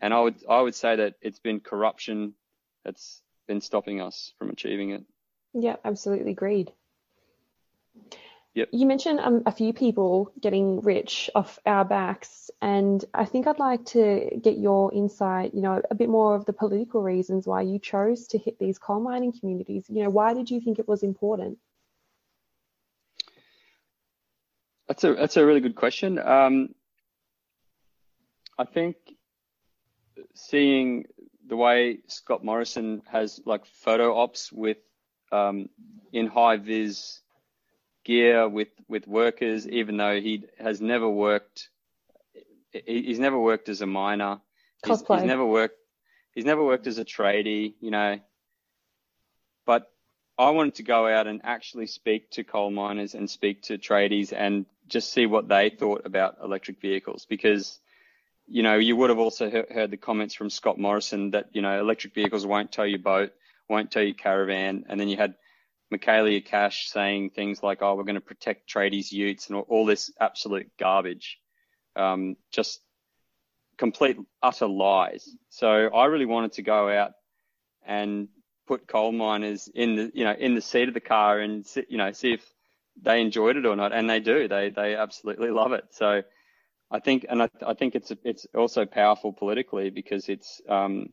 and 0.01 0.13
I 0.13 0.21
would 0.21 0.35
I 0.47 0.61
would 0.61 0.75
say 0.75 0.95
that 0.95 1.15
it's 1.21 1.39
been 1.39 1.59
corruption 1.59 2.33
that's 2.85 3.21
been 3.47 3.61
stopping 3.61 4.01
us 4.01 4.33
from 4.39 4.49
achieving 4.49 4.91
it. 4.91 5.03
Yeah, 5.53 5.75
absolutely 5.83 6.31
agreed. 6.31 6.71
Yep. 8.55 8.69
You 8.71 8.87
mentioned 8.87 9.19
um, 9.19 9.43
a 9.45 9.51
few 9.51 9.73
people 9.73 10.31
getting 10.41 10.81
rich 10.81 11.29
off 11.35 11.59
our 11.65 11.85
backs, 11.85 12.49
and 12.61 13.03
I 13.13 13.25
think 13.25 13.45
I'd 13.45 13.59
like 13.59 13.85
to 13.85 14.39
get 14.41 14.57
your 14.57 14.91
insight, 14.93 15.53
you 15.53 15.61
know, 15.61 15.81
a 15.91 15.95
bit 15.95 16.09
more 16.09 16.35
of 16.35 16.45
the 16.45 16.53
political 16.53 17.01
reasons 17.01 17.45
why 17.45 17.61
you 17.61 17.77
chose 17.77 18.27
to 18.27 18.39
hit 18.39 18.57
these 18.57 18.79
coal 18.79 18.99
mining 18.99 19.33
communities. 19.39 19.85
You 19.87 20.03
know, 20.03 20.09
why 20.09 20.33
did 20.33 20.49
you 20.49 20.59
think 20.59 20.79
it 20.79 20.87
was 20.87 21.03
important? 21.03 21.59
That's 24.87 25.03
a 25.03 25.13
that's 25.13 25.37
a 25.37 25.45
really 25.45 25.61
good 25.61 25.75
question. 25.75 26.17
Um, 26.17 26.69
I 28.57 28.65
think 28.65 28.95
seeing 30.33 31.05
the 31.47 31.55
way 31.55 31.99
Scott 32.07 32.43
Morrison 32.43 33.03
has 33.11 33.39
like 33.45 33.65
photo 33.67 34.17
ops 34.17 34.51
with 34.51 34.77
um, 35.31 35.69
in 36.11 36.25
high 36.25 36.57
vis 36.57 37.21
gear 38.09 38.49
with 38.49 38.69
with 38.87 39.07
workers, 39.07 39.67
even 39.67 39.97
though 39.97 40.19
he 40.19 40.45
has 40.59 40.81
never 40.81 41.07
worked. 41.07 41.69
He's 42.71 43.19
never 43.19 43.39
worked 43.39 43.69
as 43.69 43.81
a 43.81 43.87
miner. 43.87 44.39
He's, 44.85 44.99
he's 44.99 45.23
never 45.23 45.45
worked. 45.45 45.77
He's 46.33 46.45
never 46.45 46.63
worked 46.63 46.87
as 46.87 46.97
a 46.97 47.05
tradie. 47.05 47.73
You 47.79 47.91
know, 47.91 48.19
but 49.65 49.91
I 50.39 50.49
wanted 50.49 50.75
to 50.75 50.83
go 50.83 51.07
out 51.07 51.27
and 51.27 51.41
actually 51.43 51.85
speak 51.85 52.31
to 52.31 52.43
coal 52.43 52.71
miners 52.71 53.13
and 53.13 53.29
speak 53.29 53.63
to 53.63 53.77
tradies 53.77 54.33
and 54.33 54.65
just 54.87 55.13
see 55.13 55.27
what 55.27 55.47
they 55.47 55.69
thought 55.69 56.01
about 56.05 56.37
electric 56.43 56.81
vehicles 56.81 57.27
because 57.29 57.79
you 58.47 58.63
know 58.63 58.75
you 58.75 58.95
would 58.95 59.11
have 59.11 59.19
also 59.19 59.51
heard 59.51 59.91
the 59.91 59.97
comments 59.97 60.33
from 60.33 60.49
Scott 60.49 60.79
Morrison 60.79 61.31
that 61.31 61.49
you 61.53 61.61
know 61.61 61.79
electric 61.79 62.15
vehicles 62.15 62.43
won't 62.43 62.71
tow 62.71 62.89
your 62.95 63.05
boat, 63.13 63.33
won't 63.67 63.91
tow 63.91 63.99
your 63.99 64.15
caravan, 64.15 64.85
and 64.89 64.99
then 64.99 65.09
you 65.09 65.17
had 65.17 65.35
Michaelia 65.91 66.43
Cash 66.45 66.89
saying 66.89 67.31
things 67.31 67.63
like, 67.63 67.81
"Oh, 67.81 67.95
we're 67.95 68.03
going 68.03 68.15
to 68.15 68.21
protect 68.21 68.69
tradies' 68.69 69.11
utes," 69.11 69.47
and 69.47 69.57
all, 69.57 69.65
all 69.67 69.85
this 69.85 70.11
absolute 70.19 70.71
garbage, 70.77 71.39
um, 71.95 72.35
just 72.51 72.81
complete 73.77 74.17
utter 74.41 74.67
lies. 74.67 75.29
So 75.49 75.69
I 75.69 76.05
really 76.05 76.25
wanted 76.25 76.53
to 76.53 76.61
go 76.61 76.89
out 76.89 77.13
and 77.85 78.27
put 78.67 78.87
coal 78.87 79.11
miners 79.11 79.67
in 79.73 79.95
the 79.95 80.11
you 80.13 80.23
know 80.23 80.33
in 80.33 80.53
the 80.53 80.61
seat 80.61 80.87
of 80.87 80.93
the 80.93 80.99
car 80.99 81.39
and 81.39 81.65
you 81.87 81.97
know 81.97 82.11
see 82.11 82.33
if 82.33 82.45
they 83.01 83.21
enjoyed 83.21 83.57
it 83.57 83.65
or 83.65 83.75
not, 83.75 83.93
and 83.93 84.09
they 84.09 84.19
do. 84.19 84.47
They 84.47 84.69
they 84.69 84.95
absolutely 84.95 85.49
love 85.49 85.71
it. 85.71 85.85
So 85.91 86.21
I 86.91 86.99
think, 86.99 87.25
and 87.29 87.43
I, 87.43 87.49
I 87.65 87.73
think 87.73 87.95
it's 87.95 88.11
it's 88.23 88.45
also 88.53 88.85
powerful 88.85 89.31
politically 89.31 89.89
because 89.89 90.27
it's 90.29 90.61
um, 90.67 91.09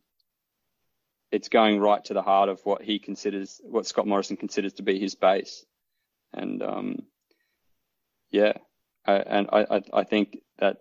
it's 1.37 1.51
going 1.51 1.79
right 1.79 2.03
to 2.03 2.15
the 2.15 2.23
heart 2.23 2.49
of 2.49 2.65
what 2.65 2.81
he 2.81 2.99
considers, 2.99 3.61
what 3.63 3.87
Scott 3.87 4.07
Morrison 4.07 4.39
considers 4.39 4.73
to 4.73 4.83
be 4.83 4.99
his 4.99 5.15
base. 5.15 5.67
And 6.33 6.63
um, 6.63 7.03
yeah, 8.31 8.55
I, 9.05 9.17
and 9.17 9.47
I, 9.53 9.83
I 9.93 10.05
think 10.05 10.39
that 10.59 10.79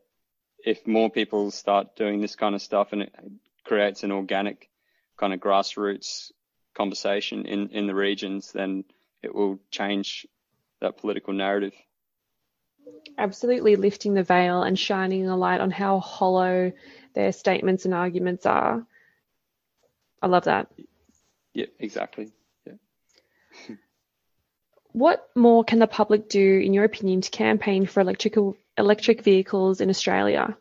if 0.64 0.88
more 0.88 1.10
people 1.10 1.52
start 1.52 1.98
doing 1.98 2.22
this 2.22 2.38
kind 2.38 2.56
of 2.56 2.62
stuff 2.62 2.94
and 2.94 3.02
it 3.02 3.14
creates 3.66 4.04
an 4.04 4.14
organic 4.14 4.70
kind 5.20 5.34
of 5.34 5.42
grassroots 5.42 6.32
conversation 6.74 7.46
in, 7.46 7.72
in 7.72 7.86
the 7.86 7.94
regions, 7.94 8.54
then 8.54 8.86
it 9.22 9.36
will 9.36 9.60
change 9.72 10.26
that 10.80 10.96
political 10.96 11.34
narrative. 11.34 11.74
Absolutely 13.18 13.76
lifting 13.76 14.14
the 14.14 14.24
veil 14.24 14.64
and 14.64 14.80
shining 14.80 15.28
a 15.28 15.36
light 15.36 15.60
on 15.60 15.70
how 15.70 16.00
hollow 16.00 16.72
their 17.14 17.34
statements 17.34 17.84
and 17.84 17.94
arguments 17.94 18.46
are. 18.46 18.86
I 20.22 20.28
love 20.28 20.46
that. 20.46 20.68
Yeah, 21.54 21.68
exactly. 21.80 22.32
Yeah. 22.66 22.74
what 24.92 25.30
more 25.36 25.64
can 25.64 25.80
the 25.80 25.88
public 25.88 26.30
do, 26.30 26.60
in 26.60 26.74
your 26.74 26.84
opinion, 26.84 27.22
to 27.22 27.30
campaign 27.30 27.86
for 27.86 28.00
electrical 28.00 28.56
electric 28.78 29.24
vehicles 29.24 29.82
in 29.82 29.90
Australia? 29.90 30.58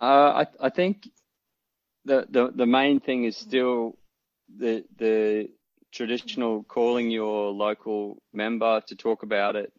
Uh, 0.00 0.44
I, 0.44 0.46
I 0.60 0.70
think 0.70 1.08
the, 2.04 2.26
the 2.28 2.52
the 2.54 2.66
main 2.66 3.00
thing 3.00 3.24
is 3.24 3.36
still 3.36 3.96
the 4.58 4.84
the 4.98 5.48
traditional 5.92 6.62
calling 6.64 7.10
your 7.10 7.52
local 7.52 8.18
member 8.32 8.80
to 8.88 8.96
talk 8.96 9.22
about 9.22 9.56
it. 9.56 9.72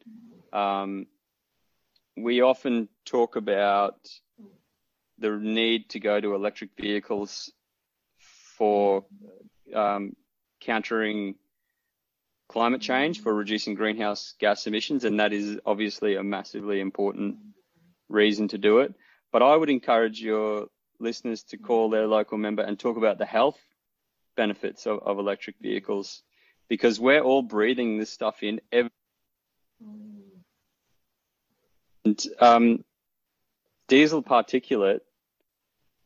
Um, 0.51 1.07
we 2.15 2.41
often 2.41 2.89
talk 3.05 3.35
about 3.35 3.99
the 5.19 5.31
need 5.31 5.89
to 5.89 5.99
go 5.99 6.19
to 6.19 6.35
electric 6.35 6.71
vehicles 6.79 7.51
for 8.57 9.05
um, 9.73 10.15
countering 10.59 11.35
climate 12.49 12.81
change, 12.81 13.21
for 13.21 13.33
reducing 13.33 13.75
greenhouse 13.75 14.33
gas 14.39 14.67
emissions, 14.67 15.03
and 15.03 15.19
that 15.19 15.33
is 15.33 15.59
obviously 15.65 16.15
a 16.15 16.23
massively 16.23 16.79
important 16.79 17.37
reason 18.09 18.47
to 18.47 18.57
do 18.57 18.79
it. 18.79 18.93
But 19.31 19.43
I 19.43 19.55
would 19.55 19.69
encourage 19.69 20.21
your 20.21 20.67
listeners 20.99 21.43
to 21.43 21.57
call 21.57 21.89
their 21.89 22.07
local 22.07 22.37
member 22.37 22.63
and 22.63 22.79
talk 22.79 22.97
about 22.97 23.17
the 23.17 23.25
health 23.25 23.59
benefits 24.35 24.85
of, 24.85 24.99
of 24.99 25.19
electric 25.19 25.57
vehicles 25.61 26.23
because 26.69 26.99
we're 26.99 27.21
all 27.21 27.41
breathing 27.41 27.97
this 27.97 28.09
stuff 28.09 28.43
in 28.43 28.61
every 28.71 28.91
and, 32.05 32.25
um, 32.39 32.83
diesel 33.87 34.23
particulate 34.23 35.01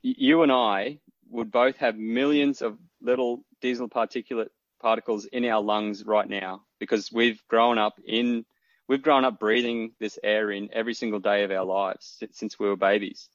you 0.01 0.43
and 0.43 0.51
I 0.51 0.99
would 1.29 1.51
both 1.51 1.77
have 1.77 1.97
millions 1.97 2.61
of 2.61 2.77
little 3.01 3.43
diesel 3.61 3.89
particulate 3.89 4.49
particles 4.81 5.25
in 5.25 5.45
our 5.45 5.61
lungs 5.61 6.05
right 6.05 6.27
now 6.27 6.63
because 6.79 7.11
we've 7.11 7.41
grown 7.47 7.77
up 7.77 7.99
in 8.05 8.45
we've 8.87 9.01
grown 9.01 9.23
up 9.23 9.39
breathing 9.39 9.91
this 9.99 10.19
air 10.23 10.51
in 10.51 10.69
every 10.73 10.93
single 10.93 11.19
day 11.19 11.43
of 11.43 11.51
our 11.51 11.63
lives 11.63 12.21
since 12.31 12.59
we 12.59 12.67
were 12.67 12.75
babies. 12.75 13.29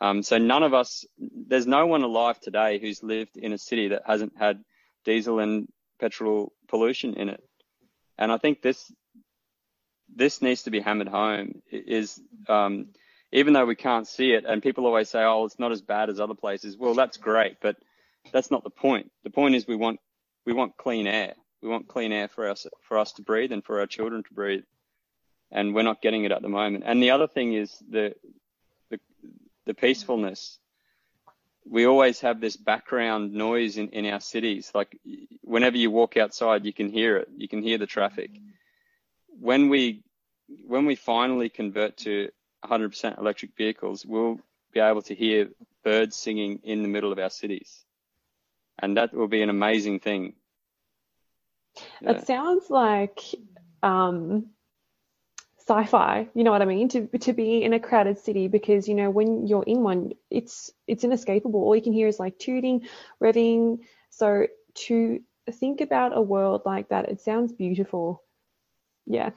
Um, 0.00 0.24
so 0.24 0.38
none 0.38 0.64
of 0.64 0.74
us, 0.74 1.04
there's 1.18 1.68
no 1.68 1.86
one 1.86 2.02
alive 2.02 2.40
today 2.40 2.80
who's 2.80 3.04
lived 3.04 3.36
in 3.36 3.52
a 3.52 3.58
city 3.58 3.88
that 3.88 4.02
hasn't 4.04 4.32
had 4.36 4.64
diesel 5.04 5.38
and 5.38 5.68
petrol 6.00 6.52
pollution 6.66 7.14
in 7.14 7.28
it. 7.28 7.40
And 8.18 8.32
I 8.32 8.38
think 8.38 8.62
this 8.62 8.92
this 10.14 10.42
needs 10.42 10.64
to 10.64 10.70
be 10.70 10.80
hammered 10.80 11.08
home. 11.08 11.62
Is 11.70 12.20
um, 12.48 12.88
even 13.32 13.54
though 13.54 13.64
we 13.64 13.74
can't 13.74 14.06
see 14.06 14.32
it, 14.32 14.44
and 14.44 14.62
people 14.62 14.86
always 14.86 15.08
say, 15.08 15.24
"Oh, 15.24 15.46
it's 15.46 15.58
not 15.58 15.72
as 15.72 15.80
bad 15.80 16.10
as 16.10 16.20
other 16.20 16.34
places." 16.34 16.76
Well, 16.76 16.94
that's 16.94 17.16
great, 17.16 17.56
but 17.60 17.76
that's 18.30 18.50
not 18.50 18.62
the 18.62 18.70
point. 18.70 19.10
The 19.24 19.30
point 19.30 19.54
is 19.54 19.66
we 19.66 19.76
want 19.76 20.00
we 20.44 20.52
want 20.52 20.76
clean 20.76 21.06
air. 21.06 21.34
We 21.62 21.68
want 21.68 21.88
clean 21.88 22.12
air 22.12 22.28
for 22.28 22.48
us 22.48 22.66
for 22.82 22.98
us 22.98 23.12
to 23.14 23.22
breathe 23.22 23.52
and 23.52 23.64
for 23.64 23.80
our 23.80 23.86
children 23.86 24.22
to 24.22 24.34
breathe, 24.34 24.64
and 25.50 25.74
we're 25.74 25.82
not 25.82 26.02
getting 26.02 26.24
it 26.24 26.32
at 26.32 26.42
the 26.42 26.48
moment. 26.48 26.84
And 26.86 27.02
the 27.02 27.10
other 27.10 27.26
thing 27.26 27.54
is 27.54 27.76
the 27.88 28.14
the, 28.90 29.00
the 29.66 29.74
peacefulness. 29.74 30.58
We 31.64 31.86
always 31.86 32.20
have 32.20 32.40
this 32.40 32.56
background 32.56 33.32
noise 33.32 33.78
in, 33.78 33.90
in 33.90 34.04
our 34.06 34.18
cities. 34.20 34.72
Like 34.74 34.98
whenever 35.42 35.76
you 35.76 35.92
walk 35.92 36.16
outside, 36.16 36.64
you 36.64 36.72
can 36.72 36.90
hear 36.90 37.16
it. 37.18 37.28
You 37.36 37.46
can 37.46 37.62
hear 37.62 37.78
the 37.78 37.86
traffic. 37.86 38.30
When 39.28 39.68
we 39.68 40.02
when 40.66 40.84
we 40.84 40.96
finally 40.96 41.48
convert 41.48 41.96
to 41.98 42.30
100% 42.64 43.18
electric 43.18 43.56
vehicles, 43.56 44.04
we'll 44.06 44.38
be 44.72 44.80
able 44.80 45.02
to 45.02 45.14
hear 45.14 45.50
birds 45.84 46.16
singing 46.16 46.60
in 46.62 46.82
the 46.82 46.88
middle 46.88 47.12
of 47.12 47.18
our 47.18 47.30
cities. 47.30 47.84
And 48.78 48.96
that 48.96 49.12
will 49.12 49.28
be 49.28 49.42
an 49.42 49.50
amazing 49.50 50.00
thing. 50.00 50.34
Yeah. 52.00 52.12
That 52.12 52.26
sounds 52.26 52.70
like 52.70 53.20
um, 53.82 54.46
sci-fi. 55.58 56.28
You 56.34 56.44
know 56.44 56.50
what 56.50 56.62
I 56.62 56.66
mean? 56.66 56.88
To 56.90 57.06
to 57.18 57.32
be 57.32 57.62
in 57.62 57.72
a 57.72 57.80
crowded 57.80 58.18
city 58.18 58.48
because 58.48 58.88
you 58.88 58.94
know 58.94 59.10
when 59.10 59.46
you're 59.46 59.62
in 59.62 59.82
one, 59.82 60.12
it's 60.30 60.70
it's 60.86 61.04
inescapable. 61.04 61.62
All 61.62 61.76
you 61.76 61.82
can 61.82 61.92
hear 61.92 62.08
is 62.08 62.18
like 62.18 62.38
tooting, 62.38 62.86
revving. 63.22 63.80
So 64.10 64.46
to 64.86 65.20
think 65.50 65.80
about 65.80 66.16
a 66.16 66.20
world 66.20 66.62
like 66.64 66.88
that, 66.88 67.08
it 67.08 67.20
sounds 67.20 67.52
beautiful. 67.52 68.22
Yeah. 69.06 69.30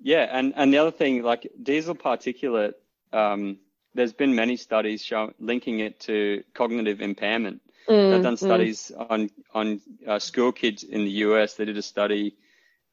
Yeah, 0.00 0.28
and 0.30 0.52
and 0.56 0.72
the 0.72 0.78
other 0.78 0.90
thing, 0.90 1.22
like 1.22 1.50
diesel 1.60 1.94
particulate, 1.94 2.74
um, 3.12 3.58
there's 3.94 4.12
been 4.12 4.34
many 4.34 4.56
studies 4.56 5.04
showing 5.04 5.34
linking 5.40 5.80
it 5.80 6.00
to 6.00 6.44
cognitive 6.54 7.00
impairment. 7.00 7.62
Mm, 7.88 8.12
They've 8.12 8.22
done 8.22 8.34
mm. 8.34 8.38
studies 8.38 8.92
mm. 8.94 9.10
on 9.10 9.30
on 9.52 9.80
uh, 10.06 10.18
school 10.18 10.52
kids 10.52 10.84
in 10.84 11.04
the 11.04 11.10
US. 11.26 11.54
They 11.54 11.64
did 11.64 11.76
a 11.76 11.82
study, 11.82 12.36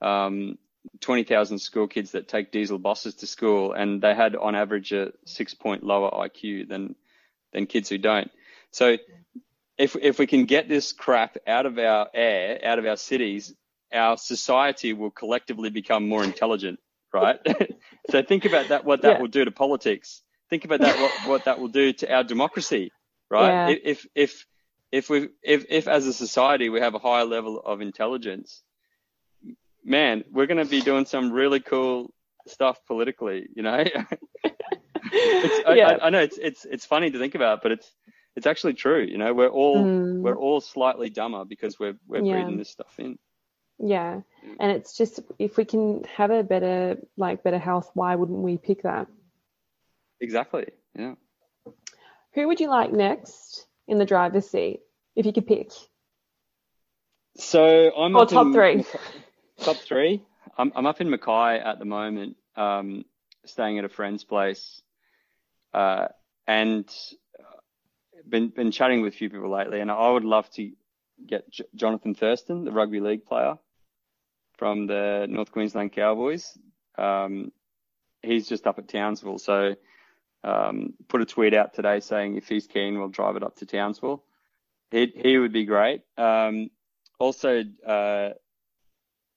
um, 0.02 0.58
20,000 1.02 1.60
school 1.60 1.88
kids 1.88 2.12
that 2.12 2.28
take 2.28 2.52
diesel 2.52 2.80
buses 2.80 3.16
to 3.16 3.28
school, 3.28 3.74
and 3.74 4.02
they 4.02 4.16
had 4.16 4.36
on 4.36 4.56
average 4.56 4.92
a 4.92 5.12
six 5.26 5.54
point 5.54 5.84
lower 5.84 6.10
IQ 6.10 6.68
than 6.70 6.96
than 7.54 7.68
kids 7.68 7.90
who 7.90 8.00
don't. 8.00 8.32
So 8.72 8.98
if 9.78 9.96
if 9.96 10.18
we 10.18 10.26
can 10.26 10.46
get 10.46 10.68
this 10.68 10.92
crap 10.92 11.38
out 11.46 11.68
of 11.68 11.78
our 11.78 12.10
air, 12.16 12.60
out 12.64 12.80
of 12.80 12.86
our 12.86 12.98
cities, 12.98 13.54
our 13.94 14.18
society 14.18 14.94
will 14.94 15.12
collectively 15.12 15.70
become 15.70 16.10
more 16.10 16.24
intelligent 16.24 16.80
right? 17.16 17.40
so 18.10 18.22
think 18.22 18.46
about 18.46 18.70
that, 18.70 18.86
what 18.86 19.02
that 19.02 19.16
yeah. 19.16 19.22
will 19.22 19.28
do 19.28 19.46
to 19.46 19.52
politics. 19.52 20.22
Think 20.50 20.66
about 20.66 20.82
that, 20.82 21.00
what, 21.00 21.12
what 21.30 21.46
that 21.46 21.60
will 21.60 21.70
do 21.70 21.94
to 21.94 22.14
our 22.14 22.24
democracy, 22.24 22.92
right? 23.30 23.70
Yeah. 23.70 23.76
If, 23.84 24.06
if, 24.14 24.46
if 24.92 25.10
we, 25.10 25.30
if, 25.42 25.66
if 25.70 25.88
as 25.88 26.06
a 26.06 26.14
society 26.14 26.70
we 26.70 26.82
have 26.82 26.94
a 26.94 27.00
higher 27.00 27.26
level 27.26 27.60
of 27.60 27.82
intelligence, 27.82 28.62
man, 29.84 30.24
we're 30.32 30.46
going 30.46 30.64
to 30.64 30.70
be 30.70 30.82
doing 30.82 31.06
some 31.06 31.32
really 31.32 31.60
cool 31.60 32.14
stuff 32.48 32.80
politically, 32.86 33.48
you 33.56 33.64
know? 33.64 33.78
yeah. 34.44 34.52
I, 35.66 36.00
I, 36.04 36.10
know 36.10 36.20
it's, 36.20 36.38
it's, 36.38 36.66
it's 36.66 36.86
funny 36.86 37.10
to 37.12 37.18
think 37.18 37.36
about, 37.36 37.64
but 37.64 37.72
it's, 37.72 37.92
it's 38.36 38.46
actually 38.46 38.74
true. 38.74 39.02
You 39.02 39.18
know, 39.18 39.34
we're 39.34 39.48
all, 39.48 39.78
mm. 39.78 40.22
we're 40.22 40.38
all 40.38 40.60
slightly 40.60 41.10
dumber 41.10 41.46
because 41.46 41.80
we're, 41.80 41.96
we're 42.08 42.24
yeah. 42.24 42.34
breathing 42.34 42.58
this 42.58 42.70
stuff 42.70 42.94
in. 43.00 43.18
Yeah. 43.80 44.22
And 44.60 44.72
it's 44.72 44.98
just 44.98 45.20
if 45.40 45.58
we 45.58 45.66
can 45.66 46.04
have 46.16 46.32
a 46.32 46.44
better 46.44 46.98
like 47.18 47.44
better 47.44 47.60
health, 47.60 47.92
why 47.94 48.16
wouldn't 48.16 48.40
we 48.40 48.58
pick 48.58 48.84
that? 48.84 49.08
Exactly. 50.22 50.68
Yeah. 50.98 51.16
Who 52.34 52.48
would 52.48 52.60
you 52.60 52.70
like 52.70 52.92
next 52.92 53.66
in 53.88 53.98
the 53.98 54.06
driver's 54.06 54.50
seat 54.50 54.82
if 55.16 55.26
you 55.26 55.34
could 55.34 55.48
pick? 55.48 55.72
So 57.38 57.92
I'm 57.96 58.16
or 58.16 58.26
top 58.26 58.54
three. 58.54 58.86
top 59.60 59.78
three. 59.78 60.24
I'm 60.58 60.72
I'm 60.76 60.86
up 60.86 61.02
in 61.02 61.10
Mackay 61.10 61.60
at 61.60 61.80
the 61.80 61.86
moment, 61.86 62.38
um, 62.56 63.04
staying 63.46 63.78
at 63.78 63.86
a 63.86 63.90
friend's 63.90 64.24
place, 64.24 64.82
uh, 65.74 66.08
and 66.48 66.90
been 68.28 68.50
been 68.50 68.72
chatting 68.72 69.02
with 69.02 69.14
a 69.14 69.18
few 69.18 69.30
people 69.30 69.50
lately, 69.50 69.82
and 69.82 69.92
I 69.92 70.10
would 70.10 70.24
love 70.24 70.50
to 70.52 70.72
get 71.26 71.50
J- 71.50 71.66
Johnathan 71.76 72.18
Thurston, 72.18 72.66
the 72.66 72.72
rugby 72.72 73.00
league 73.00 73.26
player, 73.26 73.58
from 74.58 74.88
the 74.88 75.26
North 75.30 75.52
Queensland 75.52 75.92
Cowboys. 75.92 76.58
Um, 76.98 77.52
he's 78.22 78.48
just 78.48 78.68
up 78.68 78.80
at 78.80 78.88
Townsville, 78.88 79.40
so 79.40 79.76
um, 80.44 80.94
put 81.08 81.22
a 81.22 81.26
tweet 81.26 81.54
out 81.54 81.74
today 81.74 82.00
saying 82.00 82.38
if 82.38 82.48
he's 82.48 82.68
keen, 82.68 82.98
we'll 82.98 83.10
drive 83.10 83.36
it 83.36 83.44
up 83.44 83.56
to 83.58 83.66
Townsville. 83.66 84.24
He 84.92 85.12
he 85.16 85.38
would 85.38 85.54
be 85.54 85.66
great. 85.66 86.02
Um, 86.18 86.70
also, 87.20 87.64
uh, 87.86 88.30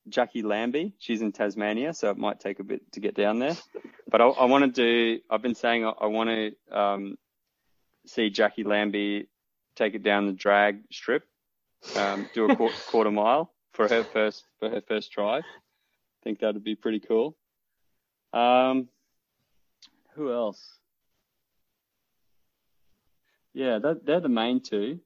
Jacqui 0.09 0.43
Lambie, 0.45 0.95
she's 0.99 1.23
in 1.23 1.33
Tasmania, 1.33 1.95
so 1.95 2.11
it 2.11 2.19
might 2.19 2.41
take 2.41 2.59
a 2.61 2.65
bit 2.65 2.93
to 2.93 3.01
get 3.01 3.15
down 3.15 3.39
there. 3.39 3.57
But 4.11 4.21
I, 4.21 4.27
I 4.27 4.45
want 4.45 4.65
to 4.65 4.71
do. 4.71 5.21
I've 5.31 5.43
been 5.43 5.55
saying 5.55 5.85
I, 5.85 5.91
I 5.91 6.07
want 6.07 6.31
to 6.31 6.79
um, 6.79 7.19
see 8.07 8.31
Jacqui 8.31 8.67
Lambie 8.67 9.29
take 9.77 9.95
it 9.95 10.03
down 10.03 10.27
the 10.27 10.33
drag 10.33 10.83
strip, 10.93 11.25
um, 11.97 12.29
do 12.35 12.51
a 12.51 12.71
quarter 12.91 13.11
mile 13.11 13.53
for 13.73 13.89
her 13.89 14.05
first 14.05 14.45
for 14.59 14.69
her 14.69 14.83
first 14.87 15.13
try. 15.13 15.39
I 15.39 15.43
think 16.25 16.41
that'd 16.41 16.65
be 16.65 16.75
pretty 16.75 17.01
cool. 17.01 17.37
Um, 18.33 18.89
who 20.15 20.33
else? 20.33 20.79
Yeah, 23.55 23.79
that, 23.79 24.05
they're 24.05 24.21
the 24.21 24.29
main 24.29 24.61
two. 24.61 25.01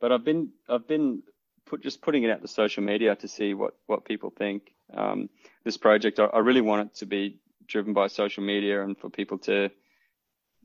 But 0.00 0.12
I've 0.12 0.24
been 0.24 0.50
I've 0.68 0.86
been 0.86 1.22
put 1.64 1.82
just 1.82 2.02
putting 2.02 2.22
it 2.22 2.30
out 2.30 2.42
to 2.42 2.48
social 2.48 2.82
media 2.82 3.16
to 3.16 3.28
see 3.28 3.54
what 3.54 3.74
what 3.86 4.04
people 4.04 4.30
think. 4.36 4.74
Um, 4.92 5.28
this 5.64 5.76
project, 5.76 6.20
I, 6.20 6.24
I 6.24 6.38
really 6.40 6.60
want 6.60 6.88
it 6.88 6.94
to 6.98 7.06
be 7.06 7.40
driven 7.66 7.92
by 7.92 8.06
social 8.06 8.44
media 8.44 8.84
and 8.84 8.96
for 8.96 9.10
people 9.10 9.38
to 9.38 9.70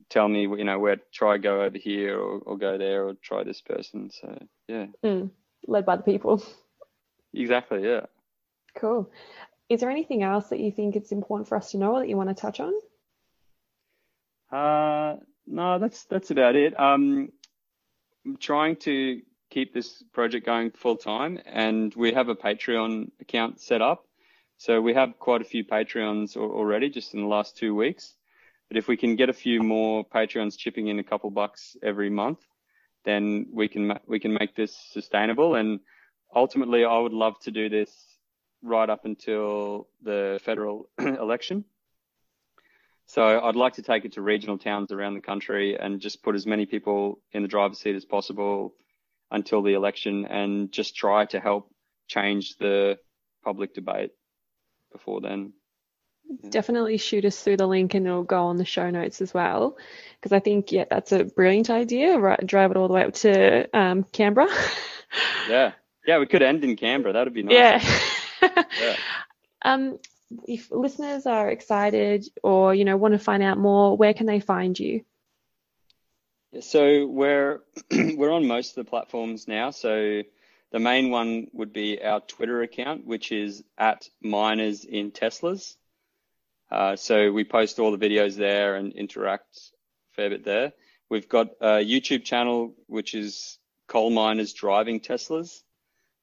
tell 0.08 0.28
me, 0.28 0.42
you 0.42 0.64
know, 0.64 0.78
where 0.78 0.98
try 1.12 1.38
go 1.38 1.62
over 1.62 1.78
here 1.78 2.18
or, 2.18 2.38
or 2.40 2.58
go 2.58 2.76
there 2.78 3.06
or 3.06 3.14
try 3.14 3.42
this 3.42 3.60
person. 3.60 4.10
So 4.10 4.46
yeah, 4.68 4.86
Mm, 5.04 5.30
led 5.66 5.86
by 5.86 5.96
the 5.96 6.02
people. 6.02 6.42
Exactly. 7.34 7.84
Yeah. 7.84 8.06
Cool. 8.74 9.10
Is 9.68 9.80
there 9.80 9.90
anything 9.90 10.22
else 10.22 10.48
that 10.48 10.60
you 10.60 10.70
think 10.70 10.96
it's 10.96 11.12
important 11.12 11.48
for 11.48 11.56
us 11.56 11.70
to 11.70 11.78
know 11.78 11.94
or 11.94 12.00
that 12.00 12.08
you 12.08 12.16
want 12.16 12.28
to 12.28 12.34
touch 12.34 12.60
on? 12.60 12.72
Uh, 14.50 15.16
no, 15.46 15.78
that's 15.78 16.04
that's 16.04 16.30
about 16.30 16.56
it. 16.56 16.78
Um, 16.78 17.30
I'm 18.26 18.36
trying 18.36 18.76
to 18.76 19.22
keep 19.50 19.74
this 19.74 20.02
project 20.12 20.46
going 20.46 20.70
full 20.70 20.96
time, 20.96 21.38
and 21.46 21.94
we 21.94 22.12
have 22.12 22.28
a 22.28 22.34
Patreon 22.34 23.10
account 23.20 23.60
set 23.60 23.82
up. 23.82 24.06
So 24.58 24.80
we 24.80 24.94
have 24.94 25.18
quite 25.18 25.40
a 25.40 25.44
few 25.44 25.64
Patreons 25.64 26.36
already, 26.36 26.88
just 26.88 27.14
in 27.14 27.20
the 27.20 27.26
last 27.26 27.56
two 27.56 27.74
weeks. 27.74 28.14
But 28.68 28.76
if 28.76 28.88
we 28.88 28.96
can 28.96 29.16
get 29.16 29.28
a 29.28 29.34
few 29.34 29.60
more 29.60 30.04
Patreons 30.04 30.56
chipping 30.56 30.88
in 30.88 30.98
a 30.98 31.04
couple 31.04 31.30
bucks 31.30 31.76
every 31.82 32.10
month, 32.10 32.38
then 33.04 33.46
we 33.52 33.68
can 33.68 33.98
we 34.06 34.20
can 34.20 34.34
make 34.34 34.54
this 34.54 34.76
sustainable. 34.92 35.56
And 35.56 35.80
ultimately, 36.34 36.84
I 36.84 36.98
would 36.98 37.12
love 37.12 37.38
to 37.40 37.50
do 37.50 37.68
this 37.68 37.90
right 38.62 38.88
up 38.88 39.04
until 39.04 39.88
the 40.02 40.40
federal 40.44 40.88
election. 40.98 41.64
So 43.06 43.40
I'd 43.42 43.56
like 43.56 43.74
to 43.74 43.82
take 43.82 44.04
it 44.04 44.12
to 44.12 44.22
regional 44.22 44.58
towns 44.58 44.92
around 44.92 45.14
the 45.14 45.20
country 45.20 45.78
and 45.78 46.00
just 46.00 46.22
put 46.22 46.34
as 46.34 46.46
many 46.46 46.66
people 46.66 47.20
in 47.32 47.42
the 47.42 47.48
driver's 47.48 47.78
seat 47.78 47.96
as 47.96 48.04
possible 48.04 48.74
until 49.30 49.62
the 49.62 49.74
election 49.74 50.24
and 50.26 50.70
just 50.70 50.96
try 50.96 51.26
to 51.26 51.40
help 51.40 51.70
change 52.06 52.56
the 52.58 52.98
public 53.44 53.74
debate 53.74 54.12
before 54.92 55.20
then. 55.20 55.52
Definitely 56.48 56.96
shoot 56.98 57.24
us 57.24 57.42
through 57.42 57.56
the 57.56 57.66
link 57.66 57.94
and 57.94 58.06
it'll 58.06 58.22
go 58.22 58.44
on 58.44 58.56
the 58.56 58.64
show 58.64 58.88
notes 58.90 59.20
as 59.20 59.34
well. 59.34 59.76
Because 60.18 60.32
I 60.32 60.38
think, 60.38 60.70
yeah, 60.72 60.84
that's 60.88 61.12
a 61.12 61.24
brilliant 61.24 61.68
idea. 61.68 62.18
Right, 62.18 62.46
drive 62.46 62.70
it 62.70 62.76
all 62.76 62.88
the 62.88 62.94
way 62.94 63.02
up 63.02 63.14
to 63.14 63.76
um, 63.76 64.04
Canberra. 64.04 64.48
Yeah. 65.48 65.72
Yeah, 66.06 66.18
we 66.18 66.26
could 66.26 66.42
end 66.42 66.64
in 66.64 66.76
Canberra. 66.76 67.12
That'd 67.12 67.34
be 67.34 67.42
nice. 67.42 67.54
Yeah. 68.42 68.64
Yeah. 68.80 68.96
Um, 69.64 70.00
if 70.48 70.72
listeners 70.72 71.24
are 71.26 71.48
excited 71.48 72.26
or 72.42 72.74
you 72.74 72.84
know 72.84 72.96
want 72.96 73.12
to 73.12 73.18
find 73.18 73.44
out 73.44 73.58
more, 73.58 73.96
where 73.96 74.12
can 74.12 74.26
they 74.26 74.40
find 74.40 74.76
you? 74.76 75.04
So 76.60 77.06
we're 77.06 77.60
we're 77.92 78.32
on 78.32 78.46
most 78.46 78.70
of 78.76 78.84
the 78.84 78.90
platforms 78.90 79.48
now. 79.48 79.70
So 79.70 80.22
the 80.70 80.78
main 80.78 81.10
one 81.10 81.48
would 81.52 81.72
be 81.72 82.02
our 82.02 82.20
Twitter 82.20 82.62
account, 82.62 83.06
which 83.06 83.32
is 83.32 83.62
at 83.78 84.08
miners 84.22 84.84
in 84.84 85.12
Teslas. 85.12 85.76
Uh, 86.70 86.96
so 86.96 87.30
we 87.30 87.44
post 87.44 87.78
all 87.78 87.94
the 87.94 88.08
videos 88.08 88.36
there 88.36 88.76
and 88.76 88.92
interact 88.94 89.58
a 90.12 90.16
fair 90.16 90.30
bit 90.30 90.44
there. 90.44 90.72
We've 91.10 91.28
got 91.28 91.48
a 91.60 91.84
YouTube 91.84 92.24
channel 92.24 92.74
which 92.86 93.14
is 93.14 93.58
coal 93.86 94.10
miners 94.10 94.54
driving 94.54 95.00
Teslas. 95.00 95.62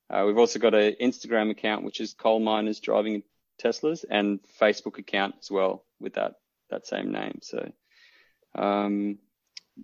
Uh, 0.10 0.24
we've 0.26 0.38
also 0.38 0.60
got 0.60 0.74
an 0.74 0.96
Instagram 1.02 1.52
account 1.52 1.84
which 1.84 2.02
is 2.02 2.14
coal 2.14 2.40
miners 2.40 2.80
driving 2.80 3.24
Teslas 3.62 4.06
and 4.10 4.40
Facebook 4.60 4.98
account 4.98 5.36
as 5.40 5.52
well 5.52 5.86
with 6.00 6.14
that 6.14 6.36
that 6.70 6.88
same 6.88 7.12
name. 7.12 7.40
So 7.42 7.72
um, 8.56 9.20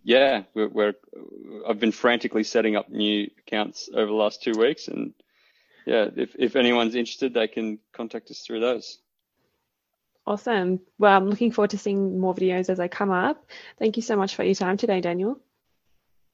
yeah, 0.04 0.44
we're, 0.54 0.68
we're 0.68 0.94
I've 1.68 1.80
been 1.80 1.92
frantically 1.92 2.44
setting 2.44 2.76
up 2.76 2.90
new 2.90 3.30
accounts 3.40 3.90
over 3.94 4.08
the 4.08 4.14
last 4.14 4.44
two 4.44 4.54
weeks, 4.54 4.88
and 4.88 5.14
yeah, 5.86 6.10
if 6.16 6.36
if 6.38 6.56
anyone's 6.56 6.96
interested, 6.96 7.34
they 7.34 7.48
can 7.48 7.80
contact 7.94 8.32
us 8.32 8.40
through 8.40 8.62
those. 8.62 9.00
Awesome. 10.28 10.80
Well, 10.98 11.16
I'm 11.16 11.30
looking 11.30 11.52
forward 11.52 11.70
to 11.72 11.78
seeing 11.78 12.20
more 12.20 12.34
videos 12.34 12.70
as 12.70 12.80
they 12.80 12.88
come 12.88 13.12
up. 13.12 13.46
Thank 13.78 13.96
you 13.96 14.02
so 14.02 14.16
much 14.16 14.36
for 14.36 14.44
your 14.44 14.56
time 14.56 14.76
today, 14.76 15.00
Daniel. 15.00 15.40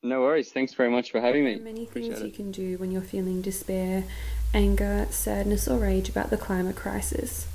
No 0.04 0.22
worries. 0.22 0.52
Thanks 0.52 0.74
very 0.74 0.90
much 0.90 1.12
for 1.12 1.22
having 1.22 1.44
There 1.44 1.54
me. 1.54 1.60
are 1.60 1.64
many 1.64 1.84
Appreciate 1.84 2.18
things 2.18 2.26
you 2.26 2.32
can 2.32 2.52
do 2.52 2.78
when 2.80 2.92
you're 2.92 3.04
feeling 3.04 3.42
despair, 3.42 4.06
anger, 4.52 5.06
sadness, 5.12 5.68
or 5.68 5.78
rage 5.78 6.10
about 6.10 6.32
the 6.32 6.38
climate 6.38 6.76
crisis. 6.76 7.46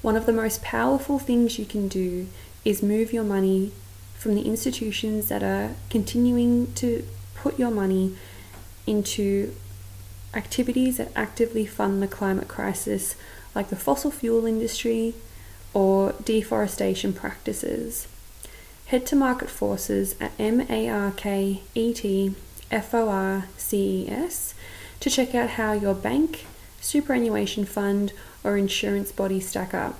One 0.00 0.16
of 0.16 0.24
the 0.24 0.32
most 0.32 0.62
powerful 0.62 1.18
things 1.18 1.58
you 1.58 1.66
can 1.66 1.88
do 1.88 2.28
is 2.64 2.82
move 2.82 3.12
your 3.12 3.24
money 3.24 3.72
from 4.14 4.34
the 4.34 4.42
institutions 4.42 5.28
that 5.28 5.42
are 5.42 5.74
continuing 5.90 6.72
to 6.74 7.06
put 7.34 7.58
your 7.58 7.70
money 7.70 8.16
into 8.86 9.54
activities 10.32 10.96
that 10.96 11.12
actively 11.14 11.66
fund 11.66 12.02
the 12.02 12.08
climate 12.08 12.48
crisis, 12.48 13.14
like 13.54 13.68
the 13.68 13.76
fossil 13.76 14.10
fuel 14.10 14.46
industry 14.46 15.14
or 15.74 16.14
deforestation 16.24 17.12
practices. 17.12 18.08
Head 18.92 19.06
to 19.06 19.16
Market 19.16 19.48
Forces 19.48 20.14
at 20.20 20.32
M 20.38 20.66
A 20.68 20.86
R 20.86 21.12
K 21.12 21.62
E 21.74 21.94
T 21.94 22.34
F 22.70 22.92
O 22.92 23.08
R 23.08 23.46
C 23.56 24.04
E 24.04 24.10
S 24.10 24.52
to 25.00 25.08
check 25.08 25.34
out 25.34 25.48
how 25.52 25.72
your 25.72 25.94
bank, 25.94 26.44
superannuation 26.78 27.64
fund, 27.64 28.12
or 28.44 28.58
insurance 28.58 29.10
body 29.10 29.40
stack 29.40 29.72
up. 29.72 29.98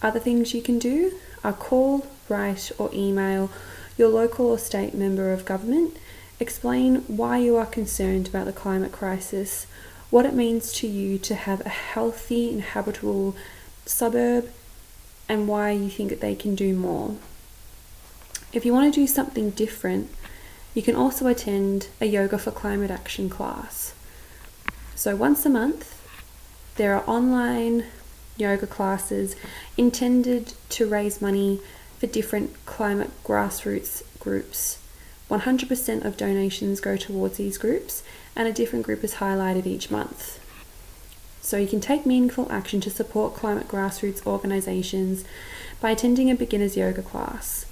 Other 0.00 0.20
things 0.20 0.54
you 0.54 0.62
can 0.62 0.78
do 0.78 1.14
are 1.42 1.52
call, 1.52 2.06
write, 2.28 2.70
or 2.78 2.90
email 2.94 3.50
your 3.96 4.10
local 4.10 4.46
or 4.46 4.58
state 4.58 4.94
member 4.94 5.32
of 5.32 5.44
government, 5.44 5.96
explain 6.38 6.98
why 7.08 7.38
you 7.38 7.56
are 7.56 7.66
concerned 7.66 8.28
about 8.28 8.46
the 8.46 8.52
climate 8.52 8.92
crisis, 8.92 9.66
what 10.10 10.24
it 10.24 10.32
means 10.32 10.72
to 10.74 10.86
you 10.86 11.18
to 11.18 11.34
have 11.34 11.66
a 11.66 11.70
healthy 11.70 12.52
and 12.52 12.62
habitable 12.62 13.34
suburb, 13.84 14.48
and 15.28 15.48
why 15.48 15.72
you 15.72 15.90
think 15.90 16.10
that 16.10 16.20
they 16.20 16.36
can 16.36 16.54
do 16.54 16.72
more. 16.72 17.16
If 18.58 18.66
you 18.66 18.72
want 18.72 18.92
to 18.92 19.00
do 19.00 19.06
something 19.06 19.50
different, 19.50 20.10
you 20.74 20.82
can 20.82 20.96
also 20.96 21.28
attend 21.28 21.86
a 22.00 22.06
Yoga 22.06 22.38
for 22.38 22.50
Climate 22.50 22.90
Action 22.90 23.30
class. 23.30 23.94
So, 24.96 25.14
once 25.14 25.46
a 25.46 25.48
month, 25.48 25.94
there 26.74 26.92
are 26.92 27.08
online 27.08 27.84
yoga 28.36 28.66
classes 28.66 29.36
intended 29.76 30.54
to 30.70 30.88
raise 30.88 31.22
money 31.22 31.60
for 32.00 32.08
different 32.08 32.52
climate 32.66 33.12
grassroots 33.22 34.02
groups. 34.18 34.80
100% 35.30 36.04
of 36.04 36.16
donations 36.16 36.80
go 36.80 36.96
towards 36.96 37.36
these 37.36 37.58
groups, 37.58 38.02
and 38.34 38.48
a 38.48 38.52
different 38.52 38.84
group 38.84 39.04
is 39.04 39.14
highlighted 39.22 39.66
each 39.66 39.88
month. 39.88 40.40
So, 41.40 41.58
you 41.58 41.68
can 41.68 41.80
take 41.80 42.04
meaningful 42.04 42.50
action 42.50 42.80
to 42.80 42.90
support 42.90 43.36
climate 43.36 43.68
grassroots 43.68 44.26
organisations 44.26 45.22
by 45.80 45.92
attending 45.92 46.28
a 46.28 46.34
beginner's 46.34 46.76
yoga 46.76 47.02
class. 47.02 47.66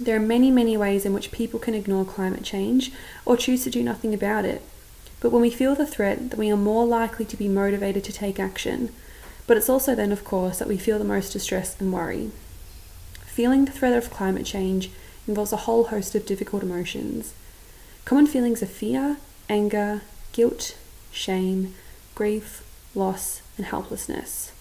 There 0.00 0.16
are 0.16 0.20
many, 0.20 0.50
many 0.52 0.76
ways 0.76 1.04
in 1.04 1.12
which 1.12 1.32
people 1.32 1.58
can 1.58 1.74
ignore 1.74 2.04
climate 2.04 2.44
change 2.44 2.92
or 3.24 3.36
choose 3.36 3.64
to 3.64 3.70
do 3.70 3.82
nothing 3.82 4.14
about 4.14 4.44
it. 4.44 4.62
But 5.20 5.32
when 5.32 5.42
we 5.42 5.50
feel 5.50 5.74
the 5.74 5.86
threat, 5.86 6.30
then 6.30 6.38
we 6.38 6.52
are 6.52 6.56
more 6.56 6.86
likely 6.86 7.24
to 7.24 7.36
be 7.36 7.48
motivated 7.48 8.04
to 8.04 8.12
take 8.12 8.38
action. 8.38 8.94
But 9.48 9.56
it's 9.56 9.68
also 9.68 9.96
then, 9.96 10.12
of 10.12 10.24
course, 10.24 10.58
that 10.58 10.68
we 10.68 10.78
feel 10.78 10.98
the 10.98 11.04
most 11.04 11.32
distress 11.32 11.78
and 11.80 11.92
worry. 11.92 12.30
Feeling 13.26 13.64
the 13.64 13.72
threat 13.72 13.92
of 13.92 14.10
climate 14.10 14.46
change 14.46 14.90
involves 15.26 15.52
a 15.52 15.64
whole 15.66 15.84
host 15.84 16.14
of 16.14 16.26
difficult 16.26 16.62
emotions. 16.62 17.34
Common 18.04 18.26
feelings 18.26 18.62
of 18.62 18.70
fear, 18.70 19.16
anger, 19.48 20.02
guilt, 20.32 20.76
shame, 21.10 21.74
grief, 22.14 22.62
loss, 22.94 23.42
and 23.56 23.66
helplessness. 23.66 24.52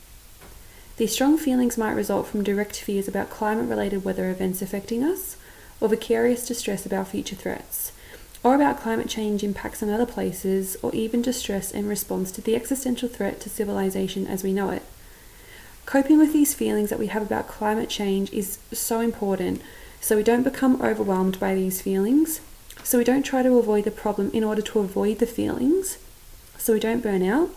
These 0.98 1.14
strong 1.14 1.38
feelings 1.38 1.78
might 1.78 1.92
result 1.92 2.26
from 2.26 2.44
direct 2.44 2.76
fears 2.76 3.08
about 3.08 3.30
climate 3.30 3.70
related 3.70 4.04
weather 4.04 4.32
events 4.32 4.64
affecting 4.64 5.04
us, 5.04 5.38
or 5.80 5.88
vicarious 5.90 6.48
distress 6.48 6.88
about 6.88 7.10
future 7.10 7.36
threats, 7.36 7.92
or 8.44 8.56
about 8.56 8.80
climate 8.80 9.08
change 9.08 9.44
impacts 9.44 9.84
on 9.84 9.90
other 9.90 10.08
places, 10.08 10.76
or 10.82 10.94
even 10.96 11.22
distress 11.22 11.72
in 11.72 11.88
response 11.88 12.32
to 12.32 12.42
the 12.42 12.56
existential 12.56 13.08
threat 13.08 13.40
to 13.42 13.50
civilization 13.50 14.26
as 14.26 14.44
we 14.44 14.52
know 14.52 14.72
it. 14.72 14.82
Coping 15.86 16.18
with 16.18 16.34
these 16.34 16.56
feelings 16.56 16.90
that 16.90 17.00
we 17.00 17.08
have 17.08 17.22
about 17.22 17.48
climate 17.48 17.90
change 17.90 18.34
is 18.34 18.58
so 18.74 19.00
important 19.00 19.62
so 20.02 20.16
we 20.16 20.24
don't 20.24 20.44
become 20.44 20.82
overwhelmed 20.82 21.40
by 21.40 21.54
these 21.54 21.80
feelings, 21.80 22.42
so 22.84 22.98
we 22.98 23.04
don't 23.04 23.24
try 23.24 23.44
to 23.44 23.60
avoid 23.60 23.84
the 23.84 23.92
problem 23.92 24.32
in 24.34 24.44
order 24.44 24.64
to 24.64 24.80
avoid 24.80 25.20
the 25.20 25.28
feelings, 25.28 26.00
so 26.58 26.74
we 26.74 26.80
don't 26.80 27.04
burn 27.04 27.22
out, 27.22 27.52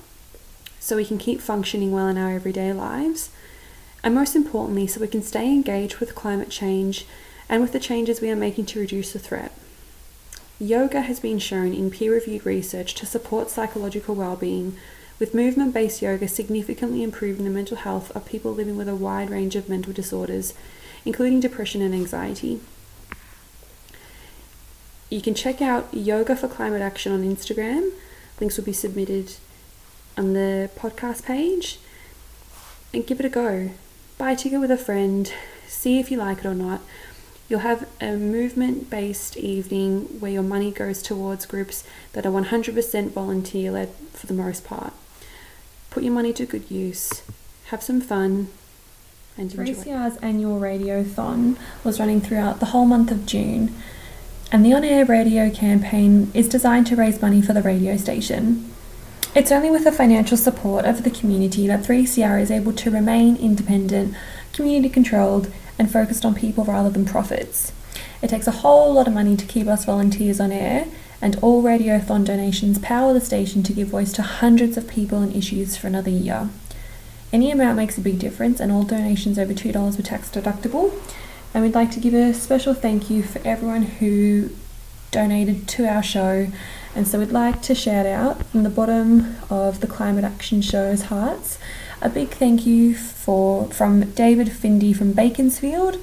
so 0.80 0.96
we 0.96 1.04
can 1.04 1.18
keep 1.18 1.40
functioning 1.40 1.92
well 1.92 2.08
in 2.08 2.18
our 2.18 2.32
everyday 2.32 2.72
lives, 2.72 3.30
and 4.02 4.14
most 4.14 4.34
importantly, 4.34 4.86
so 4.86 5.00
we 5.00 5.06
can 5.06 5.22
stay 5.22 5.46
engaged 5.46 5.98
with 5.98 6.14
climate 6.14 6.50
change 6.50 7.06
and 7.48 7.62
with 7.62 7.72
the 7.72 7.78
changes 7.78 8.20
we 8.20 8.30
are 8.30 8.36
making 8.36 8.66
to 8.66 8.80
reduce 8.80 9.12
the 9.12 9.18
threat. 9.18 9.52
Yoga 10.58 11.02
has 11.02 11.20
been 11.20 11.38
shown 11.38 11.72
in 11.72 11.90
peer 11.90 12.12
reviewed 12.14 12.44
research 12.44 12.94
to 12.94 13.06
support 13.06 13.50
psychological 13.50 14.14
well 14.14 14.36
being, 14.36 14.76
with 15.18 15.34
movement 15.34 15.74
based 15.74 16.00
yoga 16.00 16.26
significantly 16.26 17.02
improving 17.02 17.44
the 17.44 17.50
mental 17.50 17.76
health 17.76 18.10
of 18.16 18.26
people 18.26 18.52
living 18.52 18.76
with 18.76 18.88
a 18.88 18.96
wide 18.96 19.30
range 19.30 19.54
of 19.54 19.68
mental 19.68 19.92
disorders, 19.92 20.54
including 21.04 21.40
depression 21.40 21.82
and 21.82 21.94
anxiety. 21.94 22.60
You 25.10 25.20
can 25.20 25.34
check 25.34 25.60
out 25.60 25.92
Yoga 25.92 26.36
for 26.36 26.46
Climate 26.46 26.82
Action 26.82 27.12
on 27.12 27.24
Instagram. 27.24 27.90
Links 28.40 28.56
will 28.56 28.64
be 28.64 28.72
submitted 28.72 29.34
on 30.16 30.32
the 30.32 30.70
podcast 30.76 31.24
page 31.24 31.78
and 32.92 33.06
give 33.06 33.20
it 33.20 33.26
a 33.26 33.28
go. 33.28 33.70
Buy 34.18 34.32
a 34.32 34.36
ticket 34.36 34.60
with 34.60 34.70
a 34.70 34.76
friend, 34.76 35.32
see 35.66 35.98
if 35.98 36.10
you 36.10 36.18
like 36.18 36.38
it 36.38 36.46
or 36.46 36.54
not. 36.54 36.80
You'll 37.48 37.60
have 37.60 37.88
a 38.00 38.16
movement 38.16 38.90
based 38.90 39.36
evening 39.36 40.02
where 40.20 40.30
your 40.30 40.42
money 40.42 40.70
goes 40.70 41.02
towards 41.02 41.46
groups 41.46 41.82
that 42.12 42.24
are 42.24 42.30
100% 42.30 43.10
volunteer 43.10 43.72
led 43.72 43.88
for 44.12 44.26
the 44.26 44.34
most 44.34 44.64
part. 44.64 44.92
Put 45.90 46.04
your 46.04 46.12
money 46.12 46.32
to 46.34 46.46
good 46.46 46.70
use, 46.70 47.22
have 47.66 47.82
some 47.82 48.00
fun, 48.00 48.48
and 49.36 49.52
enjoy. 49.52 49.72
3CR's 49.72 50.16
annual 50.18 50.60
radiothon 50.60 51.56
was 51.82 51.98
running 51.98 52.20
throughout 52.20 52.60
the 52.60 52.66
whole 52.66 52.86
month 52.86 53.10
of 53.10 53.26
June, 53.26 53.74
and 54.52 54.64
the 54.64 54.72
on 54.72 54.84
air 54.84 55.04
radio 55.04 55.50
campaign 55.50 56.30
is 56.34 56.48
designed 56.48 56.86
to 56.88 56.96
raise 56.96 57.20
money 57.20 57.42
for 57.42 57.52
the 57.52 57.62
radio 57.62 57.96
station. 57.96 58.70
It's 59.32 59.52
only 59.52 59.70
with 59.70 59.84
the 59.84 59.92
financial 59.92 60.36
support 60.36 60.84
of 60.84 61.04
the 61.04 61.10
community 61.10 61.68
that 61.68 61.84
3CR 61.84 62.42
is 62.42 62.50
able 62.50 62.72
to 62.72 62.90
remain 62.90 63.36
independent, 63.36 64.14
community 64.52 64.88
controlled, 64.88 65.52
and 65.78 65.90
focused 65.90 66.24
on 66.24 66.34
people 66.34 66.64
rather 66.64 66.90
than 66.90 67.04
profits. 67.04 67.72
It 68.22 68.28
takes 68.28 68.48
a 68.48 68.62
whole 68.62 68.92
lot 68.92 69.06
of 69.06 69.14
money 69.14 69.36
to 69.36 69.46
keep 69.46 69.68
us 69.68 69.84
volunteers 69.84 70.40
on 70.40 70.50
air, 70.50 70.88
and 71.22 71.36
all 71.42 71.62
Radiothon 71.62 72.24
donations 72.24 72.80
power 72.80 73.12
the 73.12 73.20
station 73.20 73.62
to 73.62 73.72
give 73.72 73.88
voice 73.88 74.12
to 74.14 74.22
hundreds 74.22 74.76
of 74.76 74.88
people 74.88 75.22
and 75.22 75.34
issues 75.34 75.76
for 75.76 75.86
another 75.86 76.10
year. 76.10 76.50
Any 77.32 77.52
amount 77.52 77.76
makes 77.76 77.96
a 77.96 78.00
big 78.00 78.18
difference, 78.18 78.58
and 78.58 78.72
all 78.72 78.82
donations 78.82 79.38
over 79.38 79.54
$2 79.54 79.96
were 79.96 80.02
tax 80.02 80.28
deductible. 80.28 80.92
And 81.54 81.62
we'd 81.62 81.74
like 81.74 81.92
to 81.92 82.00
give 82.00 82.14
a 82.14 82.34
special 82.34 82.74
thank 82.74 83.08
you 83.08 83.22
for 83.22 83.40
everyone 83.46 83.82
who 83.82 84.50
donated 85.12 85.68
to 85.68 85.86
our 85.86 86.02
show. 86.02 86.48
And 86.94 87.06
so 87.06 87.18
we'd 87.18 87.30
like 87.30 87.62
to 87.62 87.74
shout 87.74 88.06
out 88.06 88.44
from 88.46 88.62
the 88.62 88.70
bottom 88.70 89.36
of 89.48 89.80
the 89.80 89.86
Climate 89.86 90.24
Action 90.24 90.60
Show's 90.60 91.02
hearts 91.02 91.58
a 92.02 92.08
big 92.08 92.30
thank 92.30 92.64
you 92.66 92.94
for 92.94 93.66
from 93.66 94.10
David 94.12 94.48
Findy 94.48 94.96
from 94.96 95.12
Beaconsfield, 95.12 95.98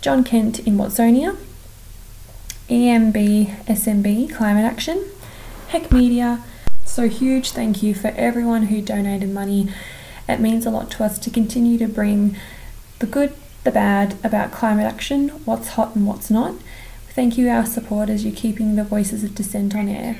John 0.00 0.24
Kent 0.24 0.60
in 0.60 0.76
Watsonia, 0.76 1.36
EMB 2.68 3.64
SMB 3.66 4.34
Climate 4.34 4.64
Action, 4.64 5.04
Heck 5.68 5.92
Media. 5.92 6.42
So 6.84 7.08
huge 7.08 7.50
thank 7.50 7.82
you 7.82 7.94
for 7.94 8.08
everyone 8.08 8.64
who 8.64 8.80
donated 8.80 9.28
money. 9.28 9.68
It 10.28 10.40
means 10.40 10.64
a 10.64 10.70
lot 10.70 10.90
to 10.92 11.04
us 11.04 11.18
to 11.18 11.30
continue 11.30 11.78
to 11.78 11.88
bring 11.88 12.36
the 12.98 13.06
good, 13.06 13.34
the 13.64 13.70
bad 13.70 14.16
about 14.24 14.50
climate 14.50 14.86
action, 14.86 15.28
what's 15.44 15.68
hot 15.68 15.94
and 15.94 16.06
what's 16.06 16.30
not. 16.30 16.54
Thank 17.18 17.36
you, 17.36 17.48
our 17.48 17.66
supporters. 17.66 18.24
You're 18.24 18.32
keeping 18.32 18.76
the 18.76 18.84
voices 18.84 19.24
of 19.24 19.34
dissent 19.34 19.74
on 19.74 19.88
air. 19.88 20.16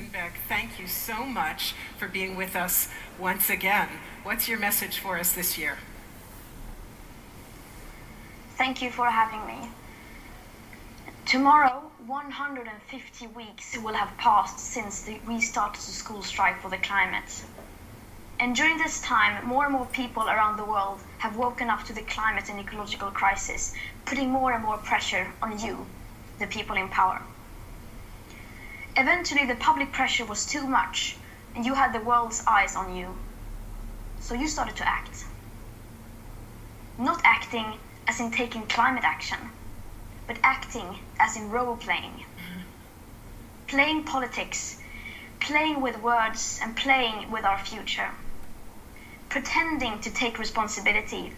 Thank 0.48 0.80
you 0.80 0.88
so 0.88 1.24
much 1.24 1.72
for 1.96 2.08
being 2.08 2.34
with 2.34 2.56
us 2.56 2.88
once 3.20 3.48
again. 3.48 3.86
What's 4.24 4.48
your 4.48 4.58
message 4.58 4.98
for 4.98 5.16
us 5.16 5.30
this 5.30 5.56
year? 5.56 5.78
Thank 8.56 8.82
you 8.82 8.90
for 8.90 9.06
having 9.06 9.46
me. 9.46 9.68
Tomorrow, 11.24 11.88
150 12.04 13.26
weeks 13.28 13.78
will 13.78 13.94
have 13.94 14.10
passed 14.16 14.58
since 14.58 15.02
the, 15.02 15.20
we 15.24 15.40
started 15.40 15.80
the 15.80 15.92
school 15.92 16.24
strike 16.24 16.60
for 16.60 16.68
the 16.68 16.78
climate. 16.78 17.44
And 18.40 18.56
during 18.56 18.76
this 18.76 19.00
time, 19.02 19.46
more 19.46 19.66
and 19.66 19.72
more 19.72 19.86
people 19.86 20.24
around 20.24 20.56
the 20.56 20.64
world 20.64 20.98
have 21.18 21.36
woken 21.36 21.70
up 21.70 21.84
to 21.84 21.92
the 21.92 22.02
climate 22.02 22.50
and 22.50 22.58
ecological 22.58 23.12
crisis, 23.12 23.72
putting 24.04 24.30
more 24.30 24.52
and 24.52 24.64
more 24.64 24.78
pressure 24.78 25.28
on 25.40 25.60
you, 25.60 25.86
the 26.38 26.46
people 26.46 26.76
in 26.76 26.88
power. 26.88 27.22
Eventually, 28.96 29.46
the 29.46 29.54
public 29.54 29.92
pressure 29.92 30.24
was 30.24 30.46
too 30.46 30.66
much, 30.66 31.16
and 31.54 31.64
you 31.64 31.74
had 31.74 31.92
the 31.92 32.00
world's 32.00 32.42
eyes 32.46 32.74
on 32.74 32.96
you. 32.96 33.16
So 34.20 34.34
you 34.34 34.48
started 34.48 34.76
to 34.76 34.88
act. 34.88 35.24
Not 36.98 37.20
acting 37.24 37.78
as 38.08 38.20
in 38.20 38.30
taking 38.30 38.66
climate 38.66 39.04
action, 39.04 39.38
but 40.26 40.38
acting 40.42 40.98
as 41.20 41.36
in 41.36 41.50
role 41.50 41.76
playing. 41.76 42.24
Playing 43.68 44.04
politics, 44.04 44.78
playing 45.40 45.80
with 45.80 46.02
words, 46.02 46.58
and 46.62 46.74
playing 46.74 47.30
with 47.30 47.44
our 47.44 47.58
future. 47.58 48.10
Pretending 49.28 50.00
to 50.00 50.10
take 50.10 50.38
responsibility, 50.38 51.32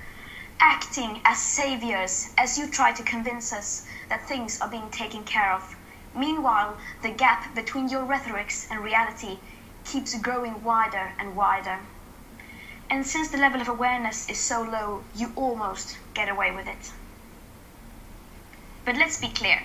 acting 0.61 1.21
as 1.25 1.39
saviors 1.39 2.31
as 2.37 2.59
you 2.59 2.67
try 2.67 2.93
to 2.93 3.03
convince 3.03 3.53
us 3.53 3.87
that 4.11 4.29
things 4.29 4.61
are 4.61 4.69
being 4.69 4.91
taken 4.91 5.25
care 5.25 5.53
of. 5.53 5.75
Meanwhile, 6.15 6.77
the 7.03 7.11
gap 7.11 7.55
between 7.55 7.89
your 7.89 8.05
rhetorics 8.05 8.69
and 8.71 8.81
reality 8.81 9.39
keeps 9.85 10.15
growing 10.15 10.63
wider 10.63 11.13
and 11.19 11.35
wider. 11.35 11.79
And 12.91 13.07
since 13.07 13.29
the 13.29 13.39
level 13.39 13.61
of 13.61 13.69
awareness 13.69 14.29
is 14.29 14.39
so 14.39 14.63
low, 14.63 15.03
you 15.15 15.33
almost 15.35 15.97
get 16.13 16.29
away 16.29 16.51
with 16.51 16.67
it. 16.67 16.93
But 18.85 18.97
let's 18.97 19.17
be 19.17 19.29
clear 19.29 19.63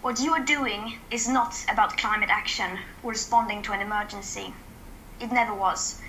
what 0.00 0.18
you 0.18 0.32
are 0.32 0.40
doing 0.40 0.98
is 1.10 1.28
not 1.28 1.64
about 1.68 1.96
climate 1.96 2.30
action 2.30 2.78
or 3.02 3.10
responding 3.10 3.62
to 3.62 3.72
an 3.72 3.80
emergency. 3.80 4.54
It 5.20 5.30
never 5.30 5.54
was. 5.54 6.00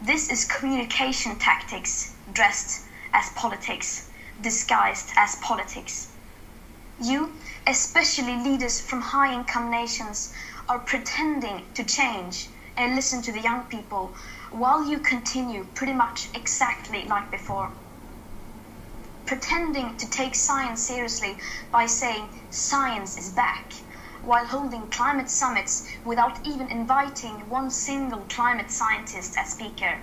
This 0.00 0.30
is 0.30 0.44
communication 0.44 1.36
tactics 1.36 2.12
dressed 2.32 2.82
as 3.12 3.30
politics, 3.30 4.08
disguised 4.40 5.12
as 5.16 5.36
politics. 5.36 6.08
You, 7.00 7.32
especially 7.66 8.36
leaders 8.36 8.80
from 8.80 9.00
high 9.00 9.32
income 9.32 9.70
nations, 9.70 10.32
are 10.68 10.78
pretending 10.78 11.66
to 11.74 11.84
change 11.84 12.48
and 12.76 12.94
listen 12.94 13.22
to 13.22 13.32
the 13.32 13.40
young 13.40 13.64
people 13.64 14.12
while 14.50 14.84
you 14.84 14.98
continue 14.98 15.64
pretty 15.74 15.92
much 15.92 16.28
exactly 16.34 17.04
like 17.04 17.30
before. 17.30 17.70
Pretending 19.26 19.96
to 19.96 20.08
take 20.08 20.34
science 20.34 20.80
seriously 20.80 21.36
by 21.70 21.86
saying 21.86 22.28
science 22.50 23.16
is 23.16 23.30
back, 23.30 23.72
while 24.22 24.46
holding 24.46 24.86
climate 24.88 25.28
summits 25.28 25.88
without 26.04 26.38
even 26.46 26.68
inviting 26.70 27.48
one 27.48 27.70
single 27.70 28.24
climate 28.28 28.70
scientist 28.70 29.36
as 29.36 29.50
speaker. 29.50 29.98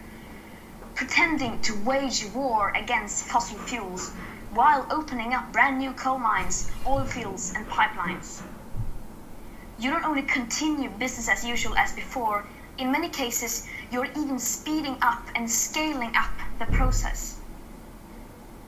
Pretending 0.99 1.61
to 1.61 1.73
wage 1.73 2.25
war 2.35 2.73
against 2.75 3.23
fossil 3.23 3.57
fuels 3.57 4.09
while 4.51 4.85
opening 4.91 5.33
up 5.33 5.53
brand 5.53 5.79
new 5.79 5.93
coal 5.93 6.19
mines, 6.19 6.69
oil 6.85 7.05
fields, 7.05 7.53
and 7.55 7.65
pipelines. 7.69 8.41
You 9.79 9.91
don't 9.91 10.03
only 10.03 10.23
continue 10.23 10.89
business 10.89 11.29
as 11.29 11.45
usual 11.45 11.73
as 11.77 11.93
before, 11.93 12.43
in 12.77 12.91
many 12.91 13.07
cases, 13.07 13.65
you're 13.89 14.09
even 14.13 14.39
speeding 14.39 14.97
up 15.01 15.21
and 15.35 15.49
scaling 15.49 16.13
up 16.17 16.33
the 16.59 16.65
process. 16.65 17.37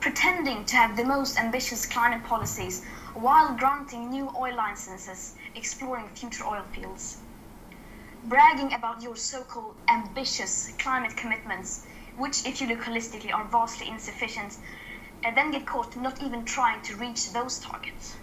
Pretending 0.00 0.64
to 0.64 0.76
have 0.76 0.96
the 0.96 1.04
most 1.04 1.38
ambitious 1.38 1.84
climate 1.84 2.24
policies 2.24 2.82
while 3.12 3.52
granting 3.52 4.08
new 4.08 4.32
oil 4.34 4.56
licenses, 4.56 5.34
exploring 5.54 6.08
future 6.08 6.46
oil 6.46 6.64
fields. 6.74 7.18
Bragging 8.24 8.72
about 8.72 9.02
your 9.02 9.16
so 9.16 9.42
called 9.42 9.74
ambitious 9.86 10.72
climate 10.78 11.14
commitments, 11.14 11.84
which, 12.16 12.44
if 12.44 12.60
you 12.60 12.66
look 12.66 12.80
holistically, 12.80 13.32
are 13.34 13.44
vastly 13.44 13.88
insufficient, 13.88 14.58
and 15.24 15.36
then 15.36 15.50
get 15.50 15.66
caught 15.66 15.96
not 15.96 16.22
even 16.22 16.44
trying 16.44 16.82
to 16.82 16.96
reach 16.96 17.32
those 17.32 17.58
targets 17.58 18.16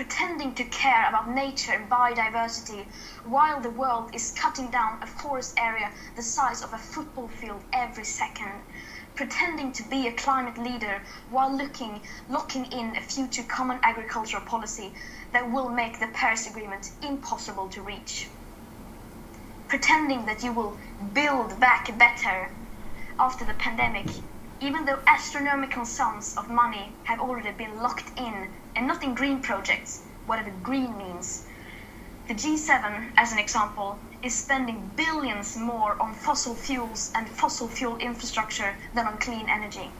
pretending 0.00 0.54
to 0.54 0.64
care 0.64 1.06
about 1.10 1.28
nature 1.28 1.72
and 1.72 1.90
biodiversity 1.90 2.86
while 3.24 3.60
the 3.60 3.68
world 3.68 4.08
is 4.14 4.30
cutting 4.30 4.70
down 4.70 4.98
a 5.02 5.06
forest 5.06 5.52
area 5.58 5.92
the 6.16 6.22
size 6.22 6.62
of 6.62 6.72
a 6.72 6.78
football 6.78 7.28
field 7.28 7.62
every 7.70 8.04
second, 8.04 8.62
pretending 9.14 9.70
to 9.70 9.82
be 9.82 10.06
a 10.06 10.12
climate 10.12 10.56
leader 10.56 11.02
while 11.28 11.54
looking, 11.54 12.00
locking 12.30 12.64
in 12.72 12.96
a 12.96 13.00
future 13.02 13.42
common 13.42 13.78
agricultural 13.82 14.42
policy 14.44 14.94
that 15.32 15.50
will 15.52 15.68
make 15.68 16.00
the 16.00 16.08
Paris 16.08 16.46
Agreement 16.46 16.92
impossible 17.02 17.68
to 17.68 17.82
reach. 17.82 18.30
Pretending 19.70 20.26
that 20.26 20.42
you 20.42 20.52
will 20.52 20.76
build 21.12 21.60
back 21.60 21.96
better 21.96 22.50
after 23.20 23.44
the 23.44 23.54
pandemic, 23.54 24.08
even 24.60 24.84
though 24.84 24.98
astronomical 25.06 25.84
sums 25.84 26.36
of 26.36 26.50
money 26.50 26.92
have 27.04 27.20
already 27.20 27.52
been 27.52 27.80
locked 27.80 28.18
in 28.18 28.48
and 28.74 28.88
not 28.88 29.04
in 29.04 29.14
green 29.14 29.40
projects, 29.40 30.02
whatever 30.26 30.50
green 30.64 30.98
means. 30.98 31.46
The 32.26 32.34
G7, 32.34 33.12
as 33.16 33.30
an 33.30 33.38
example, 33.38 33.96
is 34.24 34.34
spending 34.34 34.90
billions 34.96 35.56
more 35.56 35.96
on 36.02 36.14
fossil 36.14 36.56
fuels 36.56 37.12
and 37.14 37.28
fossil 37.28 37.68
fuel 37.68 37.96
infrastructure 37.98 38.74
than 38.92 39.06
on 39.06 39.18
clean 39.18 39.48
energy. 39.48 39.92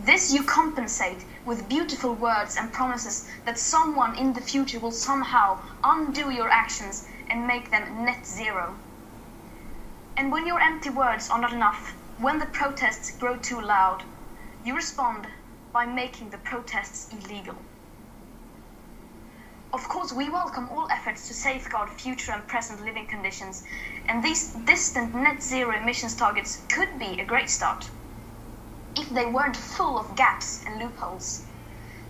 This 0.00 0.32
you 0.32 0.42
compensate 0.42 1.26
with 1.44 1.68
beautiful 1.68 2.14
words 2.14 2.56
and 2.56 2.72
promises 2.72 3.28
that 3.44 3.58
someone 3.58 4.16
in 4.16 4.32
the 4.32 4.40
future 4.40 4.80
will 4.80 4.90
somehow 4.90 5.58
undo 5.82 6.30
your 6.30 6.48
actions 6.48 7.06
and 7.28 7.46
make 7.46 7.70
them 7.70 8.04
net 8.04 8.26
zero. 8.26 8.76
And 10.16 10.30
when 10.32 10.46
your 10.46 10.60
empty 10.60 10.90
words 10.90 11.30
are 11.30 11.40
not 11.40 11.52
enough, 11.52 11.94
when 12.18 12.38
the 12.38 12.46
protests 12.46 13.10
grow 13.16 13.36
too 13.36 13.60
loud, 13.60 14.04
you 14.64 14.74
respond 14.74 15.28
by 15.72 15.86
making 15.86 16.30
the 16.30 16.38
protests 16.38 17.12
illegal. 17.12 17.56
Of 19.72 19.88
course, 19.88 20.12
we 20.12 20.30
welcome 20.30 20.68
all 20.70 20.88
efforts 20.90 21.26
to 21.26 21.34
safeguard 21.34 21.90
future 21.90 22.32
and 22.32 22.46
present 22.46 22.84
living 22.84 23.06
conditions, 23.08 23.64
and 24.06 24.22
these 24.22 24.52
distant 24.52 25.14
net 25.14 25.42
zero 25.42 25.76
emissions 25.76 26.14
targets 26.14 26.62
could 26.68 26.98
be 26.98 27.20
a 27.20 27.24
great 27.24 27.50
start. 27.50 27.90
if 28.96 29.08
they 29.10 29.26
weren't 29.26 29.56
full 29.56 29.98
of 29.98 30.14
gaps 30.16 30.62
and 30.66 30.78
loopholes, 30.78 31.46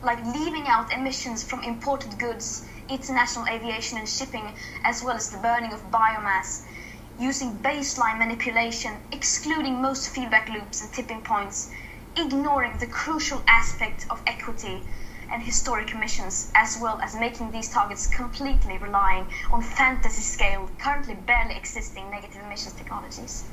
like 0.04 0.22
leaving 0.24 0.68
out 0.68 0.92
emissions 0.92 1.42
from 1.42 1.62
imported 1.62 2.18
goods, 2.18 2.64
international 2.88 3.46
aviation 3.46 3.98
and 3.98 4.08
shipping, 4.08 4.52
as 4.84 5.02
well 5.02 5.16
as 5.16 5.30
the 5.30 5.38
burning 5.38 5.72
of 5.72 5.90
biomass, 5.90 6.62
using 7.18 7.58
baseline 7.58 8.18
manipulation, 8.18 8.92
excluding 9.12 9.80
most 9.80 10.10
feedback 10.10 10.48
loops 10.48 10.80
and 10.82 10.92
tipping 10.92 11.20
points, 11.22 11.70
ignoring 12.16 12.76
the 12.78 12.86
crucial 12.86 13.42
aspect 13.48 14.06
of 14.10 14.22
equity 14.26 14.82
and 15.30 15.42
historic 15.42 15.92
emissions, 15.92 16.50
as 16.54 16.76
well 16.80 17.00
as 17.00 17.14
making 17.14 17.50
these 17.50 17.68
targets 17.68 18.06
completely 18.06 18.76
relying 18.78 19.26
on 19.50 19.62
fantasy 19.62 20.22
scale, 20.22 20.68
currently 20.78 21.14
barely 21.14 21.54
existing 21.54 22.10
negative 22.10 22.42
emissions 22.44 22.74
technologies. 22.74 23.44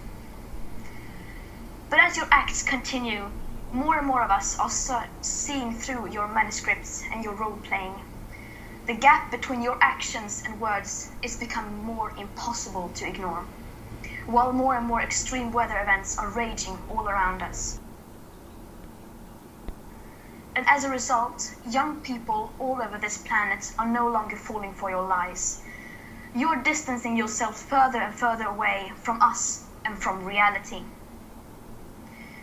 But 1.89 1.99
as 1.99 2.17
your 2.17 2.27
acts 2.31 2.61
continue, 2.61 3.31
more 3.71 3.97
and 3.97 4.07
more 4.07 4.21
of 4.23 4.31
us 4.31 4.57
are 4.59 5.07
seeing 5.21 5.73
through 5.73 6.09
your 6.11 6.27
manuscripts 6.27 7.03
and 7.13 7.23
your 7.23 7.33
role 7.33 7.57
playing. 7.57 8.01
The 8.85 8.93
gap 8.93 9.31
between 9.31 9.61
your 9.61 9.77
actions 9.81 10.43
and 10.45 10.59
words 10.59 11.09
is 11.23 11.37
becoming 11.37 11.83
more 11.83 12.11
impossible 12.17 12.89
to 12.95 13.07
ignore, 13.07 13.45
while 14.25 14.51
more 14.51 14.75
and 14.75 14.85
more 14.85 15.01
extreme 15.01 15.51
weather 15.51 15.79
events 15.79 16.17
are 16.17 16.29
raging 16.29 16.77
all 16.89 17.07
around 17.07 17.41
us. 17.41 17.79
And 20.55 20.65
as 20.67 20.83
a 20.83 20.89
result, 20.89 21.55
young 21.69 22.01
people 22.01 22.51
all 22.59 22.81
over 22.81 22.97
this 22.97 23.19
planet 23.19 23.71
are 23.79 23.87
no 23.87 24.09
longer 24.09 24.35
falling 24.35 24.73
for 24.73 24.89
your 24.89 25.07
lies. 25.07 25.61
You're 26.35 26.61
distancing 26.61 27.15
yourself 27.15 27.57
further 27.57 27.99
and 27.99 28.13
further 28.13 28.45
away 28.45 28.91
from 28.95 29.21
us 29.21 29.63
and 29.85 29.97
from 29.97 30.25
reality. 30.25 30.83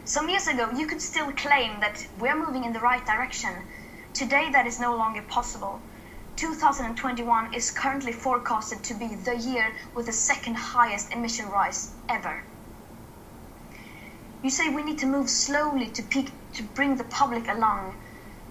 Some 0.09 0.31
years 0.31 0.47
ago, 0.47 0.71
you 0.71 0.87
could 0.87 1.03
still 1.03 1.31
claim 1.33 1.81
that 1.81 2.07
we're 2.19 2.35
moving 2.35 2.65
in 2.65 2.73
the 2.73 2.81
right 2.81 3.05
direction. 3.05 3.69
Today, 4.15 4.49
that 4.53 4.67
is 4.67 4.81
no 4.81 4.97
longer 4.97 5.21
possible. 5.21 5.83
2021 6.37 7.53
is 7.53 7.71
currently 7.71 8.13
forecasted 8.13 8.83
to 8.85 8.95
be 8.95 9.09
the 9.09 9.37
year 9.37 9.71
with 9.95 10.07
the 10.07 10.13
second 10.15 10.55
highest 10.55 11.13
emission 11.13 11.51
rise 11.51 11.91
ever. 12.09 12.43
You 14.43 14.49
say 14.49 14.71
we 14.71 14.83
need 14.83 14.97
to 15.01 15.07
move 15.07 15.29
slowly 15.29 15.89
to, 15.91 16.03
peak, 16.03 16.33
to 16.55 16.63
bring 16.63 16.97
the 16.97 17.05
public 17.05 17.47
along. 17.47 17.95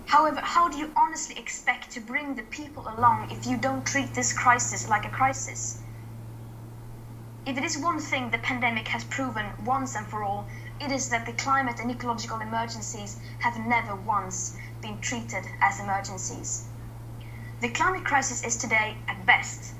However, 0.05 0.41
how 0.41 0.69
do 0.69 0.77
you 0.77 0.91
honestly 0.95 1.39
expect 1.39 1.89
to 1.93 1.99
bring 1.99 2.35
the 2.35 2.43
people 2.43 2.87
along 2.87 3.31
if 3.31 3.47
you 3.47 3.57
don't 3.57 3.83
treat 3.83 4.13
this 4.13 4.31
crisis 4.31 4.87
like 4.87 5.05
a 5.05 5.09
crisis? 5.09 5.79
If 7.47 7.57
it 7.57 7.63
is 7.63 7.79
one 7.79 7.99
thing 7.99 8.29
the 8.29 8.37
pandemic 8.37 8.89
has 8.89 9.05
proven 9.05 9.45
once 9.65 9.95
and 9.95 10.05
for 10.05 10.21
all, 10.21 10.45
it 10.79 10.91
is 10.91 11.09
that 11.09 11.25
the 11.25 11.33
climate 11.33 11.79
and 11.79 11.89
ecological 11.89 12.39
emergencies 12.39 13.19
have 13.39 13.57
never 13.57 13.95
once 13.95 14.55
been 14.81 14.99
treated 14.99 15.43
as 15.61 15.79
emergencies. 15.79 16.65
The 17.59 17.69
climate 17.69 18.05
crisis 18.05 18.43
is 18.43 18.55
today, 18.55 18.97
at 19.07 19.25
best, 19.25 19.73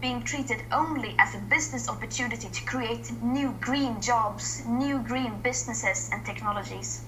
being 0.00 0.22
treated 0.22 0.62
only 0.70 1.14
as 1.18 1.34
a 1.34 1.38
business 1.38 1.88
opportunity 1.88 2.48
to 2.48 2.64
create 2.64 3.10
new 3.22 3.52
green 3.60 4.00
jobs, 4.00 4.64
new 4.64 5.00
green 5.00 5.40
businesses 5.40 6.08
and 6.12 6.24
technologies. 6.24 7.02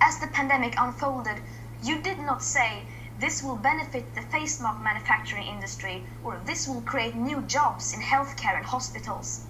As 0.00 0.18
the 0.18 0.26
pandemic 0.28 0.74
unfolded, 0.78 1.42
you 1.82 2.00
did 2.02 2.18
not 2.18 2.42
say 2.42 2.86
this 3.18 3.42
will 3.42 3.56
benefit 3.56 4.14
the 4.14 4.20
face 4.20 4.60
mask 4.60 4.80
manufacturing 4.82 5.46
industry 5.46 6.06
or 6.22 6.38
this 6.44 6.68
will 6.68 6.82
create 6.82 7.14
new 7.16 7.40
jobs 7.42 7.94
in 7.94 8.00
healthcare 8.00 8.56
and 8.56 8.66
hospitals. 8.66 9.46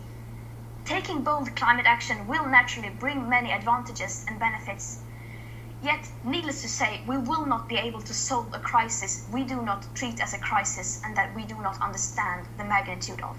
Taking 0.87 1.22
bold 1.22 1.57
climate 1.57 1.87
action 1.87 2.28
will 2.28 2.47
naturally 2.47 2.91
bring 2.91 3.28
many 3.28 3.51
advantages 3.51 4.24
and 4.28 4.39
benefits. 4.39 5.01
Yet, 5.82 6.09
needless 6.22 6.62
to 6.62 6.68
say, 6.68 7.03
we 7.09 7.18
will 7.18 7.45
not 7.45 7.68
be 7.68 7.76
able 7.76 8.01
to 8.03 8.14
solve 8.14 8.55
a 8.55 8.61
crisis 8.61 9.26
we 9.32 9.43
do 9.43 9.61
not 9.62 9.93
treat 9.97 10.20
as 10.20 10.32
a 10.32 10.39
crisis 10.39 11.03
and 11.05 11.16
that 11.16 11.34
we 11.34 11.45
do 11.45 11.61
not 11.61 11.82
understand 11.82 12.47
the 12.57 12.62
magnitude 12.62 13.20
of. 13.20 13.37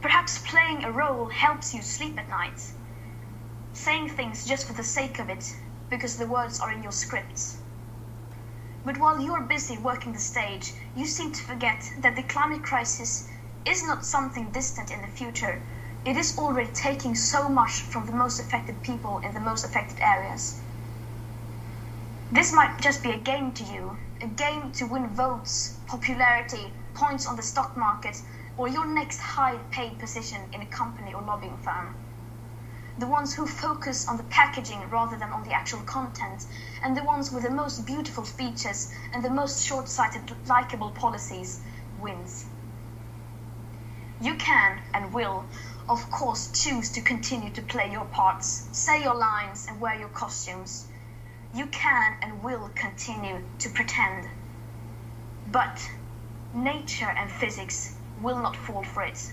Perhaps 0.00 0.38
playing 0.38 0.82
a 0.82 0.90
role 0.90 1.26
helps 1.26 1.74
you 1.74 1.82
sleep 1.82 2.18
at 2.18 2.30
night, 2.30 2.72
saying 3.74 4.08
things 4.08 4.46
just 4.46 4.66
for 4.66 4.72
the 4.72 4.82
sake 4.82 5.18
of 5.18 5.28
it, 5.28 5.54
because 5.90 6.16
the 6.16 6.26
words 6.26 6.58
are 6.58 6.72
in 6.72 6.82
your 6.82 6.90
scripts. 6.90 7.58
But 8.82 8.96
while 8.96 9.20
you're 9.20 9.42
busy 9.42 9.76
working 9.76 10.14
the 10.14 10.20
stage, 10.20 10.72
you 10.96 11.04
seem 11.04 11.32
to 11.32 11.42
forget 11.42 11.92
that 11.98 12.16
the 12.16 12.22
climate 12.22 12.62
crisis 12.62 13.28
is 13.66 13.82
not 13.82 14.04
something 14.04 14.50
distant 14.50 14.90
in 14.90 15.02
the 15.02 15.08
future. 15.08 15.62
It 16.04 16.16
is 16.16 16.38
already 16.38 16.70
taking 16.72 17.14
so 17.14 17.48
much 17.48 17.82
from 17.82 18.06
the 18.06 18.12
most 18.12 18.40
affected 18.40 18.82
people 18.82 19.18
in 19.18 19.34
the 19.34 19.40
most 19.40 19.64
affected 19.64 19.98
areas. 20.00 20.62
This 22.32 22.52
might 22.52 22.80
just 22.80 23.02
be 23.02 23.10
a 23.10 23.18
game 23.18 23.52
to 23.52 23.64
you, 23.64 23.98
a 24.22 24.26
game 24.26 24.72
to 24.72 24.86
win 24.86 25.08
votes, 25.08 25.76
popularity, 25.86 26.72
points 26.94 27.26
on 27.26 27.36
the 27.36 27.42
stock 27.42 27.76
market, 27.76 28.22
or 28.56 28.68
your 28.68 28.86
next 28.86 29.18
high 29.20 29.56
paid 29.70 29.98
position 29.98 30.40
in 30.52 30.62
a 30.62 30.66
company 30.66 31.12
or 31.12 31.20
lobbying 31.22 31.58
firm. 31.58 31.94
The 32.98 33.06
ones 33.06 33.34
who 33.34 33.46
focus 33.46 34.08
on 34.08 34.16
the 34.16 34.22
packaging 34.24 34.88
rather 34.90 35.18
than 35.18 35.32
on 35.32 35.42
the 35.42 35.52
actual 35.52 35.80
content, 35.80 36.46
and 36.82 36.96
the 36.96 37.04
ones 37.04 37.30
with 37.30 37.42
the 37.42 37.50
most 37.50 37.84
beautiful 37.84 38.24
speeches 38.24 38.92
and 39.12 39.22
the 39.22 39.30
most 39.30 39.66
short 39.66 39.88
sighted, 39.88 40.34
likable 40.46 40.90
policies 40.92 41.60
wins. 42.00 42.46
You 44.20 44.34
can 44.34 44.82
and 44.92 45.14
will, 45.14 45.46
of 45.88 46.10
course, 46.10 46.50
choose 46.52 46.90
to 46.90 47.00
continue 47.00 47.50
to 47.52 47.62
play 47.62 47.90
your 47.90 48.04
parts, 48.04 48.68
say 48.70 49.02
your 49.02 49.14
lines, 49.14 49.66
and 49.66 49.80
wear 49.80 49.94
your 49.94 50.10
costumes. 50.10 50.86
You 51.54 51.66
can 51.66 52.16
and 52.20 52.42
will 52.42 52.68
continue 52.74 53.42
to 53.58 53.70
pretend. 53.70 54.28
But 55.50 55.90
nature 56.52 57.10
and 57.10 57.30
physics 57.30 57.96
will 58.20 58.36
not 58.36 58.56
fall 58.56 58.84
for 58.84 59.02
it. 59.02 59.32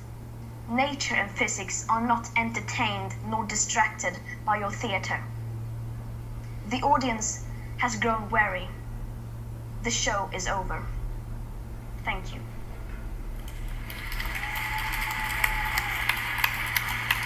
Nature 0.69 1.15
and 1.15 1.31
physics 1.31 1.85
are 1.89 2.01
not 2.01 2.29
entertained 2.37 3.13
nor 3.25 3.43
distracted 3.43 4.17
by 4.45 4.57
your 4.57 4.71
theater. 4.71 5.21
The 6.69 6.81
audience 6.81 7.45
has 7.77 7.97
grown 7.97 8.29
weary. 8.29 8.69
The 9.83 9.91
show 9.91 10.29
is 10.33 10.47
over. 10.47 10.85
Thank 12.03 12.33
you. 12.33 12.41